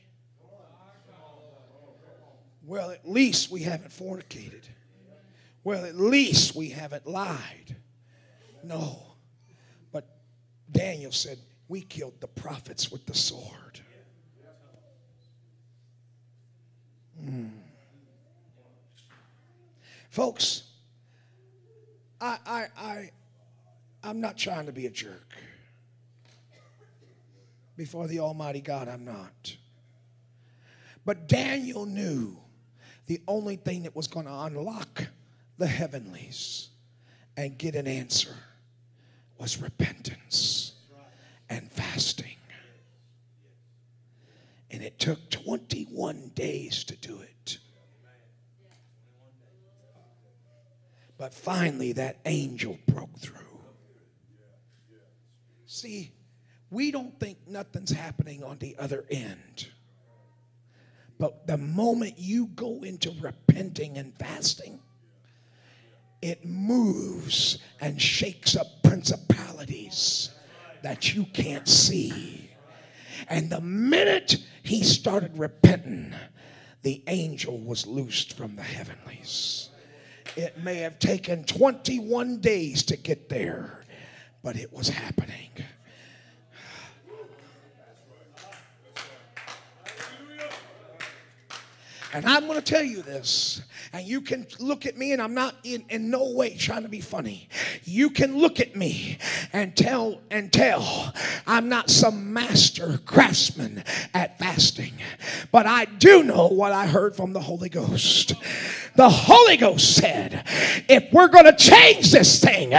Well, 2.64 2.90
at 2.90 3.06
least 3.06 3.50
we 3.50 3.62
haven't 3.62 3.90
fornicated. 3.90 4.62
Well, 5.64 5.84
at 5.84 5.96
least 5.96 6.54
we 6.54 6.68
haven't 6.68 7.06
lied. 7.06 7.76
No. 8.62 9.02
But 9.90 10.08
Daniel 10.70 11.12
said, 11.12 11.38
We 11.68 11.80
killed 11.82 12.20
the 12.20 12.26
prophets 12.26 12.90
with 12.90 13.06
the 13.06 13.14
sword. 13.14 13.80
Mm. 17.22 17.50
Folks, 20.10 20.64
I, 22.20 22.38
I, 22.46 22.66
I, 22.76 23.10
I'm 24.02 24.20
not 24.20 24.36
trying 24.36 24.66
to 24.66 24.72
be 24.72 24.86
a 24.86 24.90
jerk. 24.90 25.34
Before 27.76 28.06
the 28.06 28.20
Almighty 28.20 28.60
God, 28.60 28.88
I'm 28.88 29.04
not. 29.04 29.56
But 31.04 31.28
Daniel 31.28 31.86
knew 31.86 32.36
the 33.06 33.20
only 33.26 33.56
thing 33.56 33.82
that 33.82 33.96
was 33.96 34.06
going 34.06 34.26
to 34.26 34.32
unlock 34.32 35.08
the 35.58 35.66
heavenlies 35.66 36.68
and 37.36 37.58
get 37.58 37.74
an 37.74 37.86
answer 37.86 38.36
was 39.38 39.60
repentance 39.60 40.73
and 41.48 41.70
fasting. 41.70 42.36
And 44.70 44.82
it 44.82 44.98
took 44.98 45.30
21 45.30 46.32
days 46.34 46.84
to 46.84 46.96
do 46.96 47.20
it. 47.20 47.58
But 51.16 51.32
finally, 51.32 51.92
that 51.92 52.18
angel 52.24 52.78
broke 52.86 53.16
through. 53.18 53.34
See, 55.66 56.12
we 56.70 56.90
don't 56.90 57.18
think 57.20 57.38
nothing's 57.46 57.92
happening 57.92 58.42
on 58.42 58.58
the 58.58 58.76
other 58.78 59.04
end. 59.10 59.68
But 61.18 61.46
the 61.46 61.56
moment 61.56 62.14
you 62.18 62.46
go 62.48 62.82
into 62.82 63.12
repenting 63.20 63.96
and 63.96 64.12
fasting, 64.18 64.80
it 66.20 66.44
moves 66.44 67.58
and 67.80 68.00
shakes 68.00 68.56
up 68.56 68.66
principalities 68.82 70.30
that 70.84 71.14
you 71.14 71.24
can't 71.32 71.66
see. 71.66 72.50
And 73.30 73.48
the 73.48 73.62
minute 73.62 74.36
he 74.62 74.82
started 74.82 75.38
repenting, 75.38 76.14
the 76.82 77.02
angel 77.06 77.58
was 77.58 77.86
loosed 77.86 78.36
from 78.36 78.54
the 78.54 78.62
heavenlies. 78.62 79.70
It 80.36 80.62
may 80.62 80.76
have 80.80 80.98
taken 80.98 81.44
21 81.44 82.38
days 82.42 82.82
to 82.82 82.98
get 82.98 83.30
there, 83.30 83.82
but 84.42 84.56
it 84.56 84.74
was 84.74 84.90
happening. 84.90 85.48
And 92.14 92.26
I'm 92.26 92.46
going 92.46 92.60
to 92.60 92.64
tell 92.64 92.84
you 92.84 93.02
this, 93.02 93.60
and 93.92 94.06
you 94.06 94.20
can 94.20 94.46
look 94.60 94.86
at 94.86 94.96
me, 94.96 95.10
and 95.10 95.20
I'm 95.20 95.34
not 95.34 95.56
in, 95.64 95.84
in 95.88 96.10
no 96.10 96.30
way 96.30 96.56
trying 96.56 96.84
to 96.84 96.88
be 96.88 97.00
funny. 97.00 97.48
You 97.82 98.08
can 98.08 98.38
look 98.38 98.60
at 98.60 98.76
me 98.76 99.18
and 99.52 99.76
tell 99.76 100.20
and 100.30 100.52
tell 100.52 101.12
I'm 101.44 101.68
not 101.68 101.90
some 101.90 102.32
master 102.32 103.00
craftsman 103.04 103.82
at 104.14 104.38
fasting, 104.38 104.92
but 105.50 105.66
I 105.66 105.86
do 105.86 106.22
know 106.22 106.46
what 106.46 106.70
I 106.70 106.86
heard 106.86 107.16
from 107.16 107.32
the 107.32 107.40
Holy 107.40 107.68
Ghost. 107.68 108.34
The 108.94 109.10
Holy 109.10 109.56
Ghost 109.56 109.96
said, 109.96 110.46
if 110.88 111.12
we're 111.12 111.26
going 111.26 111.46
to 111.46 111.56
change 111.56 112.12
this 112.12 112.38
thing, 112.38 112.74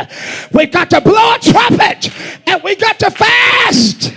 we've 0.54 0.72
got 0.72 0.90
to 0.92 1.02
blow 1.02 1.36
a 1.36 1.40
trumpet 1.40 2.10
and 2.48 2.64
we 2.64 2.78
got 2.78 3.00
to 3.00 3.12
fast. 3.12 4.14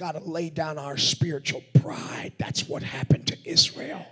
Got 0.00 0.12
to 0.12 0.20
lay 0.20 0.48
down 0.48 0.78
our 0.78 0.96
spiritual 0.96 1.62
pride. 1.82 2.32
That's 2.38 2.66
what 2.66 2.82
happened 2.82 3.26
to 3.26 3.36
Israel. 3.44 4.06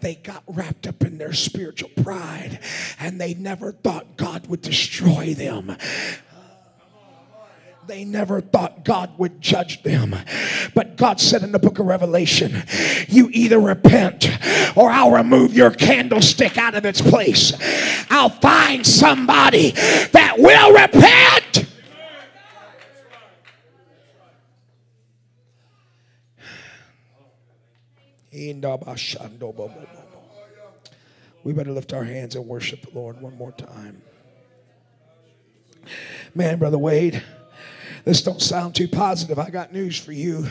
They 0.00 0.14
got 0.14 0.44
wrapped 0.46 0.86
up 0.86 1.02
in 1.02 1.18
their 1.18 1.32
spiritual 1.32 1.90
pride 2.04 2.60
and 3.00 3.20
they 3.20 3.34
never 3.34 3.72
thought 3.72 4.16
God 4.16 4.46
would 4.46 4.62
destroy 4.62 5.34
them. 5.34 5.76
They 7.88 8.04
never 8.04 8.40
thought 8.40 8.84
God 8.84 9.18
would 9.18 9.40
judge 9.40 9.82
them. 9.82 10.14
But 10.72 10.96
God 10.96 11.18
said 11.18 11.42
in 11.42 11.50
the 11.50 11.58
book 11.58 11.80
of 11.80 11.86
Revelation, 11.86 12.62
You 13.08 13.28
either 13.32 13.58
repent 13.58 14.28
or 14.76 14.88
I'll 14.88 15.10
remove 15.10 15.52
your 15.52 15.72
candlestick 15.72 16.56
out 16.56 16.76
of 16.76 16.86
its 16.86 17.00
place. 17.00 17.54
I'll 18.08 18.28
find 18.28 18.86
somebody 18.86 19.72
that 20.12 20.36
will 20.38 20.72
repent. 20.74 21.37
We 31.44 31.52
better 31.52 31.72
lift 31.72 31.92
our 31.92 32.04
hands 32.04 32.36
and 32.36 32.46
worship 32.46 32.82
the 32.82 32.90
Lord 32.98 33.20
one 33.20 33.36
more 33.36 33.52
time. 33.52 34.02
Man, 36.34 36.58
Brother 36.58 36.78
Wade, 36.78 37.22
this 38.04 38.22
don't 38.22 38.42
sound 38.42 38.74
too 38.74 38.88
positive. 38.88 39.38
I 39.38 39.50
got 39.50 39.72
news 39.72 39.98
for 39.98 40.12
you. 40.12 40.50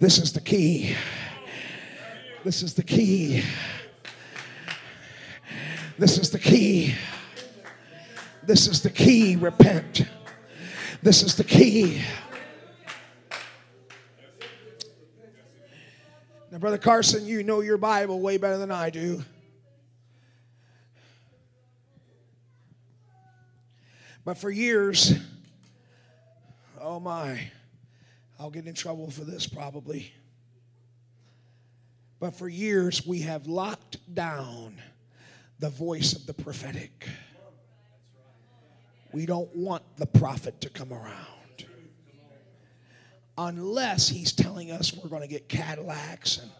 This 0.00 0.18
is 0.18 0.32
the 0.32 0.40
key. 0.40 0.94
This 2.44 2.62
is 2.62 2.74
the 2.74 2.82
key. 2.82 3.42
This 5.98 6.18
is 6.18 6.30
the 6.30 6.38
key. 6.38 6.94
This 8.44 8.66
is 8.66 8.82
the 8.82 8.90
key. 8.90 9.36
Repent. 9.36 10.06
This 11.02 11.22
is 11.22 11.36
the 11.36 11.44
key. 11.44 12.02
Brother 16.58 16.78
Carson, 16.78 17.24
you 17.24 17.44
know 17.44 17.60
your 17.60 17.76
Bible 17.76 18.20
way 18.20 18.36
better 18.36 18.58
than 18.58 18.72
I 18.72 18.90
do. 18.90 19.22
But 24.24 24.38
for 24.38 24.50
years, 24.50 25.14
oh 26.80 26.98
my, 26.98 27.40
I'll 28.40 28.50
get 28.50 28.66
in 28.66 28.74
trouble 28.74 29.08
for 29.10 29.22
this 29.22 29.46
probably. 29.46 30.12
But 32.18 32.34
for 32.34 32.48
years, 32.48 33.06
we 33.06 33.20
have 33.20 33.46
locked 33.46 33.98
down 34.12 34.82
the 35.60 35.70
voice 35.70 36.12
of 36.12 36.26
the 36.26 36.34
prophetic. 36.34 37.08
We 39.12 39.26
don't 39.26 39.54
want 39.54 39.84
the 39.96 40.06
prophet 40.06 40.60
to 40.62 40.70
come 40.70 40.92
around 40.92 41.37
unless 43.38 44.08
he's 44.08 44.32
telling 44.32 44.72
us 44.72 44.92
we're 44.92 45.08
going 45.08 45.22
to 45.22 45.28
get 45.28 45.48
Cadillacs 45.48 46.38
and 46.38 46.50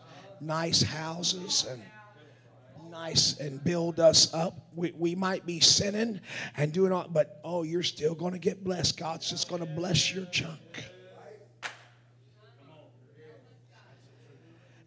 nice 0.41 0.81
houses 0.81 1.66
and 1.68 1.83
nice 2.89 3.39
and 3.39 3.62
build 3.64 3.99
us 3.99 4.33
up. 4.33 4.68
We, 4.74 4.93
we 4.97 5.14
might 5.16 5.45
be 5.45 5.59
sinning 5.61 6.20
and 6.57 6.72
doing 6.72 6.93
all, 6.93 7.09
but 7.11 7.41
oh, 7.45 7.64
you're 7.64 7.83
still 7.83 8.14
going 8.14 8.33
to 8.33 8.39
get 8.39 8.62
blessed. 8.62 8.97
God's 8.97 9.29
just 9.29 9.49
going 9.49 9.61
to 9.61 9.66
bless 9.66 10.14
your 10.14 10.24
junk. 10.26 10.85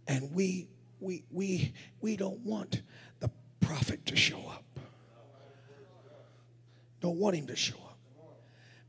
And 0.08 0.34
we 0.34 0.68
we 1.00 1.24
we 1.32 1.74
we 2.02 2.18
don't 2.18 2.40
want 2.40 2.82
the 3.20 3.30
prophet 3.62 4.06
to 4.08 4.16
show 4.16 4.40
up. 4.50 4.66
Don't 7.00 7.18
want 7.18 7.36
him 7.36 7.48
to 7.48 7.56
show 7.56 7.78
up. 7.78 7.98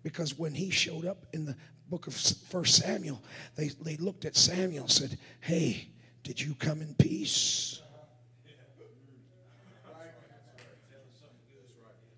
Because 0.02 0.36
when 0.36 0.52
he 0.52 0.70
showed 0.70 1.06
up 1.06 1.26
in 1.32 1.44
the 1.44 1.56
book 1.88 2.06
of 2.06 2.14
First 2.14 2.76
Samuel, 2.76 3.22
they, 3.56 3.68
they 3.82 3.96
looked 3.96 4.24
at 4.24 4.36
Samuel 4.36 4.84
and 4.84 4.90
said, 4.90 5.18
Hey, 5.40 5.88
did 6.22 6.40
you 6.40 6.54
come 6.54 6.80
in 6.80 6.94
peace? 6.94 7.80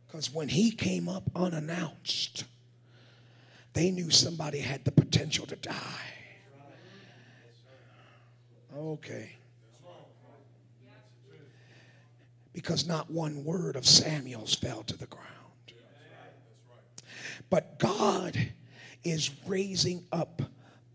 Because 0.07 0.33
when 0.33 0.49
he 0.49 0.71
came 0.71 1.09
up 1.09 1.25
unannounced, 1.35 2.45
they 3.73 3.91
knew 3.91 4.11
somebody 4.11 4.61
had 4.61 4.85
the 4.85 4.93
potential 4.93 5.45
to 5.47 5.57
die. 5.57 6.15
Okay. 8.77 9.33
Because 12.53 12.87
not 12.87 13.11
one 13.11 13.45
word 13.45 13.75
of 13.75 13.85
Samuel's 13.85 14.55
fell 14.55 14.85
to 14.85 14.97
the 14.97 15.07
ground. 15.07 15.29
But 17.51 17.79
God 17.79 18.39
is 19.05 19.31
raising 19.47 20.05
up 20.13 20.43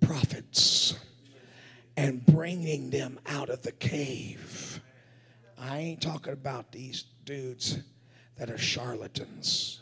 prophets 0.02 0.96
and 1.96 2.26
bringing 2.26 2.90
them 2.90 3.20
out 3.28 3.50
of 3.50 3.62
the 3.62 3.72
cave. 3.72 4.82
I 5.58 5.78
ain't 5.78 6.02
talking 6.02 6.34
about 6.34 6.72
these 6.72 7.04
dudes 7.26 7.80
that 8.38 8.50
are 8.50 8.58
charlatans, 8.58 9.82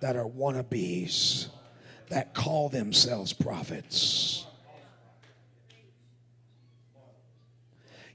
that 0.00 0.16
are 0.16 0.24
wannabes, 0.24 1.48
that 2.08 2.34
call 2.34 2.68
themselves 2.68 3.32
prophets. 3.32 4.46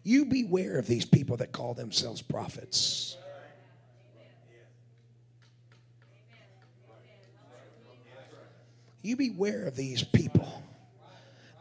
You 0.03 0.25
beware 0.25 0.77
of 0.77 0.87
these 0.87 1.05
people 1.05 1.37
that 1.37 1.51
call 1.51 1.73
themselves 1.73 2.21
prophets. 2.21 3.17
You 9.05 9.15
beware 9.15 9.67
of 9.67 9.75
these 9.75 10.03
people 10.03 10.63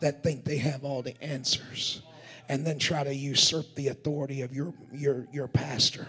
that 0.01 0.23
think 0.23 0.45
they 0.45 0.57
have 0.57 0.83
all 0.83 1.03
the 1.03 1.15
answers 1.23 2.01
and 2.49 2.67
then 2.67 2.79
try 2.79 3.05
to 3.05 3.15
usurp 3.15 3.75
the 3.75 3.89
authority 3.89 4.41
of 4.41 4.55
your, 4.55 4.73
your, 4.93 5.27
your 5.31 5.47
pastor. 5.47 6.09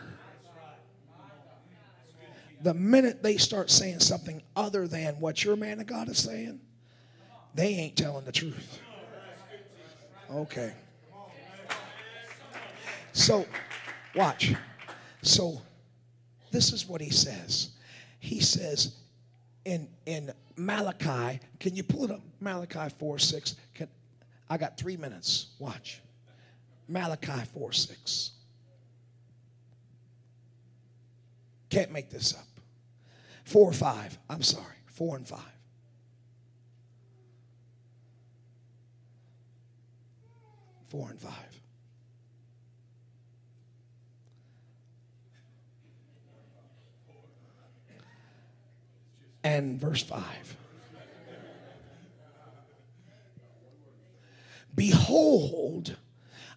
The 2.61 2.73
minute 2.73 3.21
they 3.21 3.35
start 3.35 3.69
saying 3.69 3.99
something 3.99 4.41
other 4.55 4.87
than 4.87 5.19
what 5.19 5.43
your 5.43 5.57
man 5.57 5.81
of 5.81 5.87
God 5.87 6.07
is 6.07 6.19
saying, 6.19 6.61
they 7.53 7.67
ain't 7.67 7.97
telling 7.97 8.23
the 8.23 8.31
truth. 8.31 8.79
Okay. 10.31 10.73
So, 13.11 13.45
watch. 14.15 14.53
So, 15.21 15.61
this 16.51 16.71
is 16.71 16.87
what 16.87 17.01
he 17.01 17.09
says. 17.09 17.71
He 18.19 18.39
says 18.39 18.95
in, 19.65 19.87
in 20.05 20.31
Malachi, 20.55 21.39
can 21.59 21.75
you 21.75 21.83
pull 21.83 22.05
it 22.05 22.11
up? 22.11 22.21
Malachi 22.39 22.89
4 22.97 23.19
6. 23.19 23.55
Can, 23.73 23.87
I 24.49 24.57
got 24.57 24.77
three 24.77 24.95
minutes. 24.95 25.47
Watch. 25.59 26.01
Malachi 26.87 27.45
4 27.53 27.71
6. 27.71 28.31
Can't 31.69 31.91
make 31.91 32.09
this 32.09 32.33
up. 32.33 32.45
4 33.45 33.73
5. 33.73 34.17
I'm 34.29 34.43
sorry. 34.43 34.75
4 34.85 35.17
and 35.17 35.27
5. 35.27 35.39
Four 40.95 41.09
and 41.09 41.19
five. 41.19 41.33
And 49.45 49.79
verse 49.79 50.01
5. 50.01 50.57
Behold, 54.73 55.95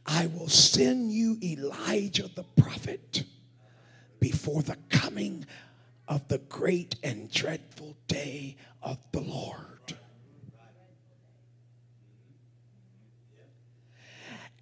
I 0.07 0.27
will 0.27 0.49
send 0.49 1.13
you 1.13 1.39
Elijah 1.43 2.31
the 2.35 2.47
prophet 2.57 3.25
before 4.19 4.63
the 4.63 4.79
coming 4.89 5.45
of 6.09 6.27
the 6.29 6.39
great 6.39 6.97
and 7.05 7.31
dreadful 7.31 7.95
day 8.09 8.57
of 8.83 8.97
the 9.13 9.21
Lord. 9.21 9.95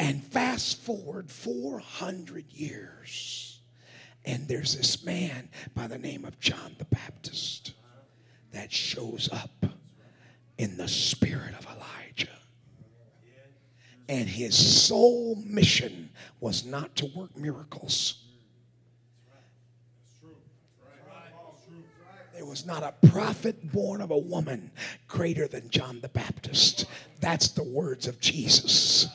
And 0.00 0.22
fast 0.22 0.82
forward 0.82 1.30
400 1.30 2.50
years, 2.50 3.60
and 4.24 4.48
there's 4.48 4.76
this 4.76 5.04
man 5.04 5.48
by 5.76 5.86
the 5.86 5.96
name 5.96 6.24
of 6.24 6.40
John 6.40 6.74
the 6.78 6.84
Baptist 6.86 7.72
that 8.52 8.72
shows 8.72 9.28
up 9.32 9.66
in 10.58 10.76
the 10.76 10.88
spirit 10.88 11.54
of 11.58 11.66
Elijah. 11.66 12.28
And 14.08 14.28
his 14.28 14.56
sole 14.86 15.36
mission 15.44 16.10
was 16.40 16.64
not 16.64 16.94
to 16.96 17.06
work 17.14 17.36
miracles. 17.36 18.22
There 22.34 22.44
was 22.44 22.66
not 22.66 22.82
a 22.82 22.94
prophet 23.08 23.72
born 23.72 24.02
of 24.02 24.10
a 24.10 24.18
woman 24.18 24.70
greater 25.08 25.48
than 25.48 25.70
John 25.70 26.00
the 26.02 26.08
Baptist. 26.08 26.84
That's 27.20 27.48
the 27.48 27.64
words 27.64 28.06
of 28.06 28.20
Jesus. 28.20 29.08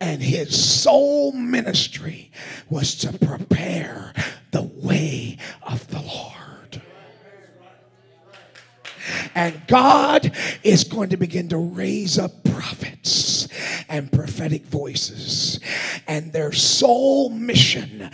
And 0.00 0.22
his 0.22 0.82
sole 0.82 1.32
ministry 1.32 2.30
was 2.68 2.94
to 2.96 3.12
prepare 3.18 4.12
the 4.50 4.62
way 4.62 5.38
of 5.62 5.88
the 5.88 6.00
Lord. 6.00 6.33
And 9.34 9.60
God 9.66 10.32
is 10.62 10.84
going 10.84 11.10
to 11.10 11.16
begin 11.16 11.48
to 11.48 11.56
raise 11.56 12.18
up 12.18 12.44
prophets 12.44 13.48
and 13.88 14.10
prophetic 14.10 14.64
voices. 14.66 15.60
And 16.06 16.32
their 16.32 16.52
sole 16.52 17.30
mission 17.30 18.10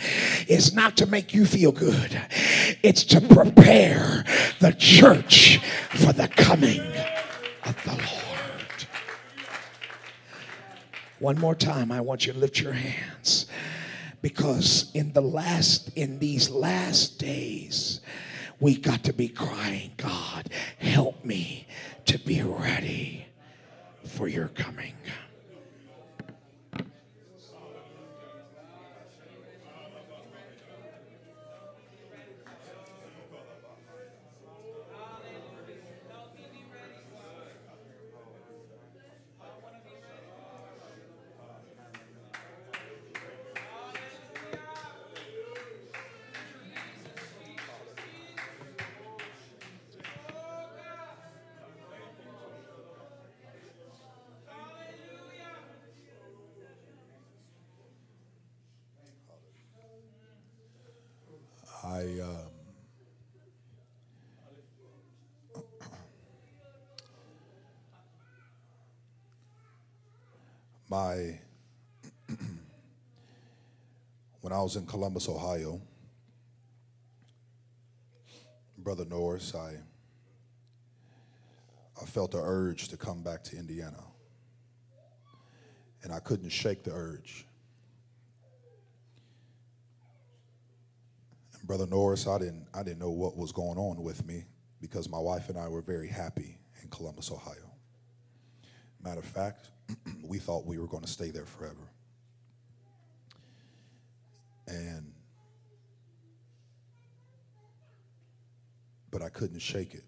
is 0.47 0.73
not 0.73 0.97
to 0.97 1.05
make 1.05 1.33
you 1.33 1.45
feel 1.45 1.71
good, 1.71 2.21
it's 2.83 3.03
to 3.05 3.21
prepare 3.21 4.25
the 4.59 4.73
church 4.77 5.59
for 5.89 6.13
the 6.13 6.27
coming 6.27 6.81
of 7.65 7.83
the 7.83 7.91
Lord. 7.91 8.21
One 11.19 11.39
more 11.39 11.55
time, 11.55 11.91
I 11.91 12.01
want 12.01 12.25
you 12.25 12.33
to 12.33 12.39
lift 12.39 12.59
your 12.59 12.73
hands 12.73 13.45
because 14.21 14.91
in 14.93 15.13
the 15.13 15.21
last 15.21 15.89
in 15.95 16.19
these 16.19 16.49
last 16.49 17.19
days 17.19 18.01
we 18.59 18.75
got 18.75 19.03
to 19.03 19.13
be 19.13 19.27
crying 19.27 19.91
god 19.97 20.47
be 22.31 22.41
ready 22.43 23.25
for 24.05 24.29
your 24.29 24.47
coming 24.49 24.93
was 74.61 74.75
in 74.75 74.85
Columbus, 74.85 75.27
Ohio, 75.29 75.81
brother 78.77 79.05
Norris, 79.05 79.53
I 79.55 79.77
I 82.01 82.05
felt 82.05 82.31
the 82.31 82.41
urge 82.41 82.87
to 82.87 82.97
come 82.97 83.21
back 83.21 83.43
to 83.45 83.57
Indiana, 83.57 84.03
and 86.03 86.11
I 86.11 86.19
couldn't 86.19 86.49
shake 86.49 86.83
the 86.83 86.91
urge. 86.91 87.45
Brother 91.63 91.85
Norris, 91.85 92.27
I 92.27 92.39
didn't, 92.39 92.65
I 92.73 92.81
didn't 92.81 92.99
know 92.99 93.11
what 93.11 93.37
was 93.37 93.51
going 93.51 93.77
on 93.77 94.01
with 94.01 94.25
me 94.25 94.45
because 94.81 95.07
my 95.07 95.19
wife 95.19 95.49
and 95.49 95.57
I 95.57 95.67
were 95.67 95.81
very 95.81 96.07
happy 96.07 96.57
in 96.81 96.89
Columbus, 96.89 97.31
Ohio. 97.31 97.71
Matter 99.03 99.19
of 99.19 99.25
fact, 99.25 99.69
we 100.23 100.39
thought 100.39 100.65
we 100.65 100.79
were 100.79 100.87
going 100.87 101.03
to 101.03 101.09
stay 101.09 101.29
there 101.29 101.45
forever. 101.45 101.91
And, 104.71 105.11
but 109.11 109.21
I 109.21 109.27
couldn't 109.27 109.59
shake 109.59 109.93
it. 109.93 110.05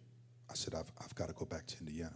I 0.49 0.53
said, 0.53 0.73
I've, 0.73 0.89
I've 1.01 1.13
got 1.15 1.27
to 1.27 1.33
go 1.33 1.45
back 1.45 1.67
to 1.67 1.79
Indiana. 1.79 2.15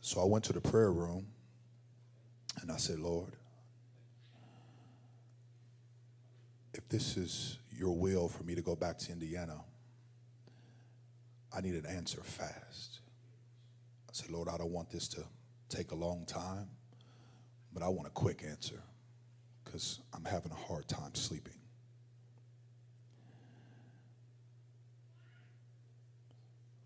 So 0.00 0.22
I 0.22 0.24
went 0.24 0.44
to 0.44 0.54
the 0.54 0.60
prayer 0.60 0.92
room 0.92 1.26
and 2.62 2.72
I 2.72 2.76
said, 2.78 2.98
Lord, 2.98 3.36
if 6.72 6.88
this 6.88 7.18
is 7.18 7.58
your 7.76 7.94
will 7.94 8.28
for 8.28 8.44
me 8.44 8.54
to 8.54 8.62
go 8.62 8.74
back 8.74 8.96
to 8.98 9.12
Indiana, 9.12 9.60
I 11.54 11.60
need 11.60 11.74
an 11.74 11.84
answer 11.86 12.22
fast. 12.22 13.00
I 14.08 14.12
said, 14.12 14.30
Lord, 14.30 14.48
I 14.48 14.56
don't 14.56 14.72
want 14.72 14.90
this 14.90 15.08
to 15.08 15.24
take 15.68 15.90
a 15.90 15.94
long 15.94 16.24
time, 16.26 16.68
but 17.76 17.84
I 17.84 17.88
want 17.90 18.06
a 18.06 18.10
quick 18.10 18.42
answer 18.42 18.82
because 19.62 20.00
I'm 20.14 20.24
having 20.24 20.50
a 20.50 20.54
hard 20.54 20.88
time 20.88 21.14
sleeping. 21.14 21.58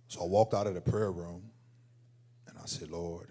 So 0.08 0.20
I 0.20 0.24
walked 0.24 0.52
out 0.52 0.66
of 0.66 0.74
the 0.74 0.80
prayer 0.80 1.12
room 1.12 1.44
and 2.48 2.58
I 2.58 2.66
said, 2.66 2.90
Lord, 2.90 3.28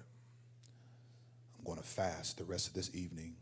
I'm 1.58 1.66
going 1.66 1.78
to 1.78 1.84
fast 1.84 2.38
the 2.38 2.46
rest 2.46 2.70
of 2.70 2.74
this 2.76 2.96
evening 2.96 3.36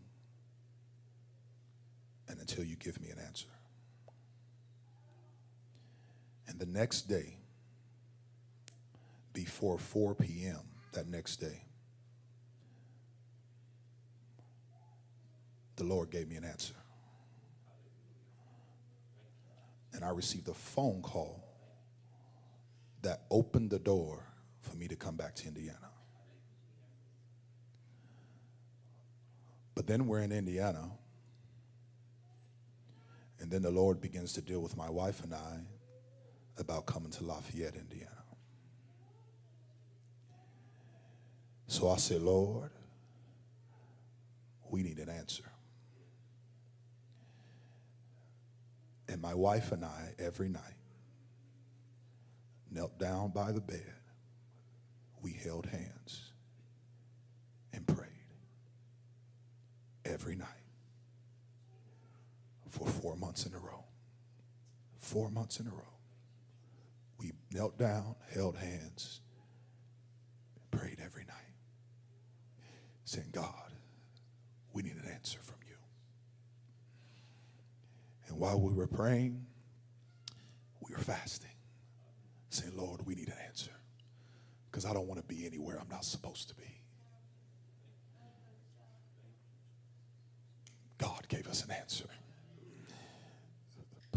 and 2.27 2.39
until 2.39 2.63
you 2.63 2.75
give 2.75 2.99
me 2.99 3.11
an 3.11 3.19
answer. 3.23 3.45
And 6.47 6.57
the 6.57 6.65
next 6.65 7.01
day, 7.01 7.37
before 9.33 9.77
4 9.77 10.15
p.m., 10.15 10.61
that 10.93 11.07
next 11.07 11.35
day, 11.35 11.65
the 15.77 15.83
Lord 15.83 16.09
gave 16.09 16.27
me 16.27 16.35
an 16.35 16.43
answer. 16.43 16.73
And 19.93 20.03
I 20.03 20.09
received 20.09 20.49
a 20.49 20.53
phone 20.53 21.01
call 21.01 21.43
that 23.03 23.21
opened 23.31 23.69
the 23.69 23.79
door 23.79 24.23
for 24.61 24.75
me 24.75 24.87
to 24.87 24.95
come 24.95 25.15
back 25.15 25.35
to 25.35 25.47
Indiana. 25.47 25.77
But 29.75 29.87
then 29.87 30.07
we're 30.07 30.21
in 30.21 30.31
Indiana 30.31 30.89
and 33.39 33.51
then 33.51 33.61
the 33.61 33.71
Lord 33.71 34.01
begins 34.01 34.33
to 34.33 34.41
deal 34.41 34.59
with 34.59 34.75
my 34.75 34.89
wife 34.89 35.23
and 35.23 35.33
I 35.33 35.59
about 36.57 36.87
coming 36.87 37.11
to 37.11 37.23
Lafayette, 37.23 37.75
Indiana. 37.75 38.11
So 41.67 41.89
I 41.89 41.97
said, 41.97 42.21
Lord, 42.21 42.71
we 44.69 44.81
need 44.81 44.97
an 44.97 45.09
answer. 45.09 45.43
And 49.09 49.21
my 49.21 49.33
wife 49.33 49.71
and 49.71 49.85
I, 49.85 50.13
every 50.19 50.49
night, 50.49 50.61
knelt 52.71 52.97
down 52.99 53.31
by 53.31 53.51
the 53.51 53.61
bed. 53.61 53.93
We 55.21 55.31
held 55.31 55.65
hands 55.65 56.31
and 57.73 57.87
prayed 57.87 58.09
every 60.05 60.35
night 60.35 60.47
for 62.69 62.87
four 62.87 63.15
months 63.15 63.45
in 63.45 63.53
a 63.53 63.59
row. 63.59 63.83
Four 64.97 65.29
months 65.29 65.59
in 65.59 65.67
a 65.67 65.71
row. 65.71 65.93
We 67.17 67.31
knelt 67.51 67.77
down, 67.77 68.15
held 68.33 68.57
hands, 68.57 69.21
prayed 70.69 70.99
every 71.03 71.23
night, 71.23 71.55
saying, 73.05 73.29
God, 73.31 73.71
we 74.73 74.83
need 74.83 74.95
an 74.95 75.09
answer 75.11 75.39
from. 75.41 75.56
And 78.27 78.37
while 78.37 78.59
we 78.59 78.73
were 78.73 78.87
praying, 78.87 79.45
we 80.81 80.93
were 80.93 81.01
fasting, 81.01 81.51
saying, 82.49 82.73
Lord, 82.75 83.05
we 83.05 83.15
need 83.15 83.27
an 83.27 83.37
answer 83.47 83.71
because 84.69 84.85
I 84.85 84.93
don't 84.93 85.07
want 85.07 85.19
to 85.19 85.33
be 85.33 85.45
anywhere 85.45 85.79
I'm 85.79 85.89
not 85.89 86.05
supposed 86.05 86.49
to 86.49 86.55
be. 86.55 86.81
God 90.97 91.27
gave 91.29 91.47
us 91.47 91.63
an 91.63 91.71
answer 91.71 92.09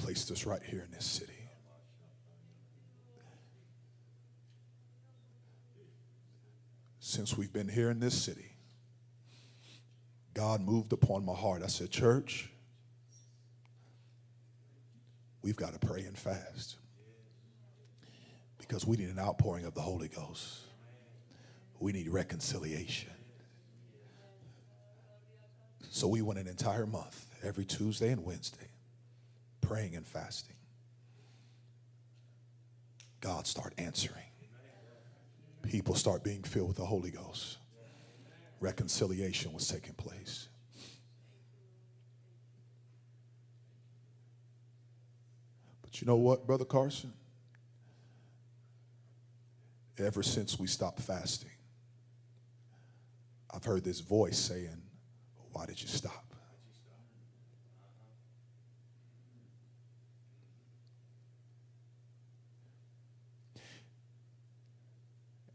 placed 0.01 0.31
us 0.31 0.47
right 0.47 0.63
here 0.63 0.81
in 0.81 0.91
this 0.91 1.05
city. 1.05 1.33
Since 7.01 7.37
we've 7.37 7.53
been 7.53 7.69
here 7.69 7.91
in 7.91 8.01
this 8.01 8.21
city, 8.21 8.53
God 10.33 10.63
moved 10.63 10.93
upon 10.93 11.25
my 11.25 11.35
heart. 11.35 11.63
I 11.63 11.67
said, 11.67 11.91
Church, 11.91 12.51
we've 15.43 15.57
got 15.57 15.73
to 15.73 15.87
pray 15.87 16.01
and 16.03 16.17
fast. 16.17 16.77
Because 18.59 18.87
we 18.87 18.97
need 18.97 19.09
an 19.09 19.19
outpouring 19.19 19.65
of 19.65 19.75
the 19.75 19.81
Holy 19.81 20.09
Ghost. 20.09 20.61
We 21.79 21.93
need 21.93 22.09
reconciliation. 22.09 23.11
So 25.91 26.07
we 26.07 26.23
went 26.23 26.39
an 26.39 26.47
entire 26.47 26.87
month, 26.87 27.27
every 27.43 27.65
Tuesday 27.65 28.13
and 28.13 28.25
Wednesday, 28.25 28.69
praying 29.61 29.97
and 29.97 30.07
fasting. 30.07 30.57
God 33.21 33.47
start 33.47 33.75
answering. 33.77 34.23
People 35.63 35.95
start 35.95 36.23
being 36.23 36.43
filled 36.43 36.69
with 36.69 36.77
the 36.77 36.85
Holy 36.85 37.11
Ghost. 37.11 37.59
Reconciliation 38.61 39.53
was 39.53 39.67
taking 39.69 39.95
place. 39.95 40.50
But 45.91 46.01
you 46.01 46.07
know 46.07 46.17
what, 46.17 46.47
Brother 46.47 46.65
Carson? 46.65 47.13
Ever 49.99 50.23
since 50.23 50.59
we 50.59 50.67
stopped 50.67 51.01
fasting, 51.01 51.51
I've 53.53 53.65
heard 53.65 53.85
this 53.85 54.01
voice 54.01 54.39
saying, 54.39 54.81
Why 55.53 55.67
did 55.67 55.83
you 55.83 55.89
stop? 55.89 56.25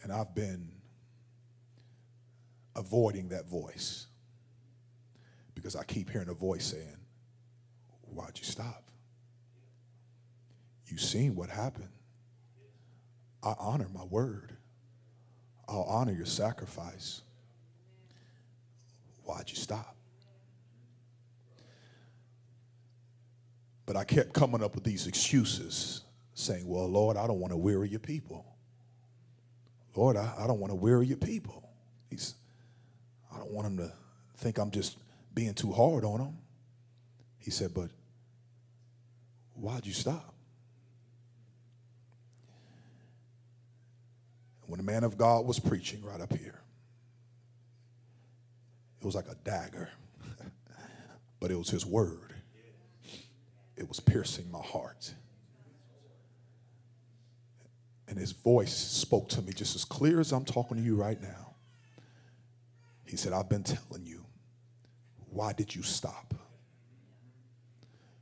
And 0.03 0.11
I've 0.11 0.35
been 0.35 0.69
avoiding 2.75 3.29
that 3.29 3.47
voice 3.47 4.05
because 5.55 5.75
I 5.75 5.83
keep 5.85 6.11
hearing 6.11 6.29
a 6.29 6.33
voice 6.33 6.65
saying, 6.65 6.97
Why'd 8.03 8.37
you 8.37 8.43
stop? 8.43 8.84
You 10.95 10.99
seen 10.99 11.35
what 11.35 11.49
happened. 11.49 11.89
I 13.43 13.53
honor 13.59 13.89
my 13.93 14.05
word. 14.05 14.55
I'll 15.67 15.83
honor 15.83 16.13
your 16.13 16.25
sacrifice. 16.25 17.21
Why'd 19.25 19.49
you 19.49 19.57
stop? 19.57 19.97
But 23.85 23.97
I 23.97 24.05
kept 24.05 24.31
coming 24.31 24.63
up 24.63 24.73
with 24.73 24.85
these 24.85 25.05
excuses 25.05 26.05
saying, 26.33 26.65
Well, 26.65 26.87
Lord, 26.87 27.17
I 27.17 27.27
don't 27.27 27.41
want 27.41 27.51
to 27.51 27.57
weary 27.57 27.89
your 27.89 27.99
people. 27.99 28.45
Lord, 29.97 30.15
I, 30.15 30.33
I 30.39 30.47
don't 30.47 30.61
want 30.61 30.71
to 30.71 30.75
weary 30.75 31.07
your 31.07 31.17
people. 31.17 31.69
He's, 32.09 32.35
I 33.33 33.39
don't 33.39 33.51
want 33.51 33.67
them 33.67 33.85
to 33.85 33.93
think 34.37 34.57
I'm 34.59 34.71
just 34.71 34.97
being 35.33 35.55
too 35.55 35.73
hard 35.73 36.05
on 36.05 36.19
them. 36.19 36.37
He 37.37 37.51
said, 37.51 37.73
But 37.73 37.89
why'd 39.55 39.85
you 39.85 39.91
stop? 39.91 40.34
When 44.67 44.77
the 44.77 44.83
man 44.83 45.03
of 45.03 45.17
God 45.17 45.45
was 45.45 45.59
preaching 45.59 46.03
right 46.03 46.19
up 46.19 46.33
here, 46.33 46.61
it 48.99 49.05
was 49.05 49.15
like 49.15 49.27
a 49.27 49.35
dagger, 49.43 49.89
but 51.39 51.51
it 51.51 51.57
was 51.57 51.69
his 51.69 51.85
word. 51.85 52.33
It 53.77 53.87
was 53.87 53.99
piercing 53.99 54.49
my 54.51 54.61
heart. 54.61 55.13
And 58.07 58.17
his 58.17 58.31
voice 58.31 58.73
spoke 58.73 59.29
to 59.29 59.41
me 59.41 59.51
just 59.51 59.75
as 59.75 59.83
clear 59.83 60.19
as 60.19 60.31
I'm 60.31 60.45
talking 60.45 60.77
to 60.77 60.83
you 60.83 60.95
right 60.95 61.21
now. 61.21 61.55
He 63.05 63.17
said, 63.17 63.33
I've 63.33 63.49
been 63.49 63.63
telling 63.63 64.05
you, 64.05 64.25
why 65.29 65.53
did 65.53 65.75
you 65.75 65.83
stop? 65.83 66.33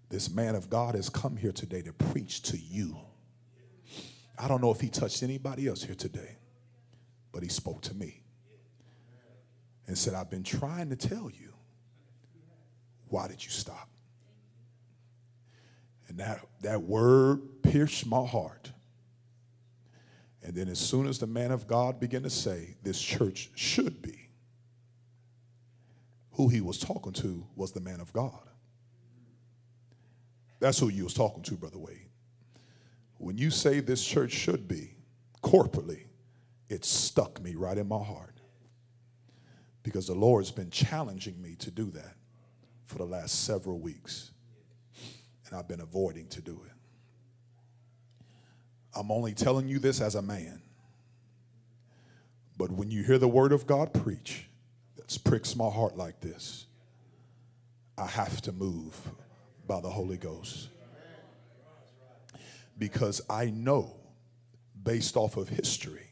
This 0.10 0.30
man 0.30 0.56
of 0.56 0.70
God 0.70 0.96
has 0.96 1.10
come 1.10 1.38
here 1.38 1.52
today 1.52 1.82
to 1.82 1.94
preach 1.94 2.42
to 2.44 2.58
you. 2.58 2.98
I 4.38 4.48
don't 4.48 4.62
know 4.62 4.72
if 4.72 4.82
he 4.82 4.90
touched 4.90 5.24
anybody 5.24 5.68
else 5.68 5.84
here 5.84 5.96
today, 5.96 6.38
but 7.32 7.44
he 7.44 7.50
spoke 7.50 7.82
to 7.84 7.94
me 7.94 8.24
and 9.88 9.98
said, 9.98 10.14
I've 10.14 10.30
been 10.30 10.44
trying 10.44 10.90
to 10.90 10.96
tell 10.96 11.30
you. 11.30 11.54
Why 13.10 13.28
did 13.28 13.44
you 13.44 13.52
stop? 13.52 13.90
And 16.08 16.18
that, 16.18 16.46
that 16.62 16.82
word 16.82 17.62
pierced 17.62 18.06
my 18.08 18.26
heart. 18.26 18.72
And 20.42 20.56
then, 20.56 20.68
as 20.68 20.80
soon 20.80 21.08
as 21.08 21.20
the 21.20 21.28
man 21.28 21.52
of 21.52 21.68
God 21.68 22.00
began 22.00 22.24
to 22.24 22.30
say, 22.30 22.76
This 22.84 23.02
church 23.02 23.52
should 23.56 24.02
be, 24.02 24.30
who 26.34 26.50
he 26.50 26.60
was 26.60 26.78
talking 26.80 27.14
to 27.14 27.46
was 27.56 27.72
the 27.72 27.80
man 27.80 28.02
of 28.02 28.12
God. 28.12 28.48
That's 30.60 30.80
who 30.80 30.90
you 30.90 31.06
was 31.06 31.14
talking 31.14 31.44
to, 31.44 31.54
Brother 31.54 31.78
Wade. 31.78 32.10
When 33.24 33.38
you 33.38 33.52
say 33.52 33.80
this 33.80 34.04
church 34.04 34.34
should 34.34 34.68
be, 34.68 34.98
corporately, 35.42 36.08
it 36.68 36.84
stuck 36.84 37.42
me 37.42 37.56
right 37.56 37.78
in 37.78 37.88
my 37.88 38.04
heart. 38.04 38.42
Because 39.82 40.08
the 40.08 40.14
Lord's 40.14 40.52
been 40.52 40.70
challenging 40.70 41.42
me 41.42 41.56
to 41.60 41.72
do 41.72 41.86
that 41.92 42.16
for 42.86 42.98
the 42.98 43.06
last 43.06 43.46
several 43.46 43.80
weeks. 43.80 44.32
And 45.48 45.58
I've 45.58 45.70
been 45.70 45.80
avoiding 45.80 46.28
to 46.28 46.42
do 46.42 46.62
it. 46.66 46.74
I'm 48.94 49.10
only 49.10 49.34
telling 49.34 49.70
you 49.70 49.80
this 49.80 50.02
as 50.02 50.16
a 50.16 50.22
man. 50.22 50.62
But 52.58 52.72
when 52.72 52.92
you 52.92 53.04
hear 53.04 53.18
the 53.18 53.28
word 53.30 53.54
of 53.54 53.66
God 53.66 53.94
preach, 53.94 54.48
that 54.98 55.18
pricks 55.24 55.56
my 55.56 55.70
heart 55.70 55.96
like 55.96 56.20
this, 56.20 56.66
I 57.98 58.06
have 58.06 58.42
to 58.42 58.52
move 58.52 58.98
by 59.66 59.80
the 59.80 59.90
Holy 59.90 60.18
Ghost. 60.18 60.68
Because 62.78 63.22
I 63.30 63.46
know, 63.46 63.96
based 64.84 65.16
off 65.16 65.38
of 65.38 65.50
history, 65.50 66.12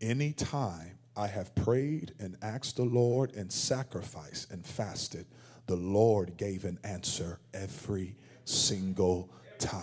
anytime 0.00 0.98
I 1.16 1.28
have 1.28 1.54
prayed 1.54 2.14
and 2.18 2.36
asked 2.42 2.76
the 2.76 2.84
Lord 2.84 3.34
and 3.34 3.52
sacrificed 3.52 4.50
and 4.50 4.64
fasted, 4.66 5.26
the 5.66 5.76
Lord 5.76 6.36
gave 6.36 6.64
an 6.64 6.78
answer 6.84 7.38
every 7.52 8.16
single 8.44 9.30
time. 9.58 9.80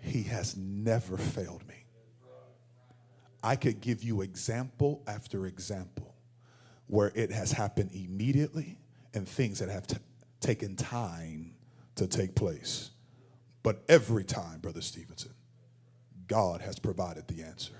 He 0.00 0.22
has 0.24 0.56
never 0.56 1.16
failed 1.16 1.66
me. 1.68 1.84
I 3.42 3.56
could 3.56 3.80
give 3.80 4.02
you 4.02 4.22
example 4.22 5.02
after 5.06 5.46
example 5.46 6.14
where 6.88 7.12
it 7.14 7.30
has 7.30 7.52
happened 7.52 7.90
immediately 7.92 8.78
and 9.14 9.28
things 9.28 9.58
that 9.58 9.68
have 9.68 9.86
taken 10.40 10.76
time 10.76 11.54
to 11.96 12.06
take 12.06 12.34
place. 12.34 12.90
But 13.66 13.82
every 13.88 14.22
time, 14.22 14.60
Brother 14.60 14.80
Stevenson, 14.80 15.32
God 16.28 16.60
has 16.60 16.78
provided 16.78 17.26
the 17.26 17.42
answer. 17.42 17.72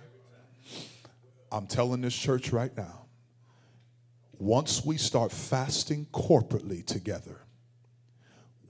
I'm 1.52 1.68
telling 1.68 2.00
this 2.00 2.12
church 2.12 2.50
right 2.50 2.76
now, 2.76 3.06
once 4.36 4.84
we 4.84 4.96
start 4.96 5.30
fasting 5.30 6.08
corporately 6.12 6.84
together, 6.84 7.42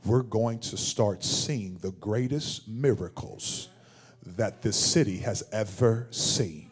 we're 0.05 0.25
going 0.25 0.59
to 0.59 0.77
start 0.77 1.25
seeing 1.25 1.79
the 1.79 1.93
greatest 1.93 2.69
miracles 2.69 3.71
that 4.23 4.61
this 4.61 4.77
city 4.77 5.17
has 5.21 5.43
ever 5.53 6.09
seen. 6.11 6.71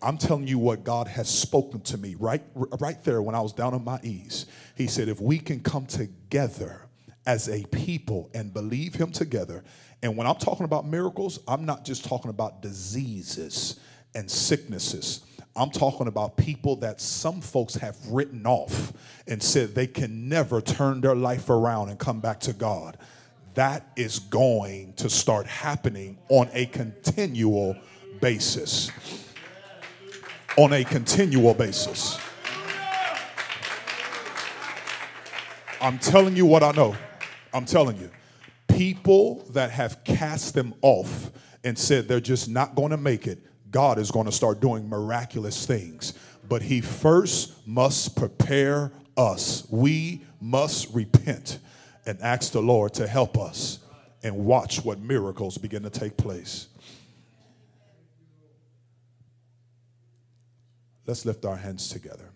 I'm 0.00 0.16
telling 0.16 0.46
you 0.46 0.58
what 0.58 0.82
God 0.82 1.08
has 1.08 1.28
spoken 1.28 1.82
to 1.82 1.98
me 1.98 2.14
right, 2.18 2.42
right 2.54 3.04
there 3.04 3.20
when 3.20 3.34
I 3.34 3.42
was 3.42 3.52
down 3.52 3.74
on 3.74 3.84
my 3.84 4.00
knees. 4.02 4.46
He 4.76 4.86
said, 4.86 5.10
if 5.10 5.20
we 5.20 5.38
can 5.38 5.60
come 5.60 5.84
together 5.84 6.86
as 7.26 7.48
a 7.48 7.64
people 7.66 8.30
and 8.34 8.52
believe 8.52 8.94
Him 8.94 9.12
together, 9.12 9.62
and 10.02 10.16
when 10.16 10.26
I'm 10.26 10.36
talking 10.36 10.64
about 10.64 10.86
miracles, 10.86 11.40
I'm 11.46 11.64
not 11.66 11.84
just 11.84 12.04
talking 12.04 12.30
about 12.30 12.62
diseases 12.62 13.78
and 14.14 14.30
sicknesses. 14.30 15.24
I'm 15.56 15.70
talking 15.70 16.06
about 16.06 16.36
people 16.36 16.76
that 16.76 17.00
some 17.00 17.40
folks 17.40 17.74
have 17.74 17.96
written 18.08 18.46
off 18.46 18.92
and 19.26 19.42
said 19.42 19.74
they 19.74 19.86
can 19.86 20.28
never 20.28 20.60
turn 20.60 21.00
their 21.00 21.16
life 21.16 21.50
around 21.50 21.90
and 21.90 21.98
come 21.98 22.20
back 22.20 22.40
to 22.40 22.52
God. 22.52 22.96
That 23.54 23.90
is 23.96 24.20
going 24.20 24.94
to 24.94 25.10
start 25.10 25.46
happening 25.46 26.18
on 26.28 26.48
a 26.52 26.66
continual 26.66 27.76
basis. 28.20 28.90
On 30.56 30.72
a 30.72 30.84
continual 30.84 31.52
basis. 31.52 32.18
I'm 35.80 35.98
telling 35.98 36.36
you 36.36 36.46
what 36.46 36.62
I 36.62 36.70
know. 36.72 36.94
I'm 37.52 37.64
telling 37.64 37.98
you. 37.98 38.10
People 38.68 39.44
that 39.50 39.70
have 39.72 40.04
cast 40.04 40.54
them 40.54 40.74
off 40.80 41.30
and 41.64 41.76
said 41.76 42.08
they're 42.08 42.20
just 42.20 42.48
not 42.48 42.74
going 42.74 42.90
to 42.90 42.96
make 42.96 43.26
it 43.26 43.38
God 43.70 43.98
is 43.98 44.10
going 44.10 44.26
to 44.26 44.32
start 44.32 44.60
doing 44.60 44.88
miraculous 44.88 45.66
things. 45.66 46.14
But 46.48 46.62
He 46.62 46.80
first 46.80 47.66
must 47.66 48.16
prepare 48.16 48.92
us. 49.16 49.66
We 49.70 50.24
must 50.40 50.92
repent 50.92 51.58
and 52.06 52.20
ask 52.20 52.52
the 52.52 52.62
Lord 52.62 52.94
to 52.94 53.06
help 53.06 53.38
us 53.38 53.78
and 54.22 54.44
watch 54.44 54.84
what 54.84 54.98
miracles 54.98 55.58
begin 55.58 55.82
to 55.84 55.90
take 55.90 56.16
place. 56.16 56.66
Let's 61.06 61.24
lift 61.24 61.44
our 61.44 61.56
hands 61.56 61.88
together. 61.88 62.30